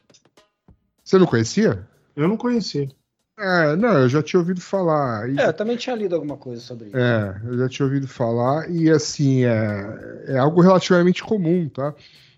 Você 1.03 1.17
não 1.17 1.26
conhecia? 1.26 1.86
Eu 2.15 2.28
não 2.30 2.38
conheci. 2.38 2.89
É, 3.38 3.76
não, 3.76 3.99
eu 3.99 4.07
já 4.07 4.23
tinha 4.23 4.39
ouvido 4.39 4.61
falar. 4.61 5.30
E- 5.30 5.38
É, 5.38 5.47
eu 5.47 5.53
também 5.53 5.76
tinha 5.76 5.93
lido 5.95 6.15
alguma 6.15 6.38
coisa 6.38 6.61
sobre 6.61 6.88
isso. 6.88 6.97
É, 6.97 7.41
eu 7.43 7.57
já 7.57 7.67
tinha 7.67 7.86
ouvido 7.86 8.07
falar 8.07 8.71
e 8.71 8.89
assim 8.89 9.43
é, 9.43 10.23
é 10.28 10.38
algo 10.38 10.61
relativamente 10.61 11.21
comum, 11.21 11.67
tá? 11.67 11.93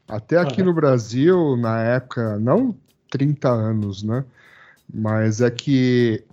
Até 0.08 0.38
aqui 0.38 0.62
Aham. 0.62 0.70
no 0.70 0.74
Brasil, 0.74 1.56
na 1.58 1.84
época, 1.84 2.40
não 2.40 2.76
30 3.10 3.50
anos, 3.50 4.04
né? 4.04 4.24
Mas 4.94 5.42
é 5.42 5.50
que 5.50 6.24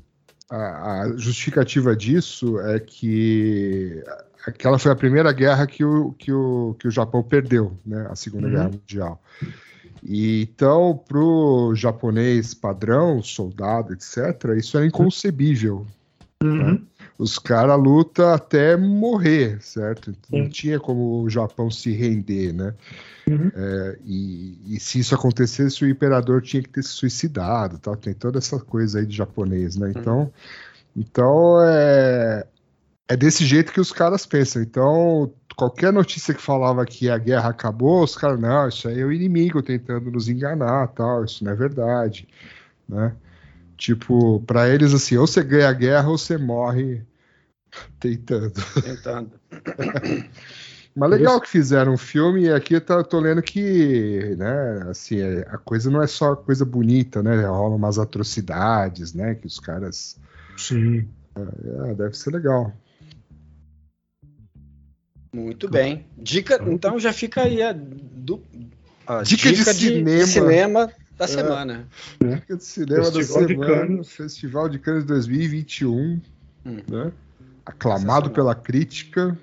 a, 0.49 1.03
a 1.03 1.16
justificativa 1.16 1.97
disso 1.97 2.61
é 2.61 2.79
que 2.79 4.03
aquela 4.47 4.79
foi 4.79 4.93
a 4.93 4.97
primeira 4.97 5.33
guerra 5.33 5.66
que 5.66 5.85
o, 5.85 6.12
que 6.12 6.33
o, 6.33 6.77
que 6.79 6.87
o 6.87 6.91
Japão 6.91 7.22
perdeu, 7.22 7.77
né? 7.85 8.07
A 8.11 8.16
Segunda 8.16 8.47
Uhum. 8.47 8.53
Guerra 8.53 8.68
Mundial. 8.68 9.22
E, 10.03 10.43
então, 10.43 11.03
para 11.09 11.18
o 11.18 11.75
japonês 11.75 12.53
padrão, 12.53 13.22
soldado, 13.22 13.93
etc., 13.93 14.57
isso 14.57 14.77
era 14.77 14.87
inconcebível 14.87 15.87
Uhum. 16.45 16.85
Os 17.19 17.39
caras 17.39 17.79
lutam 17.79 18.33
até 18.33 18.77
morrer, 18.77 19.61
certo? 19.62 20.15
Não 20.31 20.45
Sim. 20.45 20.49
tinha 20.49 20.81
como 20.81 21.23
o 21.23 21.31
Japão 21.31 21.71
se 21.71 21.93
render, 21.93 22.53
né? 22.53 22.75
Uhum. 23.29 23.51
É, 23.55 23.99
e, 24.05 24.59
e 24.75 24.81
se 24.81 24.99
isso 24.99 25.15
acontecesse, 25.15 25.85
o 25.85 25.89
imperador 25.89 26.43
tinha 26.43 26.62
que 26.62 26.69
ter 26.69 26.83
se 26.83 26.91
suicidado, 26.91 27.79
tal. 27.79 27.97
Tem 27.97 28.12
toda 28.12 28.39
essa 28.39 28.59
coisa 28.59 28.99
aí 28.99 29.07
de 29.07 29.17
japonês, 29.17 29.77
né? 29.77 29.93
Então, 29.95 30.33
então 30.97 31.61
é, 31.62 32.47
é 33.09 33.17
desse 33.17 33.47
jeito 33.47 33.73
que 33.73 33.81
os 33.81 33.93
caras 33.93 34.27
pensam. 34.27 34.61
Então, 34.61 35.33
qualquer 35.57 35.93
notícia 35.93 36.35
que 36.35 36.43
falava 36.43 36.85
que 36.85 37.09
a 37.09 37.17
guerra 37.17 37.51
acabou, 37.51 38.03
os 38.03 38.17
caras, 38.17 38.41
não, 38.41 38.69
isso 38.69 38.89
aí 38.89 39.01
é 39.01 39.05
o 39.05 39.12
inimigo 39.12 39.62
tentando 39.62 40.11
nos 40.11 40.29
enganar, 40.29 40.89
tal. 40.89 41.25
Isso 41.25 41.45
não 41.45 41.53
é 41.53 41.55
verdade, 41.55 42.27
né? 42.89 43.15
Tipo, 43.77 44.41
pra 44.47 44.68
eles 44.68 44.95
assim, 44.95 45.16
ou 45.16 45.27
você 45.27 45.43
ganha 45.43 45.68
a 45.68 45.72
guerra 45.72 46.09
ou 46.09 46.18
você 46.18 46.39
morre 46.39 47.03
tentando. 47.99 48.53
Tentando. 48.83 49.33
Mas 50.97 51.11
legal 51.11 51.35
isso- 51.35 51.43
que 51.43 51.49
fizeram 51.49 51.95
um 51.95 51.97
filme 51.97 52.45
e 52.45 52.53
aqui 52.53 52.75
eu 52.75 52.81
tô, 52.81 53.03
tô 53.03 53.18
lendo 53.18 53.43
que, 53.43 54.37
né, 54.39 54.87
assim, 54.89 55.18
é- 55.18 55.41
a 55.51 55.59
coisa 55.59 55.91
não 55.91 56.01
é 56.01 56.07
só 56.07 56.37
coisa 56.37 56.64
bonita, 56.64 57.20
né? 57.20 57.45
Rolam 57.47 57.75
umas 57.77 57.99
atrocidades, 57.99 59.12
né? 59.12 59.35
Que 59.35 59.47
os 59.47 59.59
caras. 59.59 60.16
Sim. 60.57 61.09
Ah, 61.35 61.95
deve 61.95 62.16
ser 62.16 62.31
legal. 62.31 62.72
Muito 65.33 65.68
bem. 65.68 66.07
Dica, 66.16 66.62
então 66.68 66.97
já 66.97 67.12
fica 67.12 67.43
aí 67.43 67.61
a, 67.61 67.70
a 69.07 69.22
Dica 69.25 69.51
de 69.51 69.64
cinema. 69.64 70.27
cinema 70.27 70.93
da 71.17 71.25
É. 71.25 71.29
semana. 71.29 71.89
Dica 72.21 72.57
de 72.57 72.65
cinema 72.65 73.05
Festival 73.05 73.41
da 73.41 73.47
de 73.47 73.55
semana, 73.55 73.87
Cannes. 73.87 74.09
Festival 74.12 74.69
de 74.69 74.79
Cannes 74.79 75.05
2021, 75.05 76.21
Hum. 76.67 76.77
né? 76.89 77.12
Aclamado 77.65 78.31
pela 78.31 78.55
crítica. 78.55 79.39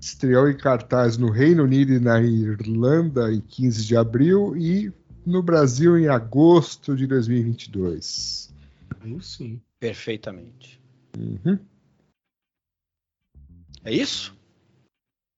Estreou 0.00 0.48
em 0.48 0.56
cartaz 0.56 1.18
no 1.18 1.30
Reino 1.30 1.64
Unido 1.64 1.92
e 1.92 1.98
na 2.00 2.20
Irlanda 2.22 3.30
em 3.32 3.40
15 3.40 3.84
de 3.84 3.94
abril 3.96 4.56
e 4.56 4.90
no 5.26 5.42
Brasil 5.42 5.98
em 5.98 6.08
agosto 6.08 6.96
de 6.96 7.06
2022. 7.06 8.50
Aí 9.02 9.20
sim. 9.22 9.60
Perfeitamente. 9.78 10.80
Uhum. 11.18 11.58
É 13.84 13.92
isso? 13.92 14.34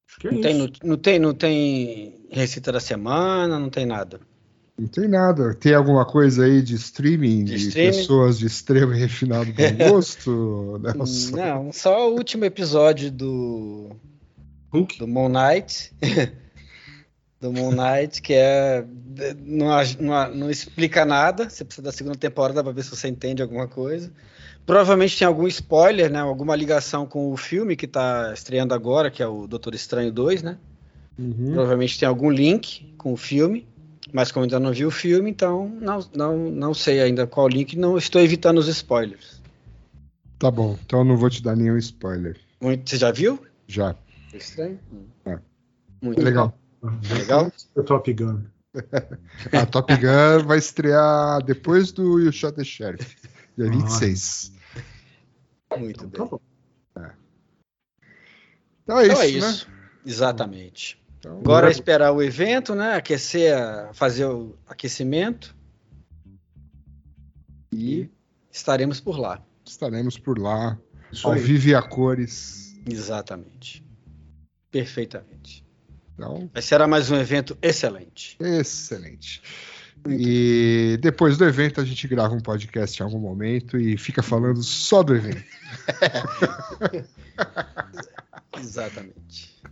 Acho 0.09 0.20
que 0.20 0.28
é 0.28 0.30
Não 0.30 0.38
isso. 0.40 0.49
tem, 0.49 0.59
não, 0.59 0.72
não 0.90 0.97
tem, 0.97 1.18
não 1.18 1.34
tem 1.34 2.26
receita 2.30 2.70
da 2.70 2.80
semana, 2.80 3.59
não 3.59 3.70
tem 3.70 3.84
nada. 3.86 4.20
Não 4.79 4.89
tem 4.89 5.07
nada. 5.07 5.55
Tem 5.55 5.75
alguma 5.75 6.05
coisa 6.05 6.45
aí 6.45 6.62
de 6.62 6.75
streaming, 6.75 7.45
De 7.45 7.57
de, 7.57 7.68
streaming? 7.68 7.97
pessoas 7.97 8.39
de 8.39 8.47
extremo 8.47 8.95
e 8.95 8.99
refinado 8.99 9.53
bom 9.53 9.73
gosto? 9.91 10.81
Nelson? 10.83 11.37
Não, 11.37 11.73
só 11.73 12.11
o 12.11 12.14
último 12.14 12.45
episódio 12.45 13.11
do, 13.11 13.91
Hulk? 14.73 14.99
do 14.99 15.07
Moon 15.07 15.29
Knight. 15.29 15.93
do 17.41 17.53
Moon 17.53 17.73
Knight, 17.73 18.23
que 18.23 18.33
é. 18.35 18.85
Não, 19.45 19.68
não, 20.01 20.35
não 20.35 20.51
explica 20.51 21.05
nada. 21.05 21.51
Você 21.51 21.64
precisa 21.64 21.85
da 21.85 21.93
segunda 21.93 22.16
temporada 22.16 22.62
para 22.62 22.73
ver 22.73 22.83
se 22.83 22.91
você 22.91 23.09
entende 23.09 23.43
alguma 23.43 23.68
coisa. 23.68 24.11
Provavelmente 24.64 25.18
tem 25.18 25.27
algum 25.27 25.47
spoiler, 25.49 26.11
né? 26.11 26.20
Alguma 26.20 26.57
ligação 26.57 27.05
com 27.05 27.31
o 27.33 27.37
filme 27.37 27.77
que 27.77 27.85
está 27.85 28.33
estreando 28.33 28.73
agora, 28.73 29.11
que 29.11 29.23
é 29.23 29.27
o 29.27 29.47
Doutor 29.47 29.75
Estranho 29.75 30.12
2, 30.12 30.43
né? 30.43 30.57
Uhum. 31.18 31.53
Provavelmente 31.53 31.99
tem 31.99 32.09
algum 32.09 32.31
link 32.31 32.95
com 32.97 33.12
o 33.12 33.16
filme, 33.16 33.66
mas 34.12 34.30
como 34.30 34.44
ainda 34.44 34.60
não 34.60 34.72
vi 34.72 34.84
o 34.84 34.90
filme, 34.90 35.30
então 35.30 35.68
não, 35.80 36.00
não, 36.14 36.50
não 36.50 36.74
sei 36.74 37.00
ainda 37.00 37.26
qual 37.26 37.48
link, 37.48 37.76
não 37.76 37.96
estou 37.96 38.20
evitando 38.20 38.58
os 38.58 38.68
spoilers. 38.68 39.40
Tá 40.38 40.50
bom, 40.50 40.78
então 40.84 41.00
eu 41.00 41.04
não 41.04 41.16
vou 41.16 41.30
te 41.30 41.42
dar 41.42 41.56
nenhum 41.56 41.76
spoiler. 41.78 42.38
Muito, 42.60 42.88
você 42.90 42.96
já 42.96 43.10
viu? 43.12 43.44
Já. 43.66 43.94
Estranho? 44.34 44.78
É. 45.24 45.38
Muito 46.02 46.20
Legal. 46.22 46.56
Legal? 47.16 47.52
O 47.76 47.82
Top 47.84 48.12
Gun. 48.12 48.42
A 49.52 49.66
Top 49.66 49.94
Gun 49.96 50.44
vai 50.46 50.58
estrear 50.58 51.42
depois 51.44 51.92
do 51.92 52.18
You 52.18 52.32
Shot 52.32 52.56
the 52.56 52.64
Sheriff, 52.64 53.16
dia 53.56 53.66
Ah. 53.68 53.70
26. 53.70 54.52
Muito 55.78 56.04
Então 56.04 56.08
bem. 56.08 56.28
tá 56.28 56.36
bom. 56.36 56.40
Então 58.84 58.98
é 58.98 59.06
Então 59.06 59.22
isso, 59.24 59.36
é 59.36 59.40
né? 59.40 59.48
isso. 59.50 59.68
Exatamente. 60.04 61.01
Então, 61.25 61.39
Agora 61.39 61.68
é 61.68 61.70
esperar 61.70 62.11
o 62.11 62.20
evento, 62.20 62.75
né? 62.75 62.95
Aquecer, 62.97 63.57
a- 63.57 63.95
fazer 63.95 64.25
o 64.25 64.59
aquecimento 64.66 65.55
e 67.73 68.11
estaremos 68.51 68.99
por 69.01 69.16
lá. 69.18 69.41
estaremos 69.64 70.18
por 70.18 70.37
lá, 70.37 70.77
Isso 71.12 71.25
ao 71.29 71.35
aí. 71.35 71.41
vivo 71.41 71.68
e 71.68 71.75
a 71.77 71.83
cores. 71.83 72.75
Exatamente. 72.85 73.85
Perfeitamente. 74.73 75.64
Então, 76.14 76.51
Mas 76.53 76.64
será 76.64 76.89
mais 76.89 77.09
um 77.09 77.16
evento 77.16 77.57
excelente. 77.62 78.37
excelente. 78.41 79.41
E 80.09 80.99
depois 81.01 81.39
do 81.39 81.45
evento 81.45 81.81
a 81.81 81.85
gente 81.85 82.09
grava 82.09 82.35
um 82.35 82.41
podcast 82.41 83.01
em 83.01 83.05
algum 83.05 83.20
momento 83.20 83.79
e 83.79 83.97
fica 83.97 84.20
falando 84.25 84.61
só 84.61 85.05
do 85.05 85.14
evento. 85.14 85.45
Exatamente. 88.59 89.62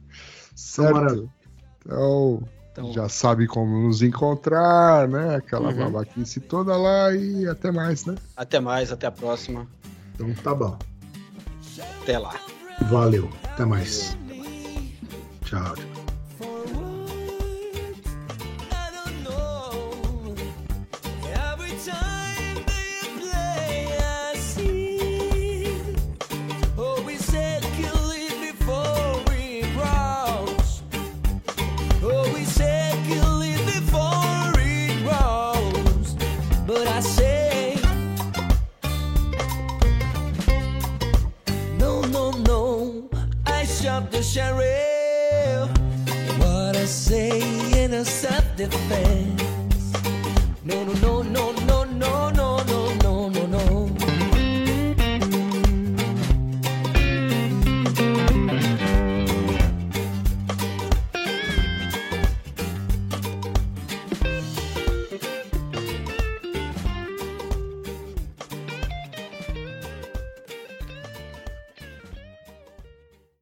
Certo? 0.55 0.95
maravilha. 0.95 1.40
Então, 1.85 2.43
Então, 2.73 2.93
já 2.93 3.09
sabe 3.09 3.47
como 3.47 3.87
nos 3.87 4.01
encontrar, 4.03 5.09
né? 5.09 5.35
Aquela 5.37 5.71
Uhum. 5.71 5.91
babaquice 5.91 6.41
toda 6.41 6.77
lá 6.77 7.13
e 7.15 7.47
até 7.49 7.71
mais, 7.73 8.05
né? 8.07 8.15
até 8.37 8.61
mais, 8.61 8.93
até 8.93 9.07
a 9.07 9.11
próxima. 9.11 9.67
Então 10.15 10.33
tá 10.35 10.55
bom. 10.55 10.79
Até 12.03 12.19
lá. 12.19 12.35
Valeu. 12.89 13.29
Até 13.45 13.65
mais. 13.65 14.17
Tchau. 15.45 15.75
What 46.39 46.77
I 46.77 46.85
say 46.85 47.41
in 47.83 47.95
a 47.95 48.05
self 48.05 48.45
defense. 48.57 49.43
No, 50.63 50.85
no, 50.85 50.93
no, 50.93 51.23
no, 51.23 51.53